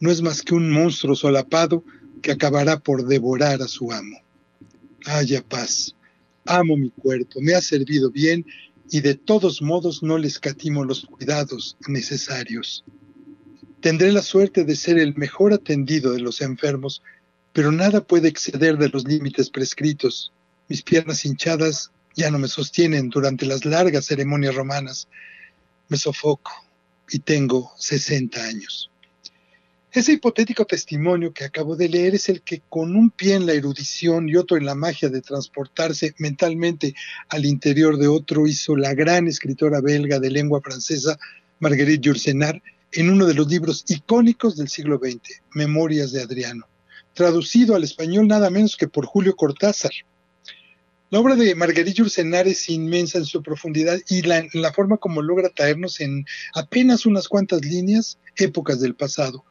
no 0.00 0.10
es 0.10 0.20
más 0.20 0.42
que 0.42 0.54
un 0.54 0.70
monstruo 0.70 1.14
solapado 1.14 1.84
que 2.20 2.32
acabará 2.32 2.80
por 2.80 3.06
devorar 3.06 3.62
a 3.62 3.68
su 3.68 3.92
amo. 3.92 4.18
Haya 5.06 5.42
paz. 5.42 5.94
Amo 6.44 6.76
mi 6.76 6.90
cuerpo, 6.90 7.40
me 7.40 7.54
ha 7.54 7.60
servido 7.60 8.10
bien 8.10 8.44
y 8.90 9.00
de 9.00 9.14
todos 9.14 9.62
modos 9.62 10.02
no 10.02 10.18
le 10.18 10.28
escatimo 10.28 10.84
los 10.84 11.04
cuidados 11.06 11.76
necesarios. 11.86 12.84
Tendré 13.80 14.10
la 14.12 14.22
suerte 14.22 14.64
de 14.64 14.74
ser 14.74 14.98
el 14.98 15.14
mejor 15.14 15.52
atendido 15.52 16.12
de 16.12 16.20
los 16.20 16.40
enfermos, 16.40 17.02
pero 17.52 17.70
nada 17.70 18.00
puede 18.00 18.28
exceder 18.28 18.76
de 18.76 18.88
los 18.88 19.06
límites 19.06 19.50
prescritos. 19.50 20.32
Mis 20.68 20.82
piernas 20.82 21.24
hinchadas 21.24 21.92
ya 22.18 22.32
no 22.32 22.38
me 22.40 22.48
sostienen 22.48 23.10
durante 23.10 23.46
las 23.46 23.64
largas 23.64 24.06
ceremonias 24.06 24.56
romanas. 24.56 25.06
Me 25.88 25.96
sofoco 25.96 26.50
y 27.08 27.20
tengo 27.20 27.70
60 27.78 28.42
años. 28.42 28.90
Ese 29.92 30.12
hipotético 30.12 30.66
testimonio 30.66 31.32
que 31.32 31.44
acabo 31.44 31.76
de 31.76 31.88
leer 31.88 32.16
es 32.16 32.28
el 32.28 32.42
que 32.42 32.60
con 32.68 32.96
un 32.96 33.10
pie 33.10 33.34
en 33.36 33.46
la 33.46 33.52
erudición 33.52 34.28
y 34.28 34.34
otro 34.34 34.56
en 34.56 34.66
la 34.66 34.74
magia 34.74 35.08
de 35.08 35.22
transportarse 35.22 36.14
mentalmente 36.18 36.94
al 37.28 37.46
interior 37.46 37.96
de 37.96 38.08
otro 38.08 38.48
hizo 38.48 38.76
la 38.76 38.94
gran 38.94 39.28
escritora 39.28 39.80
belga 39.80 40.18
de 40.18 40.30
lengua 40.30 40.60
francesa 40.60 41.18
Marguerite 41.60 42.00
Yourcenar 42.00 42.60
en 42.92 43.10
uno 43.10 43.26
de 43.26 43.34
los 43.34 43.48
libros 43.48 43.84
icónicos 43.86 44.56
del 44.56 44.68
siglo 44.68 44.98
XX, 44.98 45.40
Memorias 45.54 46.10
de 46.10 46.22
Adriano, 46.22 46.66
traducido 47.14 47.76
al 47.76 47.84
español 47.84 48.26
nada 48.26 48.50
menos 48.50 48.76
que 48.76 48.88
por 48.88 49.06
Julio 49.06 49.36
Cortázar. 49.36 49.92
La 51.10 51.20
obra 51.20 51.36
de 51.36 51.54
Marguerite 51.54 51.94
Yourcenar 51.94 52.46
es 52.48 52.68
inmensa 52.68 53.16
en 53.16 53.24
su 53.24 53.42
profundidad 53.42 53.98
y 54.10 54.20
la, 54.20 54.46
la 54.52 54.74
forma 54.74 54.98
como 54.98 55.22
logra 55.22 55.48
traernos 55.48 56.00
en 56.00 56.26
apenas 56.54 57.06
unas 57.06 57.28
cuantas 57.28 57.64
líneas 57.64 58.18
épocas 58.36 58.78
del 58.80 58.94
pasado. 58.94 59.42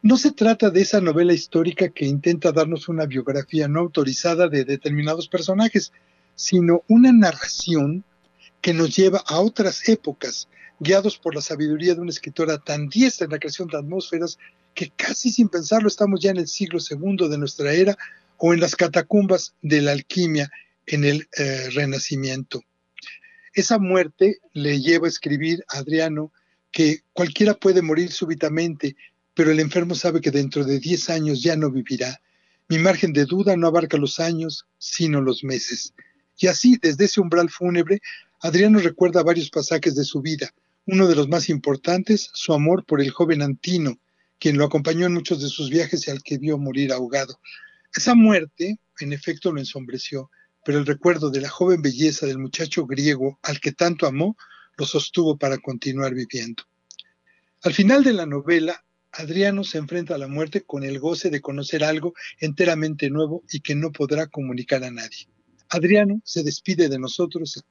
No 0.00 0.16
se 0.16 0.32
trata 0.32 0.70
de 0.70 0.80
esa 0.80 1.02
novela 1.02 1.34
histórica 1.34 1.90
que 1.90 2.06
intenta 2.06 2.50
darnos 2.50 2.88
una 2.88 3.04
biografía 3.04 3.68
no 3.68 3.80
autorizada 3.80 4.48
de 4.48 4.64
determinados 4.64 5.28
personajes, 5.28 5.92
sino 6.34 6.82
una 6.88 7.12
narración 7.12 8.02
que 8.62 8.72
nos 8.72 8.96
lleva 8.96 9.22
a 9.26 9.40
otras 9.40 9.86
épocas, 9.90 10.48
guiados 10.80 11.18
por 11.18 11.34
la 11.34 11.42
sabiduría 11.42 11.94
de 11.94 12.00
una 12.00 12.10
escritora 12.10 12.56
tan 12.56 12.88
diestra 12.88 13.26
en 13.26 13.32
la 13.32 13.38
creación 13.38 13.68
de 13.68 13.76
atmósferas 13.76 14.38
que 14.72 14.90
casi 14.96 15.30
sin 15.30 15.50
pensarlo 15.50 15.88
estamos 15.88 16.20
ya 16.20 16.30
en 16.30 16.38
el 16.38 16.48
siglo 16.48 16.80
segundo 16.80 17.28
de 17.28 17.36
nuestra 17.36 17.74
era 17.74 17.98
o 18.38 18.54
en 18.54 18.60
las 18.60 18.76
catacumbas 18.76 19.54
de 19.60 19.82
la 19.82 19.92
alquimia 19.92 20.50
en 20.86 21.04
el 21.04 21.28
eh, 21.36 21.70
Renacimiento. 21.70 22.62
Esa 23.52 23.78
muerte 23.78 24.38
le 24.52 24.80
lleva 24.80 25.06
a 25.06 25.10
escribir 25.10 25.64
a 25.68 25.78
Adriano 25.78 26.32
que 26.70 27.00
cualquiera 27.12 27.54
puede 27.54 27.82
morir 27.82 28.12
súbitamente, 28.12 28.96
pero 29.34 29.50
el 29.50 29.60
enfermo 29.60 29.94
sabe 29.94 30.20
que 30.20 30.30
dentro 30.30 30.64
de 30.64 30.78
10 30.78 31.10
años 31.10 31.42
ya 31.42 31.56
no 31.56 31.70
vivirá. 31.70 32.20
Mi 32.68 32.78
margen 32.78 33.12
de 33.12 33.24
duda 33.24 33.56
no 33.56 33.66
abarca 33.66 33.96
los 33.96 34.20
años, 34.20 34.66
sino 34.78 35.20
los 35.20 35.42
meses. 35.44 35.94
Y 36.38 36.48
así, 36.48 36.76
desde 36.80 37.06
ese 37.06 37.20
umbral 37.20 37.48
fúnebre, 37.48 38.00
Adriano 38.40 38.78
recuerda 38.78 39.22
varios 39.22 39.50
pasajes 39.50 39.94
de 39.94 40.04
su 40.04 40.20
vida. 40.20 40.52
Uno 40.86 41.08
de 41.08 41.16
los 41.16 41.28
más 41.28 41.48
importantes, 41.48 42.30
su 42.34 42.52
amor 42.52 42.84
por 42.84 43.00
el 43.00 43.10
joven 43.10 43.42
Antino, 43.42 43.98
quien 44.38 44.58
lo 44.58 44.64
acompañó 44.64 45.06
en 45.06 45.14
muchos 45.14 45.40
de 45.42 45.48
sus 45.48 45.70
viajes 45.70 46.06
y 46.06 46.10
al 46.10 46.22
que 46.22 46.38
vio 46.38 46.58
morir 46.58 46.92
ahogado. 46.92 47.40
Esa 47.94 48.14
muerte, 48.14 48.78
en 49.00 49.12
efecto, 49.12 49.50
lo 49.52 49.60
ensombreció, 49.60 50.30
pero 50.66 50.80
el 50.80 50.86
recuerdo 50.86 51.30
de 51.30 51.40
la 51.40 51.48
joven 51.48 51.80
belleza 51.80 52.26
del 52.26 52.38
muchacho 52.38 52.86
griego 52.86 53.38
al 53.44 53.60
que 53.60 53.70
tanto 53.70 54.04
amó 54.04 54.36
lo 54.76 54.84
sostuvo 54.84 55.38
para 55.38 55.58
continuar 55.58 56.12
viviendo. 56.12 56.64
Al 57.62 57.72
final 57.72 58.02
de 58.02 58.12
la 58.12 58.26
novela, 58.26 58.84
Adriano 59.12 59.62
se 59.62 59.78
enfrenta 59.78 60.16
a 60.16 60.18
la 60.18 60.26
muerte 60.26 60.62
con 60.62 60.82
el 60.82 60.98
goce 60.98 61.30
de 61.30 61.40
conocer 61.40 61.84
algo 61.84 62.14
enteramente 62.40 63.10
nuevo 63.10 63.44
y 63.48 63.60
que 63.60 63.76
no 63.76 63.92
podrá 63.92 64.26
comunicar 64.26 64.82
a 64.82 64.90
nadie. 64.90 65.28
Adriano 65.68 66.20
se 66.24 66.42
despide 66.42 66.88
de 66.88 66.98
nosotros 66.98 67.62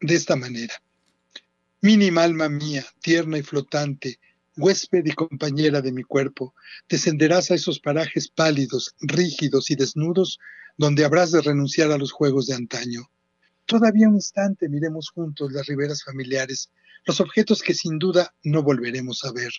de 0.00 0.14
esta 0.14 0.36
manera. 0.36 0.74
Mínima 1.80 2.22
alma 2.22 2.48
mía, 2.48 2.86
tierna 3.02 3.38
y 3.38 3.42
flotante, 3.42 4.20
huésped 4.56 5.04
y 5.04 5.12
compañera 5.12 5.80
de 5.80 5.90
mi 5.90 6.04
cuerpo, 6.04 6.54
descenderás 6.88 7.50
a 7.50 7.56
esos 7.56 7.80
parajes 7.80 8.28
pálidos, 8.28 8.94
rígidos 9.00 9.68
y 9.72 9.74
desnudos 9.74 10.38
donde 10.76 11.04
habrás 11.04 11.32
de 11.32 11.40
renunciar 11.40 11.90
a 11.92 11.98
los 11.98 12.12
juegos 12.12 12.46
de 12.46 12.54
antaño. 12.54 13.10
Todavía 13.66 14.08
un 14.08 14.16
instante 14.16 14.68
miremos 14.68 15.10
juntos 15.10 15.52
las 15.52 15.66
riberas 15.66 16.02
familiares, 16.02 16.70
los 17.04 17.20
objetos 17.20 17.62
que 17.62 17.74
sin 17.74 17.98
duda 17.98 18.34
no 18.42 18.62
volveremos 18.62 19.24
a 19.24 19.32
ver. 19.32 19.52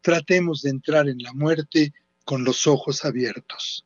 Tratemos 0.00 0.62
de 0.62 0.70
entrar 0.70 1.08
en 1.08 1.18
la 1.18 1.32
muerte 1.32 1.92
con 2.24 2.44
los 2.44 2.66
ojos 2.66 3.04
abiertos. 3.04 3.84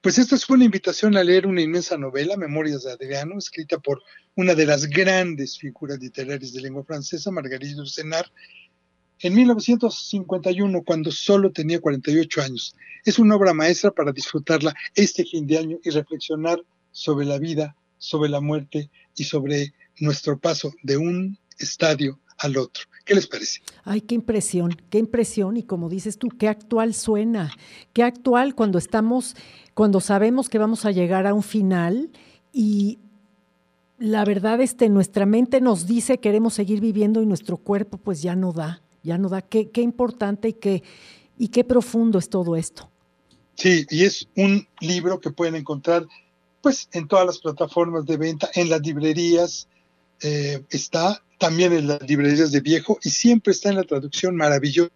Pues 0.00 0.16
esta 0.18 0.38
fue 0.38 0.56
una 0.56 0.64
invitación 0.64 1.16
a 1.16 1.24
leer 1.24 1.46
una 1.46 1.60
inmensa 1.60 1.98
novela, 1.98 2.36
Memorias 2.36 2.84
de 2.84 2.92
Adriano, 2.92 3.36
escrita 3.36 3.78
por 3.78 4.00
una 4.36 4.54
de 4.54 4.64
las 4.64 4.86
grandes 4.86 5.58
figuras 5.58 5.98
literarias 5.98 6.52
de 6.52 6.60
lengua 6.60 6.84
francesa, 6.84 7.32
Marguerite 7.32 7.74
Yourcenar, 7.74 8.30
en 9.20 9.34
1951, 9.34 10.82
cuando 10.84 11.10
solo 11.10 11.50
tenía 11.50 11.80
48 11.80 12.42
años. 12.42 12.74
Es 13.04 13.18
una 13.18 13.36
obra 13.36 13.54
maestra 13.54 13.90
para 13.90 14.12
disfrutarla 14.12 14.74
este 14.94 15.24
fin 15.24 15.46
de 15.46 15.58
año 15.58 15.78
y 15.82 15.90
reflexionar 15.90 16.62
sobre 16.92 17.26
la 17.26 17.38
vida, 17.38 17.76
sobre 17.98 18.30
la 18.30 18.40
muerte 18.40 18.90
y 19.16 19.24
sobre 19.24 19.72
nuestro 19.98 20.38
paso 20.38 20.72
de 20.82 20.96
un 20.96 21.38
estadio 21.58 22.20
al 22.38 22.56
otro. 22.56 22.84
¿Qué 23.04 23.14
les 23.14 23.26
parece? 23.26 23.60
Ay, 23.84 24.02
qué 24.02 24.14
impresión, 24.14 24.76
qué 24.90 24.98
impresión. 24.98 25.56
Y 25.56 25.62
como 25.62 25.88
dices 25.88 26.18
tú, 26.18 26.28
qué 26.28 26.46
actual 26.48 26.94
suena, 26.94 27.52
qué 27.92 28.02
actual 28.02 28.54
cuando 28.54 28.78
estamos, 28.78 29.34
cuando 29.74 30.00
sabemos 30.00 30.48
que 30.48 30.58
vamos 30.58 30.84
a 30.84 30.90
llegar 30.90 31.26
a 31.26 31.34
un 31.34 31.42
final 31.42 32.10
y 32.52 32.98
la 33.98 34.24
verdad, 34.24 34.60
este, 34.60 34.88
nuestra 34.88 35.26
mente 35.26 35.60
nos 35.60 35.88
dice 35.88 36.18
queremos 36.18 36.54
seguir 36.54 36.80
viviendo 36.80 37.20
y 37.20 37.26
nuestro 37.26 37.56
cuerpo 37.56 37.98
pues 37.98 38.22
ya 38.22 38.36
no 38.36 38.52
da 38.52 38.82
ya 39.08 39.18
no 39.18 39.28
da. 39.28 39.42
Qué, 39.42 39.70
importante 39.76 40.48
y 40.48 40.52
qué, 40.52 40.82
y 41.36 41.48
qué 41.48 41.64
profundo 41.64 42.18
es 42.18 42.28
todo 42.28 42.54
esto. 42.56 42.90
Sí, 43.56 43.86
y 43.90 44.04
es 44.04 44.28
un 44.36 44.68
libro 44.80 45.18
que 45.18 45.30
pueden 45.30 45.56
encontrar 45.56 46.06
pues 46.60 46.88
en 46.92 47.08
todas 47.08 47.26
las 47.26 47.38
plataformas 47.38 48.04
de 48.04 48.16
venta, 48.16 48.50
en 48.54 48.68
las 48.68 48.80
librerías, 48.82 49.68
eh, 50.22 50.62
está 50.70 51.22
también 51.38 51.72
en 51.72 51.86
las 51.86 52.02
librerías 52.02 52.52
de 52.52 52.60
viejo 52.60 52.98
y 53.02 53.10
siempre 53.10 53.52
está 53.52 53.70
en 53.70 53.76
la 53.76 53.84
traducción 53.84 54.36
maravillosa 54.36 54.90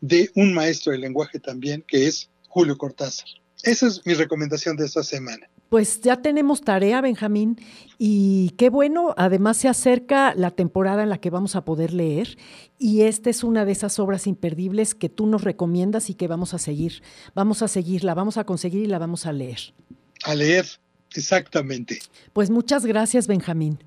de 0.00 0.30
un 0.34 0.52
maestro 0.54 0.92
del 0.92 1.00
lenguaje 1.00 1.40
también, 1.40 1.82
que 1.86 2.06
es 2.06 2.28
Julio 2.48 2.76
Cortázar. 2.76 3.26
Esa 3.62 3.86
es 3.86 4.04
mi 4.04 4.14
recomendación 4.14 4.76
de 4.76 4.86
esta 4.86 5.02
semana. 5.02 5.48
Pues 5.72 6.02
ya 6.02 6.20
tenemos 6.20 6.60
tarea, 6.60 7.00
Benjamín, 7.00 7.58
y 7.96 8.50
qué 8.58 8.68
bueno, 8.68 9.14
además 9.16 9.56
se 9.56 9.68
acerca 9.68 10.34
la 10.34 10.50
temporada 10.50 11.02
en 11.02 11.08
la 11.08 11.16
que 11.16 11.30
vamos 11.30 11.56
a 11.56 11.64
poder 11.64 11.94
leer 11.94 12.36
y 12.78 13.04
esta 13.04 13.30
es 13.30 13.42
una 13.42 13.64
de 13.64 13.72
esas 13.72 13.98
obras 13.98 14.26
imperdibles 14.26 14.94
que 14.94 15.08
tú 15.08 15.24
nos 15.24 15.44
recomiendas 15.44 16.10
y 16.10 16.14
que 16.14 16.28
vamos 16.28 16.52
a 16.52 16.58
seguir. 16.58 17.02
Vamos 17.34 17.62
a 17.62 17.68
seguirla, 17.68 18.12
vamos 18.12 18.36
a 18.36 18.44
conseguir 18.44 18.82
y 18.82 18.86
la 18.86 18.98
vamos 18.98 19.24
a 19.24 19.32
leer. 19.32 19.72
A 20.24 20.34
leer, 20.34 20.66
exactamente. 21.14 22.00
Pues 22.34 22.50
muchas 22.50 22.84
gracias, 22.84 23.26
Benjamín. 23.26 23.78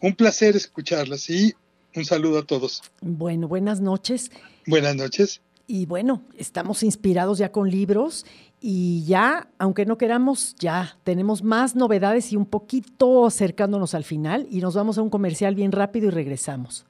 Un 0.00 0.14
placer 0.14 0.54
escucharlas 0.54 1.28
y 1.30 1.52
un 1.96 2.04
saludo 2.04 2.38
a 2.38 2.46
todos. 2.46 2.80
Bueno, 3.00 3.48
buenas 3.48 3.80
noches. 3.80 4.30
Buenas 4.68 4.94
noches. 4.94 5.40
Y 5.66 5.86
bueno, 5.86 6.22
estamos 6.36 6.82
inspirados 6.82 7.38
ya 7.38 7.50
con 7.50 7.70
libros 7.70 8.26
y 8.66 9.04
ya, 9.04 9.48
aunque 9.58 9.84
no 9.84 9.98
queramos, 9.98 10.56
ya 10.58 10.96
tenemos 11.04 11.42
más 11.42 11.76
novedades 11.76 12.32
y 12.32 12.36
un 12.36 12.46
poquito 12.46 13.26
acercándonos 13.26 13.94
al 13.94 14.04
final 14.04 14.46
y 14.50 14.62
nos 14.62 14.74
vamos 14.74 14.96
a 14.96 15.02
un 15.02 15.10
comercial 15.10 15.54
bien 15.54 15.70
rápido 15.70 16.06
y 16.06 16.10
regresamos. 16.10 16.86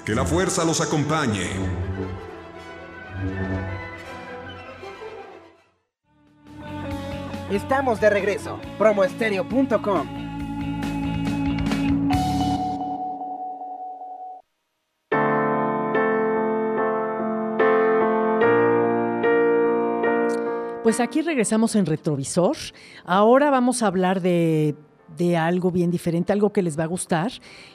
Que 0.05 0.13
la 0.13 0.23
fuerza 0.23 0.63
los 0.63 0.81
acompañe. 0.81 1.49
Estamos 7.49 7.99
de 7.99 8.11
regreso. 8.11 8.59
Promoestereo.com. 8.77 10.16
Pues 20.87 21.01
aquí 21.01 21.21
regresamos 21.21 21.75
en 21.75 21.85
retrovisor. 21.85 22.55
Ahora 23.03 23.49
vamos 23.49 23.83
a 23.83 23.87
hablar 23.87 24.21
de, 24.21 24.73
algo 25.37 25.69
bien 25.69 25.91
diferente, 25.91 26.31
algo 26.31 26.53
que 26.53 26.63
les 26.63 26.79
va 26.79 26.85
a 26.85 26.87
gustar. 26.87 27.29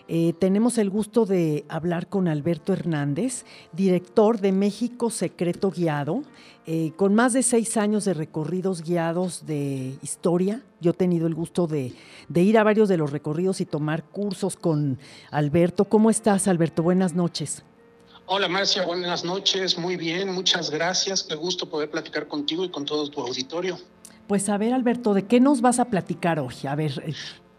Eh, 0.08 0.32
tenemos 0.38 0.78
el 0.78 0.88
gusto 0.88 1.26
de 1.26 1.66
hablar 1.68 2.08
con 2.08 2.26
Alberto 2.26 2.72
Hernández, 2.72 3.44
director 3.74 4.40
de 4.40 4.52
México 4.52 5.10
Secreto 5.10 5.70
Guiado, 5.70 6.22
eh, 6.64 6.92
con 6.96 7.14
más 7.14 7.34
de 7.34 7.42
seis 7.42 7.76
años 7.76 8.06
de 8.06 8.14
recorridos 8.14 8.80
guiados 8.82 9.44
de 9.44 9.98
historia. 10.00 10.62
Yo 10.80 10.92
he 10.92 10.94
tenido 10.94 11.26
el 11.26 11.34
gusto 11.34 11.66
de 11.66 11.92
ir 12.34 12.56
a 12.56 12.64
varios 12.64 12.88
de 12.88 12.96
los 12.96 13.12
recorridos 13.12 13.60
y 13.60 13.66
tomar 13.66 14.04
cursos 14.04 14.56
con 14.56 14.98
Alberto. 15.30 15.84
¿Cómo 15.84 16.08
estás, 16.08 16.48
Alberto? 16.48 16.82
Buenas 16.82 17.12
noches. 17.12 17.62
Hola 18.34 18.48
Marcia, 18.48 18.86
buenas 18.86 19.24
noches, 19.24 19.76
muy 19.76 19.98
bien, 19.98 20.32
muchas 20.32 20.70
gracias, 20.70 21.22
qué 21.22 21.34
gusto 21.34 21.68
poder 21.68 21.90
platicar 21.90 22.28
contigo 22.28 22.64
y 22.64 22.70
con 22.70 22.86
todo 22.86 23.10
tu 23.10 23.20
auditorio. 23.20 23.78
Pues 24.26 24.48
a 24.48 24.56
ver 24.56 24.72
Alberto, 24.72 25.12
¿de 25.12 25.26
qué 25.26 25.38
nos 25.38 25.60
vas 25.60 25.78
a 25.78 25.84
platicar 25.84 26.40
hoy? 26.40 26.54
A 26.66 26.74
ver, 26.74 26.92
eh, 27.06 27.12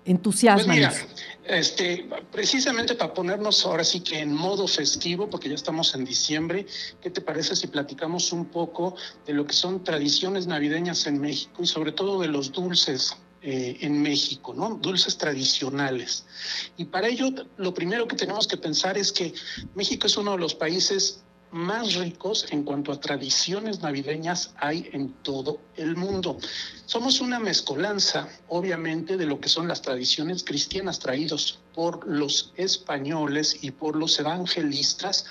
entusiasma. 0.03 0.73
Pues 0.73 0.75
mira, 0.75 0.91
este, 1.45 2.09
precisamente 2.31 2.95
para 2.95 3.13
ponernos 3.13 3.63
ahora 3.67 3.83
sí 3.83 3.99
que 3.99 4.17
en 4.17 4.33
modo 4.33 4.67
festivo, 4.67 5.29
porque 5.29 5.47
ya 5.47 5.53
estamos 5.53 5.93
en 5.93 6.05
diciembre, 6.05 6.65
¿qué 6.99 7.11
te 7.11 7.21
parece 7.21 7.55
si 7.55 7.67
platicamos 7.67 8.33
un 8.33 8.45
poco 8.45 8.95
de 9.27 9.33
lo 9.33 9.45
que 9.45 9.53
son 9.53 9.83
tradiciones 9.83 10.47
navideñas 10.47 11.05
en 11.05 11.21
México 11.21 11.61
y 11.61 11.67
sobre 11.67 11.91
todo 11.91 12.19
de 12.19 12.29
los 12.29 12.51
dulces 12.51 13.15
eh, 13.45 13.77
en 13.81 14.01
México, 14.01 14.53
¿no? 14.53 14.75
Dulces 14.75 15.17
tradicionales. 15.17 16.25
Y 16.77 16.85
para 16.85 17.09
ello, 17.09 17.29
lo 17.57 17.73
primero 17.73 18.07
que 18.07 18.15
tenemos 18.15 18.47
que 18.47 18.55
pensar 18.55 18.97
es 18.97 19.11
que 19.11 19.33
México 19.75 20.07
es 20.07 20.15
uno 20.15 20.31
de 20.31 20.37
los 20.37 20.55
países 20.55 21.23
más 21.51 21.95
ricos 21.95 22.47
en 22.51 22.63
cuanto 22.63 22.93
a 22.93 23.01
tradiciones 23.01 23.81
navideñas 23.81 24.53
hay 24.57 24.89
en 24.93 25.11
todo 25.23 25.59
el 25.75 25.97
mundo. 25.97 26.37
Somos 26.85 27.19
una 27.19 27.37
mezcolanza, 27.37 28.29
obviamente, 28.47 29.17
de 29.17 29.25
lo 29.25 29.41
que 29.41 29.49
son 29.49 29.67
las 29.67 29.81
tradiciones 29.81 30.45
cristianas 30.45 30.99
traídos 30.99 31.59
por 31.75 32.07
los 32.07 32.53
españoles 32.55 33.57
y 33.61 33.71
por 33.71 33.97
los 33.97 34.17
evangelistas 34.19 35.25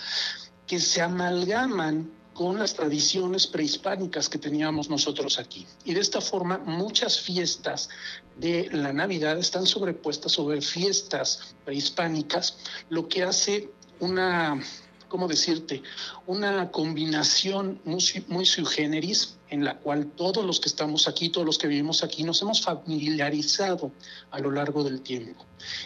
que 0.66 0.78
se 0.78 1.00
amalgaman 1.00 2.10
con 2.34 2.58
las 2.58 2.74
tradiciones 2.74 3.46
prehispánicas 3.46 4.28
que 4.28 4.38
teníamos 4.38 4.88
nosotros 4.88 5.38
aquí. 5.38 5.66
Y 5.84 5.94
de 5.94 6.00
esta 6.00 6.20
forma 6.20 6.58
muchas 6.58 7.20
fiestas 7.20 7.88
de 8.36 8.68
la 8.72 8.92
Navidad 8.92 9.38
están 9.38 9.66
sobrepuestas 9.66 10.32
sobre 10.32 10.62
fiestas 10.62 11.54
prehispánicas, 11.64 12.56
lo 12.88 13.08
que 13.08 13.22
hace 13.22 13.70
una, 14.00 14.62
¿cómo 15.08 15.28
decirte?, 15.28 15.82
una 16.26 16.70
combinación 16.70 17.80
muy, 17.84 18.02
muy 18.28 18.46
sui 18.46 18.64
generis 18.64 19.36
en 19.50 19.64
la 19.64 19.76
cual 19.76 20.06
todos 20.16 20.44
los 20.46 20.60
que 20.60 20.68
estamos 20.70 21.06
aquí, 21.08 21.28
todos 21.28 21.46
los 21.46 21.58
que 21.58 21.68
vivimos 21.68 22.02
aquí, 22.02 22.24
nos 22.24 22.40
hemos 22.40 22.62
familiarizado 22.62 23.92
a 24.30 24.38
lo 24.38 24.50
largo 24.50 24.82
del 24.82 25.02
tiempo. 25.02 25.44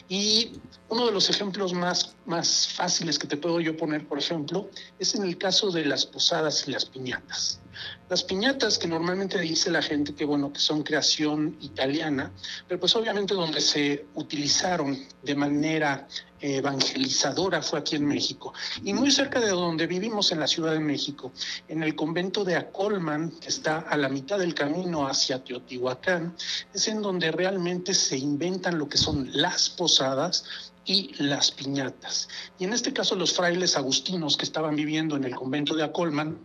Y 0.08 0.52
uno 0.88 1.06
de 1.06 1.12
los 1.12 1.30
ejemplos 1.30 1.72
más, 1.72 2.14
más 2.26 2.68
fáciles 2.68 3.18
que 3.18 3.26
te 3.26 3.36
puedo 3.36 3.60
yo 3.60 3.76
poner, 3.76 4.06
por 4.06 4.18
ejemplo, 4.18 4.70
es 4.98 5.14
en 5.14 5.24
el 5.24 5.38
caso 5.38 5.70
de 5.70 5.84
las 5.84 6.06
posadas 6.06 6.66
y 6.66 6.72
las 6.72 6.84
piñatas. 6.84 7.60
Las 8.08 8.22
piñatas 8.22 8.78
que 8.78 8.88
normalmente 8.88 9.38
dice 9.38 9.70
la 9.70 9.82
gente 9.82 10.14
que 10.14 10.24
bueno 10.24 10.52
que 10.52 10.60
son 10.60 10.82
creación 10.82 11.56
italiana, 11.60 12.32
pero 12.68 12.80
pues 12.80 12.94
obviamente 12.96 13.34
donde 13.34 13.60
se 13.60 14.06
utilizaron 14.14 14.98
de 15.22 15.34
manera 15.34 16.06
evangelizadora 16.40 17.62
fue 17.62 17.80
aquí 17.80 17.96
en 17.96 18.06
México. 18.06 18.52
Y 18.84 18.92
muy 18.92 19.10
cerca 19.10 19.40
de 19.40 19.48
donde 19.48 19.86
vivimos 19.86 20.32
en 20.32 20.40
la 20.40 20.46
Ciudad 20.46 20.72
de 20.72 20.80
México, 20.80 21.32
en 21.68 21.82
el 21.82 21.94
convento 21.96 22.44
de 22.44 22.56
Acolman, 22.56 23.30
que 23.40 23.48
está 23.48 23.78
a 23.78 23.96
la 23.96 24.08
mitad 24.08 24.38
del 24.38 24.54
camino 24.54 25.06
hacia 25.06 25.42
Teotihuacán, 25.42 26.34
es 26.72 26.88
en 26.88 27.02
donde 27.02 27.32
realmente 27.32 27.94
se 27.94 28.16
inventan 28.18 28.78
lo 28.78 28.88
que 28.88 28.98
son 28.98 29.28
las 29.32 29.65
posadas 29.70 30.44
y 30.84 31.12
las 31.22 31.50
piñatas. 31.50 32.28
Y 32.58 32.64
en 32.64 32.72
este 32.72 32.92
caso 32.92 33.16
los 33.16 33.32
frailes 33.34 33.76
agustinos 33.76 34.36
que 34.36 34.44
estaban 34.44 34.76
viviendo 34.76 35.16
en 35.16 35.24
el 35.24 35.34
convento 35.34 35.74
de 35.74 35.84
Acolman 35.84 36.38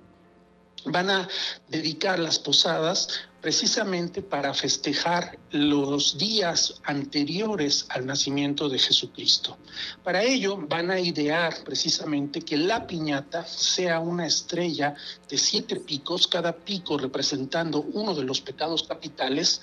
van 0.86 1.10
a 1.10 1.28
dedicar 1.68 2.20
las 2.20 2.40
posadas 2.40 3.08
precisamente 3.42 4.22
para 4.22 4.54
festejar 4.54 5.38
los 5.52 6.18
días 6.18 6.76
anteriores 6.84 7.86
al 7.90 8.06
nacimiento 8.06 8.70
de 8.70 8.78
Jesucristo. 8.78 9.58
Para 10.04 10.24
ello 10.24 10.58
van 10.58 10.92
a 10.92 11.00
idear 11.00 11.64
precisamente 11.64 12.42
que 12.42 12.58
la 12.58 12.86
piñata 12.86 13.46
sea 13.46 14.00
una 14.00 14.28
estrella 14.28 14.96
de 15.28 15.38
siete 15.38 15.78
picos, 15.78 16.28
cada 16.28 16.56
pico 16.56 16.98
representando 16.98 17.82
uno 17.82 18.14
de 18.14 18.24
los 18.24 18.42
pecados 18.42 18.84
capitales, 18.84 19.62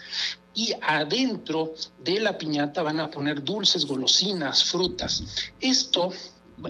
y 0.58 0.74
adentro 0.82 1.72
de 2.02 2.18
la 2.18 2.36
piñata 2.36 2.82
van 2.82 2.98
a 2.98 3.08
poner 3.08 3.44
dulces, 3.44 3.86
golosinas, 3.86 4.64
frutas. 4.64 5.22
Esto 5.60 6.10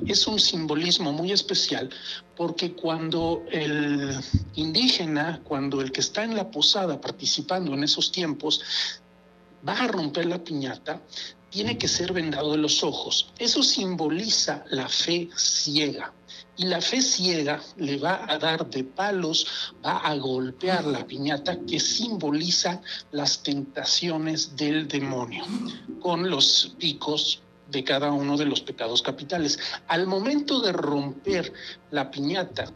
es 0.06 0.26
un 0.26 0.38
simbolismo 0.38 1.10
muy 1.10 1.32
especial 1.32 1.88
porque 2.36 2.74
cuando 2.74 3.44
el 3.50 4.14
indígena, 4.56 5.40
cuando 5.42 5.80
el 5.80 5.90
que 5.90 6.02
está 6.02 6.22
en 6.22 6.36
la 6.36 6.50
posada 6.50 7.00
participando 7.00 7.72
en 7.72 7.82
esos 7.82 8.12
tiempos, 8.12 8.60
va 9.66 9.72
a 9.72 9.88
romper 9.88 10.26
la 10.26 10.44
piñata, 10.44 11.00
tiene 11.48 11.78
que 11.78 11.88
ser 11.88 12.12
vendado 12.12 12.52
de 12.52 12.58
los 12.58 12.84
ojos. 12.84 13.32
Eso 13.38 13.62
simboliza 13.62 14.64
la 14.68 14.86
fe 14.90 15.30
ciega. 15.34 16.12
Y 16.58 16.66
la 16.66 16.80
fe 16.80 17.00
ciega 17.00 17.62
le 17.76 17.98
va 17.98 18.26
a 18.28 18.36
dar 18.36 18.68
de 18.68 18.82
palos, 18.82 19.46
va 19.84 19.98
a 19.98 20.14
golpear 20.16 20.84
la 20.84 21.06
piñata 21.06 21.56
que 21.64 21.78
simboliza 21.78 22.82
las 23.12 23.42
tentaciones 23.44 24.56
del 24.56 24.88
demonio, 24.88 25.44
con 26.00 26.28
los 26.28 26.74
picos 26.76 27.42
de 27.70 27.84
cada 27.84 28.10
uno 28.12 28.36
de 28.36 28.46
los 28.46 28.60
pecados 28.60 29.02
capitales. 29.02 29.58
Al 29.86 30.06
momento 30.06 30.60
de 30.60 30.72
romper 30.72 31.52
la 31.90 32.10
piñata, 32.10 32.72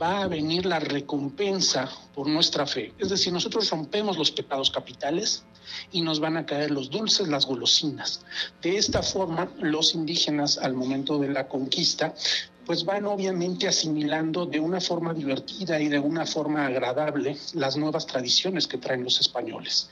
va 0.00 0.22
a 0.22 0.28
venir 0.28 0.66
la 0.66 0.78
recompensa 0.78 1.90
por 2.14 2.28
nuestra 2.28 2.66
fe. 2.66 2.94
Es 2.98 3.08
decir, 3.08 3.32
nosotros 3.32 3.70
rompemos 3.70 4.18
los 4.18 4.30
pecados 4.30 4.70
capitales 4.70 5.44
y 5.92 6.02
nos 6.02 6.20
van 6.20 6.36
a 6.36 6.46
caer 6.46 6.70
los 6.70 6.90
dulces, 6.90 7.28
las 7.28 7.46
golosinas. 7.46 8.20
De 8.62 8.76
esta 8.76 9.02
forma, 9.02 9.50
los 9.60 9.94
indígenas 9.94 10.58
al 10.58 10.74
momento 10.74 11.18
de 11.18 11.28
la 11.28 11.48
conquista 11.48 12.14
pues 12.66 12.84
van 12.84 13.06
obviamente 13.06 13.68
asimilando 13.68 14.46
de 14.46 14.60
una 14.60 14.80
forma 14.80 15.14
divertida 15.14 15.80
y 15.80 15.88
de 15.88 15.98
una 15.98 16.26
forma 16.26 16.66
agradable 16.66 17.36
las 17.54 17.76
nuevas 17.76 18.06
tradiciones 18.06 18.66
que 18.66 18.78
traen 18.78 19.04
los 19.04 19.20
españoles. 19.20 19.90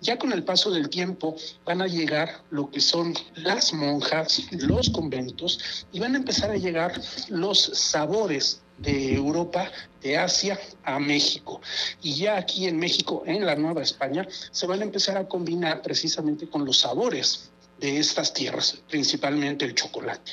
Ya 0.00 0.18
con 0.18 0.32
el 0.32 0.44
paso 0.44 0.70
del 0.70 0.88
tiempo 0.88 1.36
van 1.64 1.82
a 1.82 1.86
llegar 1.86 2.42
lo 2.50 2.70
que 2.70 2.80
son 2.80 3.14
las 3.34 3.72
monjas, 3.72 4.42
los 4.52 4.90
conventos, 4.90 5.86
y 5.92 6.00
van 6.00 6.14
a 6.14 6.18
empezar 6.18 6.50
a 6.50 6.56
llegar 6.56 7.00
los 7.28 7.60
sabores 7.60 8.60
de 8.80 9.14
Europa, 9.14 9.70
de 10.02 10.16
Asia 10.16 10.58
a 10.84 10.98
México. 10.98 11.60
Y 12.02 12.14
ya 12.14 12.36
aquí 12.38 12.66
en 12.66 12.78
México, 12.78 13.22
en 13.26 13.44
la 13.44 13.54
Nueva 13.54 13.82
España, 13.82 14.26
se 14.50 14.66
van 14.66 14.80
a 14.80 14.84
empezar 14.84 15.16
a 15.18 15.28
combinar 15.28 15.82
precisamente 15.82 16.48
con 16.48 16.64
los 16.64 16.78
sabores 16.78 17.49
de 17.80 17.98
estas 17.98 18.32
tierras, 18.32 18.82
principalmente 18.88 19.64
el 19.64 19.74
chocolate. 19.74 20.32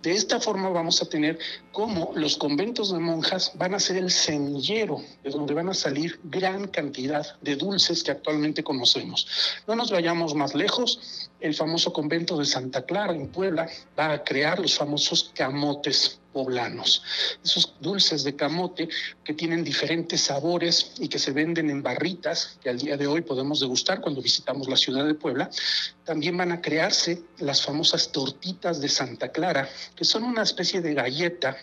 De 0.00 0.12
esta 0.12 0.38
forma 0.38 0.68
vamos 0.68 1.02
a 1.02 1.08
tener 1.08 1.38
como 1.72 2.12
los 2.14 2.36
conventos 2.36 2.92
de 2.92 3.00
monjas 3.00 3.50
van 3.56 3.74
a 3.74 3.80
ser 3.80 3.96
el 3.96 4.12
semillero 4.12 5.02
de 5.24 5.30
donde 5.30 5.54
van 5.54 5.68
a 5.68 5.74
salir 5.74 6.20
gran 6.22 6.68
cantidad 6.68 7.38
de 7.40 7.56
dulces 7.56 8.04
que 8.04 8.12
actualmente 8.12 8.62
conocemos. 8.62 9.26
No 9.66 9.74
nos 9.74 9.90
vayamos 9.90 10.34
más 10.34 10.54
lejos, 10.54 11.28
el 11.40 11.54
famoso 11.54 11.92
convento 11.92 12.38
de 12.38 12.44
Santa 12.44 12.86
Clara 12.86 13.14
en 13.14 13.28
Puebla 13.28 13.68
va 13.98 14.12
a 14.12 14.24
crear 14.24 14.60
los 14.60 14.76
famosos 14.76 15.32
camotes 15.34 16.20
poblanos, 16.36 17.02
esos 17.42 17.72
dulces 17.80 18.22
de 18.22 18.36
camote 18.36 18.90
que 19.24 19.32
tienen 19.32 19.64
diferentes 19.64 20.20
sabores 20.20 20.92
y 20.98 21.08
que 21.08 21.18
se 21.18 21.32
venden 21.32 21.70
en 21.70 21.82
barritas 21.82 22.58
que 22.62 22.68
al 22.68 22.76
día 22.76 22.98
de 22.98 23.06
hoy 23.06 23.22
podemos 23.22 23.58
degustar 23.58 24.02
cuando 24.02 24.20
visitamos 24.20 24.68
la 24.68 24.76
ciudad 24.76 25.06
de 25.06 25.14
Puebla. 25.14 25.48
También 26.04 26.36
van 26.36 26.52
a 26.52 26.60
crearse 26.60 27.22
las 27.38 27.62
famosas 27.62 28.12
tortitas 28.12 28.82
de 28.82 28.90
Santa 28.90 29.32
Clara, 29.32 29.66
que 29.94 30.04
son 30.04 30.24
una 30.24 30.42
especie 30.42 30.82
de 30.82 30.92
galleta 30.92 31.56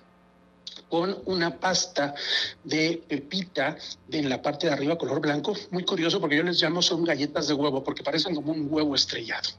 con 0.90 1.22
una 1.26 1.60
pasta 1.60 2.16
de 2.64 3.04
pepita 3.08 3.78
en 4.10 4.28
la 4.28 4.42
parte 4.42 4.66
de 4.66 4.74
arriba 4.74 4.98
color 4.98 5.22
blanco. 5.22 5.54
Muy 5.70 5.86
curioso 5.86 6.20
porque 6.20 6.38
yo 6.38 6.42
les 6.42 6.60
llamo 6.60 6.82
son 6.82 7.04
galletas 7.04 7.48
de 7.48 7.54
huevo 7.54 7.84
porque 7.84 8.02
parecen 8.02 8.34
como 8.34 8.54
un 8.54 8.66
huevo 8.72 8.96
estrellado. 8.96 9.50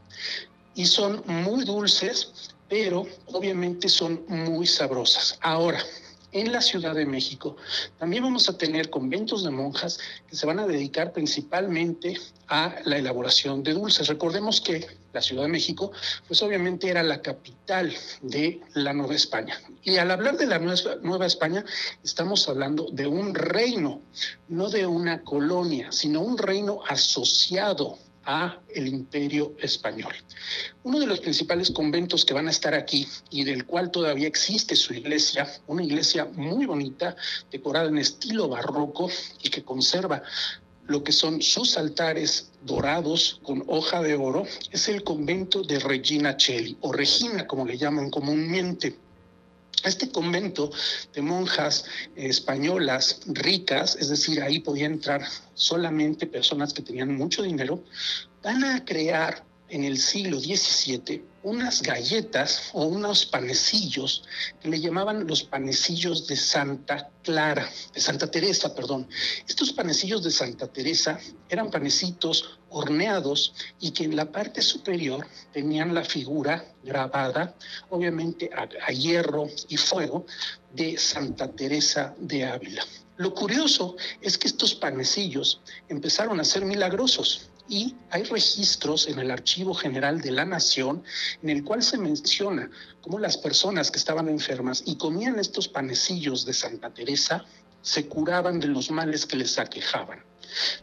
Y 0.75 0.87
son 0.87 1.23
muy 1.25 1.65
dulces, 1.65 2.54
pero 2.69 3.07
obviamente 3.27 3.89
son 3.89 4.25
muy 4.29 4.67
sabrosas. 4.67 5.39
Ahora, 5.41 5.79
en 6.35 6.53
la 6.53 6.61
Ciudad 6.61 6.95
de 6.95 7.07
México. 7.07 7.57
También 7.97 8.25
vamos 8.25 8.49
a 8.49 8.59
tener 8.59 8.91
conventos 8.91 9.45
de 9.45 9.51
monjas 9.51 9.99
que 10.29 10.35
se 10.37 10.47
van 10.47 10.59
a 10.59 10.67
dedicar 10.67 11.13
principalmente 11.13 12.21
a 12.49 12.75
la 12.85 12.99
elaboración 12.99 13.63
de 13.63 13.73
dulces. 13.73 14.09
Recordemos 14.09 14.61
que 14.61 14.85
la 15.13 15.23
Ciudad 15.23 15.43
de 15.43 15.49
México, 15.49 15.93
pues 16.27 16.43
obviamente 16.43 16.89
era 16.89 17.05
la 17.05 17.23
capital 17.23 17.95
de 18.21 18.61
la 18.75 18.93
Nueva 18.93 19.15
España. 19.15 19.61
Y 19.85 19.97
al 19.97 20.11
hablar 20.11 20.37
de 20.37 20.47
la 20.47 20.59
Nueva 20.59 21.27
España, 21.27 21.65
estamos 22.03 22.49
hablando 22.49 22.89
de 22.91 23.07
un 23.07 23.33
reino, 23.33 24.03
no 24.49 24.69
de 24.71 24.87
una 24.87 25.23
colonia, 25.23 25.93
sino 25.93 26.21
un 26.21 26.37
reino 26.37 26.81
asociado 26.89 27.97
a 28.27 28.59
el 28.75 28.89
imperio 28.89 29.55
español. 29.59 30.15
Uno 30.83 30.99
de 30.99 31.07
los 31.07 31.21
principales 31.21 31.71
conventos 31.71 32.25
que 32.25 32.35
van 32.35 32.49
a 32.49 32.51
estar 32.51 32.75
aquí 32.75 33.07
y 33.31 33.45
del 33.45 33.67
cual 33.67 33.91
todavía 33.91 34.29
existe 34.29 34.77
su 34.77 34.95
iglesia, 34.95 35.49
una 35.67 35.83
iglesia 35.83 36.25
muy 36.25 36.67
bonita, 36.67 37.17
decorada 37.51 37.89
en 37.89 37.99
estilo 37.99 38.49
barroco 38.49 39.11
y 39.43 39.51
que 39.51 39.63
conserva 39.63 40.23
lo 40.87 41.03
que 41.03 41.13
son 41.13 41.41
sus 41.41 41.79
altares 41.79 42.51
dorados 42.63 43.41
con 43.43 43.65
hoja 43.69 44.03
de 44.03 44.15
oro, 44.17 44.45
es 44.71 44.89
el 44.89 45.03
convento 45.03 45.63
de 45.63 45.79
Regina 45.79 46.37
Cheli, 46.37 46.77
o 46.81 46.93
Regina 46.93 47.47
como 47.47 47.65
le 47.65 47.79
llaman 47.79 48.11
comúnmente. 48.11 48.97
Este 49.85 50.09
convento 50.09 50.71
de 51.13 51.23
monjas 51.23 51.85
españolas 52.17 53.21
ricas, 53.27 53.97
es 53.97 54.09
decir, 54.09 54.43
ahí 54.43 54.61
podían 54.61 54.93
entrar 54.93 55.23
solamente 55.55 56.27
personas 56.27 56.73
que 56.73 56.83
tenían 56.83 57.15
mucho 57.15 57.43
dinero, 57.43 57.85
van 58.43 58.65
a 58.65 58.85
crear 58.85 59.45
en 59.69 59.85
el 59.85 59.99
siglo 59.99 60.41
XVII 60.41 61.34
unas 61.45 61.83
galletas 61.83 62.71
o 62.73 62.87
unos 62.87 63.27
panecillos 63.27 64.25
que 64.61 64.69
le 64.69 64.81
llamaban 64.81 65.27
los 65.27 65.45
panecillos 65.45 66.27
de 66.27 66.37
Santa 66.37 67.11
Clara, 67.23 67.69
de 67.93 68.01
Santa 68.01 68.31
Teresa, 68.31 68.75
perdón. 68.75 69.07
Estos 69.47 69.73
panecillos 69.73 70.25
de 70.25 70.31
Santa 70.31 70.67
Teresa 70.67 71.21
eran 71.49 71.71
panecitos 71.71 72.59
horneados 72.71 73.55
y 73.79 73.91
que 73.91 74.05
en 74.05 74.17
la 74.17 74.33
parte 74.33 74.63
superior 74.63 75.27
tenían 75.53 75.95
la 75.95 76.03
figura 76.03 76.65
grabada, 76.83 77.55
obviamente 77.91 78.51
a, 78.57 78.67
a 78.87 78.93
hierro 78.93 79.47
y 79.69 79.77
fuego, 79.77 80.25
de 80.73 80.97
Santa 80.99 81.53
Teresa 81.53 82.15
de 82.19 82.45
Ávila. 82.45 82.85
Lo 83.17 83.33
curioso 83.33 83.97
es 84.21 84.39
que 84.39 84.49
estos 84.49 84.75
panecillos 84.75 85.61
empezaron 85.89 86.41
a 86.41 86.45
ser 86.45 86.65
milagrosos 86.65 87.51
y 87.69 87.95
hay 88.11 88.25
registros 88.25 89.09
en 89.09 89.19
el 89.19 89.31
Archivo 89.31 89.75
General 89.75 90.21
de 90.21 90.31
la 90.31 90.45
Nación 90.45 91.03
en 91.43 91.51
el 91.51 91.65
cual 91.65 91.83
se 91.83 91.99
menciona 91.99 92.71
cómo 93.01 93.19
las 93.19 93.37
personas 93.37 93.91
que 93.91 93.99
estaban 93.99 94.29
enfermas 94.29 94.83
y 94.87 94.97
comían 94.97 95.39
estos 95.39 95.69
panecillos 95.69 96.45
de 96.45 96.53
Santa 96.53 96.93
Teresa 96.93 97.45
se 97.83 98.07
curaban 98.07 98.61
de 98.61 98.69
los 98.69 98.91
males 98.91 99.27
que 99.27 99.37
les 99.37 99.59
aquejaban. 99.59 100.23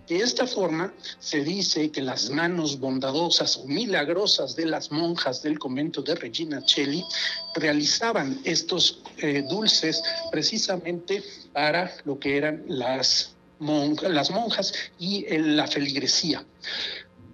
De 0.08 0.18
esta 0.18 0.46
forma, 0.48 0.94
se 1.20 1.44
dice 1.44 1.92
que 1.92 2.02
las 2.02 2.30
manos 2.30 2.80
bondadosas 2.80 3.58
o 3.58 3.68
milagrosas 3.68 4.56
de 4.56 4.66
las 4.66 4.92
monjas 4.92 5.42
del 5.42 5.60
convento 5.60 6.02
de 6.02 6.16
Regina 6.16 6.64
Cheli 6.64 7.04
realizaban 7.56 8.42
estos 8.44 9.02
eh, 9.18 9.44
dulces 9.50 10.04
precisamente 10.32 11.24
para 11.54 11.96
lo 12.04 12.20
que 12.20 12.38
eran 12.38 12.64
las 12.68 13.36
las 13.62 14.32
monjas 14.32 14.74
y 15.00 15.26
la 15.38 15.68
feligresía. 15.68 16.44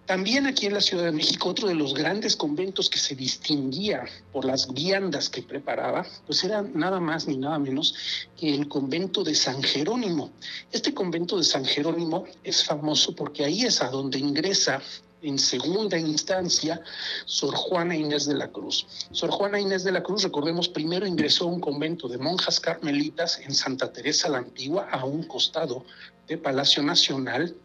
También 0.07 0.47
aquí 0.47 0.67
en 0.67 0.73
la 0.73 0.79
Ciudad 0.79 1.03
de 1.03 1.11
México, 1.11 1.49
otro 1.49 1.67
de 1.67 1.75
los 1.75 1.93
grandes 1.93 2.37
conventos 2.37 2.89
que 2.89 2.97
se 2.97 3.13
distinguía 3.13 4.05
por 4.31 4.45
las 4.45 4.73
viandas 4.73 5.29
que 5.29 5.41
preparaba, 5.41 6.05
pues 6.25 6.45
era 6.45 6.61
nada 6.61 7.01
más 7.01 7.27
ni 7.27 7.35
nada 7.35 7.59
menos 7.59 7.93
que 8.39 8.55
el 8.55 8.69
convento 8.69 9.21
de 9.25 9.35
San 9.35 9.61
Jerónimo. 9.61 10.31
Este 10.71 10.93
convento 10.93 11.37
de 11.37 11.43
San 11.43 11.65
Jerónimo 11.65 12.23
es 12.45 12.63
famoso 12.63 13.13
porque 13.13 13.43
ahí 13.43 13.63
es 13.63 13.81
a 13.81 13.89
donde 13.89 14.17
ingresa 14.17 14.81
en 15.27 15.37
segunda 15.39 15.97
instancia 15.97 16.81
Sor 17.25 17.55
Juana 17.55 17.95
Inés 17.95 18.25
de 18.25 18.35
la 18.35 18.47
Cruz. 18.47 18.87
Sor 19.11 19.31
Juana 19.31 19.59
Inés 19.59 19.83
de 19.83 19.91
la 19.91 20.01
Cruz, 20.03 20.23
recordemos, 20.23 20.69
primero 20.69 21.05
ingresó 21.05 21.45
a 21.45 21.47
un 21.47 21.59
convento 21.59 22.07
de 22.07 22.17
monjas 22.17 22.59
carmelitas 22.59 23.39
en 23.39 23.53
Santa 23.53 23.91
Teresa 23.91 24.29
la 24.29 24.37
Antigua, 24.39 24.87
a 24.89 25.05
un 25.05 25.23
costado 25.23 25.85
de 26.27 26.37
Palacio 26.37 26.83
Nacional, 26.83 27.55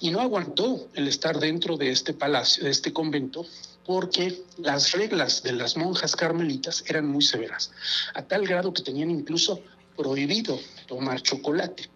y 0.00 0.10
no 0.10 0.20
aguantó 0.20 0.88
el 0.94 1.08
estar 1.08 1.38
dentro 1.38 1.76
de 1.76 1.90
este 1.90 2.12
palacio, 2.12 2.64
de 2.64 2.70
este 2.70 2.92
convento, 2.92 3.46
porque 3.84 4.42
las 4.58 4.92
reglas 4.92 5.42
de 5.42 5.52
las 5.52 5.76
monjas 5.76 6.16
carmelitas 6.16 6.84
eran 6.86 7.06
muy 7.06 7.22
severas, 7.22 7.70
a 8.14 8.22
tal 8.22 8.46
grado 8.46 8.72
que 8.72 8.82
tenían 8.82 9.10
incluso 9.10 9.60
prohibido 9.96 10.58
tomar 10.86 11.22
chocolate 11.22 11.95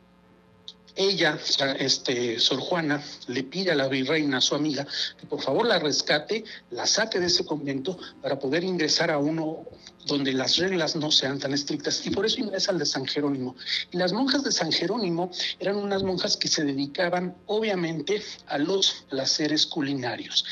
ella, 0.97 1.39
este, 1.79 2.39
Sor 2.39 2.61
Juana, 2.61 3.03
le 3.29 3.43
pide 3.45 3.71
a 3.71 3.75
la 3.75 3.89
virreina, 3.89 4.41
su 4.41 4.55
amiga, 4.55 4.87
que 5.19 5.27
por 5.27 5.41
favor 5.41 5.67
la 5.67 5.79
rescate, 5.79 6.45
la 6.71 6.87
saque 6.87 7.21
de 7.21 7.27
ese 7.27 7.45
convento 7.45 7.99
para 8.23 8.39
poder 8.39 8.65
ingresar 8.65 9.11
a 9.11 9.19
uno 9.19 9.67
donde 10.07 10.33
las 10.33 10.57
reglas 10.57 10.97
no 10.97 11.11
sean 11.11 11.39
tan 11.39 11.53
estrictas. 11.53 12.07
Y 12.07 12.11
por 12.11 12.27
eso 12.27 12.41
ingresa 12.41 12.73
al 12.73 12.79
de 12.79 12.87
San 12.87 13.07
Jerónimo. 13.07 13.57
Y 13.91 13.99
las 13.99 14.13
monjas 14.13 14.43
de 14.45 14.53
San 14.53 14.73
Jerónimo 14.73 15.31
eran 15.59 15.77
unas 15.77 16.03
monjas 16.03 16.37
que 16.37 16.49
se 16.49 16.65
dedicaban, 16.65 17.37
obviamente, 17.47 18.23
a 18.47 18.59
los 18.59 19.05
placeres 19.09 19.67
culinarios. 19.67 20.45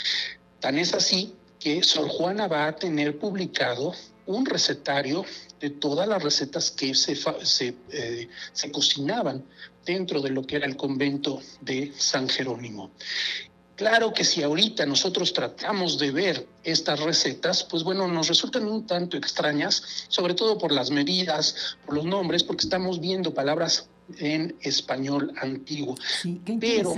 Tan 0.60 0.78
es 0.78 0.94
así 0.94 1.34
que 1.58 1.82
Sor 1.82 2.08
Juana 2.08 2.46
va 2.46 2.66
a 2.66 2.76
tener 2.76 3.18
publicado 3.18 3.94
un 4.26 4.44
recetario 4.44 5.24
de 5.60 5.70
todas 5.70 6.06
las 6.06 6.22
recetas 6.22 6.70
que 6.70 6.94
se, 6.94 7.16
se, 7.42 7.74
eh, 7.90 8.28
se 8.52 8.70
cocinaban 8.70 9.44
dentro 9.88 10.20
de 10.20 10.30
lo 10.30 10.42
que 10.42 10.56
era 10.56 10.66
el 10.66 10.76
convento 10.76 11.40
de 11.62 11.92
San 11.96 12.28
Jerónimo. 12.28 12.90
Claro 13.74 14.12
que 14.12 14.24
si 14.24 14.42
ahorita 14.42 14.84
nosotros 14.84 15.32
tratamos 15.32 15.98
de 15.98 16.10
ver 16.10 16.46
estas 16.62 17.00
recetas, 17.00 17.64
pues 17.64 17.84
bueno, 17.84 18.06
nos 18.08 18.28
resultan 18.28 18.66
un 18.66 18.86
tanto 18.86 19.16
extrañas, 19.16 20.06
sobre 20.08 20.34
todo 20.34 20.58
por 20.58 20.72
las 20.72 20.90
medidas, 20.90 21.76
por 21.86 21.94
los 21.94 22.04
nombres, 22.04 22.42
porque 22.42 22.64
estamos 22.64 23.00
viendo 23.00 23.32
palabras 23.32 23.88
en 24.18 24.56
español 24.60 25.32
antiguo. 25.40 25.94
Sí, 26.22 26.40
qué 26.44 26.58
Pero 26.60 26.92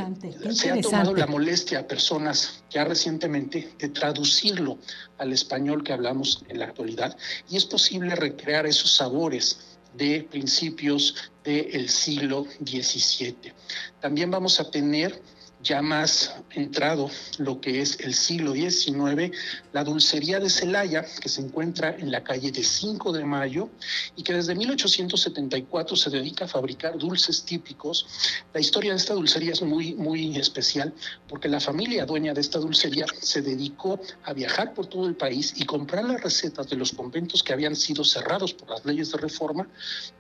se 0.52 0.70
ha 0.70 0.80
tomado 0.80 1.14
la 1.14 1.26
molestia 1.26 1.80
a 1.80 1.86
personas 1.86 2.62
ya 2.70 2.84
recientemente 2.84 3.74
de 3.78 3.88
traducirlo 3.88 4.78
al 5.18 5.32
español 5.32 5.84
que 5.84 5.92
hablamos 5.92 6.42
en 6.48 6.58
la 6.58 6.66
actualidad 6.66 7.16
y 7.48 7.56
es 7.56 7.66
posible 7.66 8.14
recrear 8.14 8.66
esos 8.66 8.90
sabores 8.92 9.69
de 9.94 10.26
principios 10.30 11.14
del 11.44 11.88
siglo 11.88 12.46
XVII. 12.64 13.52
También 14.00 14.30
vamos 14.30 14.60
a 14.60 14.70
tener 14.70 15.20
ya 15.62 15.82
más 15.82 16.34
entrado 16.52 17.10
lo 17.38 17.60
que 17.60 17.82
es 17.82 18.00
el 18.00 18.14
siglo 18.14 18.54
XIX, 18.54 19.36
la 19.72 19.84
dulcería 19.84 20.40
de 20.40 20.48
Celaya, 20.48 21.04
que 21.20 21.28
se 21.28 21.42
encuentra 21.42 21.94
en 21.98 22.10
la 22.10 22.24
calle 22.24 22.50
de 22.50 22.62
5 22.62 23.12
de 23.12 23.24
Mayo 23.24 23.68
y 24.16 24.22
que 24.22 24.32
desde 24.32 24.54
1874 24.54 25.96
se 25.96 26.10
dedica 26.10 26.46
a 26.46 26.48
fabricar 26.48 26.96
dulces 26.96 27.44
típicos. 27.44 28.06
La 28.54 28.60
historia 28.60 28.92
de 28.92 28.98
esta 28.98 29.14
dulcería 29.14 29.52
es 29.52 29.62
muy, 29.62 29.94
muy 29.94 30.36
especial 30.36 30.94
porque 31.28 31.48
la 31.48 31.60
familia 31.60 32.06
dueña 32.06 32.32
de 32.32 32.40
esta 32.40 32.58
dulcería 32.58 33.04
se 33.20 33.42
dedicó 33.42 34.00
a 34.24 34.32
viajar 34.32 34.72
por 34.72 34.86
todo 34.86 35.06
el 35.06 35.14
país 35.14 35.52
y 35.56 35.64
comprar 35.66 36.04
las 36.04 36.22
recetas 36.22 36.68
de 36.70 36.76
los 36.76 36.92
conventos 36.92 37.42
que 37.42 37.52
habían 37.52 37.76
sido 37.76 38.02
cerrados 38.04 38.54
por 38.54 38.70
las 38.70 38.84
leyes 38.84 39.12
de 39.12 39.18
reforma 39.18 39.68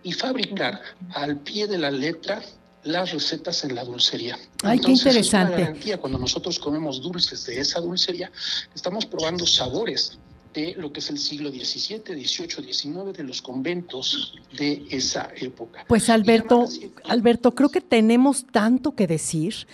y 0.02 0.12
fabricar 0.12 0.82
al 1.14 1.38
pie 1.38 1.66
de 1.66 1.78
la 1.78 1.90
letra 1.90 2.42
las 2.84 3.12
recetas 3.12 3.64
en 3.64 3.74
la 3.74 3.84
dulcería. 3.84 4.38
Ay, 4.62 4.78
qué 4.78 4.92
interesante. 4.92 5.52
Es 5.52 5.58
una 5.58 5.66
garantía 5.66 5.98
cuando 5.98 6.18
nosotros 6.18 6.58
comemos 6.58 7.02
dulces 7.02 7.44
de 7.46 7.60
esa 7.60 7.80
dulcería, 7.80 8.30
estamos 8.74 9.06
probando 9.06 9.46
sabores 9.46 10.18
de 10.54 10.74
lo 10.76 10.92
que 10.92 11.00
es 11.00 11.10
el 11.10 11.18
siglo 11.18 11.50
XVII, 11.50 12.02
XVIII, 12.06 12.72
XIX, 12.72 13.16
de 13.16 13.22
los 13.22 13.40
conventos 13.40 14.34
de 14.56 14.84
esa 14.90 15.30
época. 15.36 15.84
Pues 15.86 16.08
Alberto, 16.10 16.66
Alberto, 17.04 17.54
creo 17.54 17.68
que 17.68 17.80
tenemos 17.80 18.44
tanto 18.50 18.92
que 18.92 19.06
decir, 19.06 19.66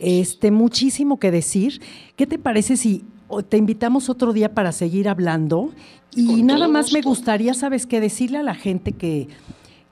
este, 0.00 0.50
muchísimo 0.50 1.18
que 1.18 1.30
decir. 1.30 1.80
¿Qué 2.16 2.26
te 2.26 2.38
parece 2.38 2.76
si 2.76 3.04
te 3.48 3.56
invitamos 3.56 4.08
otro 4.08 4.32
día 4.32 4.54
para 4.54 4.72
seguir 4.72 5.08
hablando? 5.08 5.72
Y 6.16 6.42
nada 6.42 6.66
más 6.66 6.92
me 6.92 7.02
gustaría, 7.02 7.54
¿sabes 7.54 7.86
qué? 7.86 8.00
Decirle 8.00 8.38
a 8.38 8.42
la 8.42 8.54
gente 8.54 8.92
que 8.92 9.28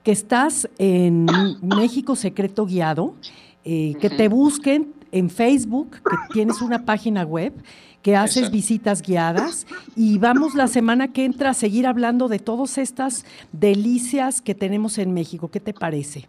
que 0.07 0.13
estás 0.13 0.71
en 0.79 1.27
México 1.63 2.15
Secreto 2.15 2.65
Guiado, 2.65 3.17
eh, 3.65 3.95
que 4.01 4.09
te 4.09 4.29
busquen 4.29 4.95
en 5.11 5.29
Facebook, 5.31 5.97
que 5.97 6.17
tienes 6.33 6.63
una 6.63 6.85
página 6.85 7.25
web, 7.25 7.53
que 8.03 8.15
haces 8.15 8.53
visitas 8.53 9.03
guiadas 9.03 9.67
y 9.97 10.19
vamos 10.19 10.55
la 10.55 10.69
semana 10.69 11.13
que 11.13 11.25
entra 11.25 11.51
a 11.51 11.55
seguir 11.55 11.89
hablando 11.89 12.29
de 12.29 12.39
todas 12.39 12.79
estas 12.79 13.25
delicias 13.51 14.41
que 14.41 14.55
tenemos 14.55 14.97
en 14.99 15.13
México. 15.13 15.51
¿Qué 15.51 15.59
te 15.59 15.75
parece? 15.75 16.29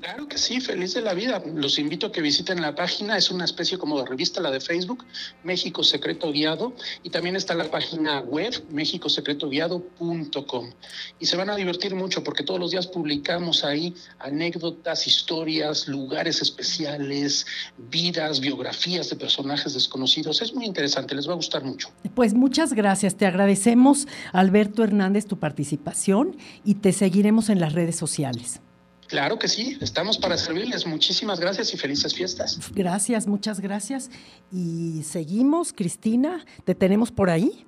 Claro 0.00 0.28
que 0.28 0.38
sí, 0.38 0.60
feliz 0.60 0.94
de 0.94 1.00
la 1.00 1.14
vida. 1.14 1.42
Los 1.54 1.78
invito 1.78 2.06
a 2.06 2.12
que 2.12 2.20
visiten 2.20 2.60
la 2.60 2.74
página, 2.74 3.16
es 3.16 3.30
una 3.30 3.44
especie 3.44 3.78
como 3.78 3.98
de 3.98 4.06
revista, 4.06 4.40
la 4.40 4.50
de 4.50 4.60
Facebook, 4.60 5.04
México 5.42 5.82
Secreto 5.82 6.32
Guiado, 6.32 6.74
y 7.02 7.10
también 7.10 7.36
está 7.36 7.54
la 7.54 7.70
página 7.70 8.20
web, 8.20 8.52
mexicosecretoguiado.com. 8.70 10.70
Y 11.18 11.26
se 11.26 11.36
van 11.36 11.50
a 11.50 11.56
divertir 11.56 11.94
mucho 11.94 12.22
porque 12.22 12.42
todos 12.42 12.60
los 12.60 12.70
días 12.70 12.86
publicamos 12.86 13.64
ahí 13.64 13.94
anécdotas, 14.18 15.06
historias, 15.06 15.88
lugares 15.88 16.42
especiales, 16.42 17.46
vidas, 17.78 18.40
biografías 18.40 19.10
de 19.10 19.16
personajes 19.16 19.74
desconocidos. 19.74 20.42
Es 20.42 20.54
muy 20.54 20.66
interesante, 20.66 21.14
les 21.14 21.28
va 21.28 21.32
a 21.32 21.36
gustar 21.36 21.64
mucho. 21.64 21.90
Pues 22.14 22.34
muchas 22.34 22.72
gracias, 22.72 23.16
te 23.16 23.26
agradecemos, 23.26 24.06
Alberto 24.32 24.84
Hernández, 24.84 25.26
tu 25.26 25.38
participación 25.38 26.36
y 26.64 26.76
te 26.76 26.92
seguiremos 26.92 27.48
en 27.48 27.60
las 27.60 27.72
redes 27.72 27.96
sociales. 27.96 28.60
Claro 29.08 29.38
que 29.38 29.48
sí, 29.48 29.78
estamos 29.80 30.18
para 30.18 30.36
servirles. 30.36 30.86
Muchísimas 30.86 31.38
gracias 31.38 31.72
y 31.72 31.76
felices 31.76 32.14
fiestas. 32.14 32.58
Gracias, 32.74 33.26
muchas 33.26 33.60
gracias. 33.60 34.10
Y 34.50 35.02
seguimos, 35.04 35.72
Cristina, 35.72 36.44
¿te 36.64 36.74
tenemos 36.74 37.12
por 37.12 37.30
ahí? 37.30 37.66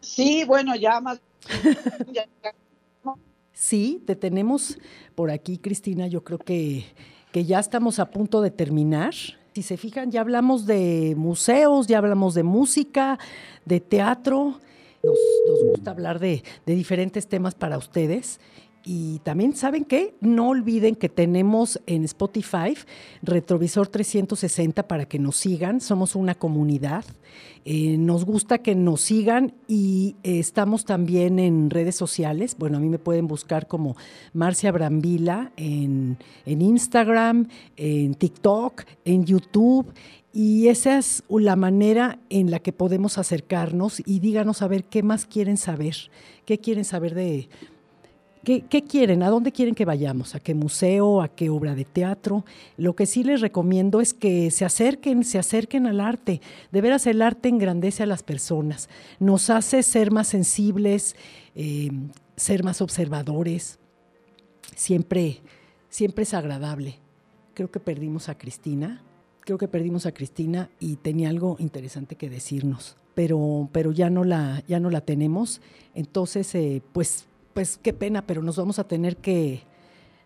Sí, 0.00 0.44
bueno, 0.44 0.74
ya 0.74 1.00
más. 1.00 1.20
sí, 3.52 4.02
te 4.06 4.16
tenemos 4.16 4.78
por 5.14 5.30
aquí, 5.30 5.58
Cristina. 5.58 6.08
Yo 6.08 6.24
creo 6.24 6.38
que, 6.38 6.84
que 7.30 7.44
ya 7.44 7.60
estamos 7.60 8.00
a 8.00 8.10
punto 8.10 8.40
de 8.40 8.50
terminar. 8.50 9.14
Si 9.54 9.62
se 9.62 9.76
fijan, 9.76 10.10
ya 10.10 10.20
hablamos 10.22 10.66
de 10.66 11.14
museos, 11.16 11.86
ya 11.86 11.98
hablamos 11.98 12.34
de 12.34 12.42
música, 12.42 13.18
de 13.64 13.78
teatro. 13.80 14.58
Nos, 15.04 15.18
nos 15.48 15.64
gusta 15.70 15.90
hablar 15.92 16.18
de, 16.18 16.42
de 16.66 16.74
diferentes 16.74 17.28
temas 17.28 17.54
para 17.54 17.78
ustedes. 17.78 18.40
Y 18.84 19.20
también, 19.20 19.54
¿saben 19.54 19.84
qué? 19.84 20.14
No 20.20 20.48
olviden 20.48 20.96
que 20.96 21.08
tenemos 21.08 21.80
en 21.86 22.04
Spotify 22.04 22.74
Retrovisor 23.22 23.86
360 23.86 24.88
para 24.88 25.04
que 25.06 25.20
nos 25.20 25.36
sigan. 25.36 25.80
Somos 25.80 26.16
una 26.16 26.34
comunidad. 26.34 27.04
Eh, 27.64 27.96
nos 27.96 28.24
gusta 28.24 28.58
que 28.58 28.74
nos 28.74 29.02
sigan 29.02 29.54
y 29.68 30.16
eh, 30.24 30.40
estamos 30.40 30.84
también 30.84 31.38
en 31.38 31.70
redes 31.70 31.94
sociales. 31.94 32.56
Bueno, 32.58 32.78
a 32.78 32.80
mí 32.80 32.88
me 32.88 32.98
pueden 32.98 33.28
buscar 33.28 33.68
como 33.68 33.96
Marcia 34.32 34.72
Brambila 34.72 35.52
en, 35.56 36.18
en 36.44 36.60
Instagram, 36.60 37.48
en 37.76 38.14
TikTok, 38.14 38.82
en 39.04 39.24
YouTube. 39.24 39.92
Y 40.32 40.68
esa 40.68 40.98
es 40.98 41.22
la 41.28 41.54
manera 41.54 42.18
en 42.30 42.50
la 42.50 42.58
que 42.58 42.72
podemos 42.72 43.18
acercarnos 43.18 44.02
y 44.04 44.18
díganos 44.18 44.62
a 44.62 44.66
ver 44.66 44.84
qué 44.84 45.02
más 45.02 45.26
quieren 45.26 45.58
saber, 45.58 45.94
qué 46.46 46.58
quieren 46.58 46.86
saber 46.86 47.14
de, 47.14 47.48
¿Qué, 48.44 48.82
quieren? 48.82 49.22
¿A 49.22 49.30
dónde 49.30 49.52
quieren 49.52 49.76
que 49.76 49.84
vayamos? 49.84 50.34
¿A 50.34 50.40
qué 50.40 50.52
museo? 50.52 51.22
¿A 51.22 51.28
qué 51.28 51.48
obra 51.48 51.76
de 51.76 51.84
teatro? 51.84 52.44
Lo 52.76 52.96
que 52.96 53.06
sí 53.06 53.22
les 53.22 53.40
recomiendo 53.40 54.00
es 54.00 54.14
que 54.14 54.50
se 54.50 54.64
acerquen, 54.64 55.22
se 55.22 55.38
acerquen 55.38 55.86
al 55.86 56.00
arte. 56.00 56.40
De 56.72 56.80
veras, 56.80 57.06
el 57.06 57.22
arte 57.22 57.48
engrandece 57.48 58.02
a 58.02 58.06
las 58.06 58.24
personas, 58.24 58.88
nos 59.20 59.48
hace 59.48 59.84
ser 59.84 60.10
más 60.10 60.26
sensibles, 60.26 61.14
eh, 61.54 61.92
ser 62.36 62.64
más 62.64 62.82
observadores. 62.82 63.78
Siempre, 64.74 65.38
siempre 65.88 66.24
es 66.24 66.34
agradable. 66.34 66.96
Creo 67.54 67.70
que 67.70 67.78
perdimos 67.78 68.28
a 68.28 68.36
Cristina, 68.36 69.02
creo 69.42 69.56
que 69.56 69.68
perdimos 69.68 70.04
a 70.04 70.12
Cristina 70.12 70.68
y 70.80 70.96
tenía 70.96 71.28
algo 71.28 71.54
interesante 71.60 72.16
que 72.16 72.28
decirnos, 72.28 72.96
pero, 73.14 73.68
pero 73.70 73.92
ya, 73.92 74.10
no 74.10 74.24
la, 74.24 74.64
ya 74.66 74.80
no 74.80 74.90
la 74.90 75.02
tenemos. 75.02 75.60
Entonces, 75.94 76.52
eh, 76.56 76.82
pues 76.92 77.26
pues 77.52 77.78
qué 77.82 77.92
pena, 77.92 78.26
pero 78.26 78.42
nos 78.42 78.56
vamos 78.56 78.78
a 78.78 78.84
tener 78.84 79.16
que 79.16 79.64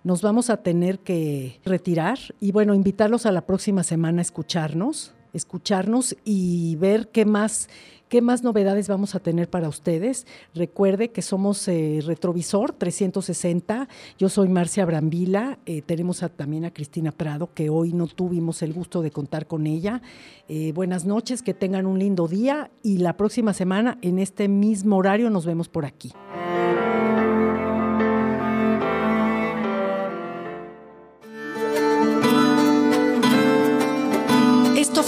nos 0.04 0.22
vamos 0.22 0.50
a 0.50 0.58
tener 0.58 1.00
que 1.00 1.60
retirar 1.64 2.18
y 2.38 2.52
bueno, 2.52 2.74
invitarlos 2.74 3.26
a 3.26 3.32
la 3.32 3.44
próxima 3.44 3.82
semana 3.82 4.20
a 4.20 4.22
escucharnos, 4.22 5.14
escucharnos 5.32 6.16
y 6.24 6.76
ver 6.76 7.08
qué 7.08 7.24
más 7.24 7.68
¿Qué 8.08 8.22
más 8.22 8.44
novedades 8.44 8.86
vamos 8.86 9.16
a 9.16 9.18
tener 9.18 9.50
para 9.50 9.68
ustedes? 9.68 10.28
Recuerde 10.54 11.10
que 11.10 11.22
somos 11.22 11.66
eh, 11.66 12.00
Retrovisor 12.06 12.70
360. 12.72 13.88
Yo 14.16 14.28
soy 14.28 14.48
Marcia 14.48 14.84
Brambila. 14.84 15.58
Eh, 15.66 15.82
tenemos 15.82 16.24
también 16.36 16.64
a 16.66 16.72
Cristina 16.72 17.10
Prado, 17.10 17.52
que 17.52 17.68
hoy 17.68 17.92
no 17.92 18.06
tuvimos 18.06 18.62
el 18.62 18.72
gusto 18.72 19.02
de 19.02 19.10
contar 19.10 19.48
con 19.48 19.66
ella. 19.66 20.02
Eh, 20.46 20.70
buenas 20.72 21.04
noches, 21.04 21.42
que 21.42 21.52
tengan 21.52 21.84
un 21.84 21.98
lindo 21.98 22.28
día 22.28 22.70
y 22.84 22.98
la 22.98 23.16
próxima 23.16 23.52
semana 23.52 23.98
en 24.02 24.20
este 24.20 24.46
mismo 24.46 24.98
horario 24.98 25.28
nos 25.28 25.44
vemos 25.44 25.68
por 25.68 25.84
aquí. 25.84 26.12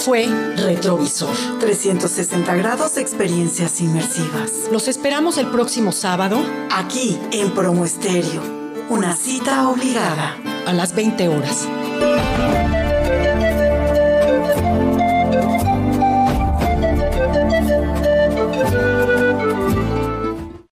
Fue 0.08 0.26
Retrovisor. 0.56 1.36
360 1.60 2.54
grados 2.54 2.94
de 2.94 3.02
experiencias 3.02 3.78
inmersivas. 3.82 4.70
Los 4.72 4.88
esperamos 4.88 5.36
el 5.36 5.48
próximo 5.48 5.92
sábado. 5.92 6.40
Aquí 6.72 7.18
en 7.30 7.50
Promo 7.50 7.84
Estéreo. 7.84 8.40
Una 8.88 9.14
cita 9.14 9.68
obligada. 9.68 10.38
A 10.66 10.72
las 10.72 10.94
20 10.94 11.28
horas. 11.28 11.68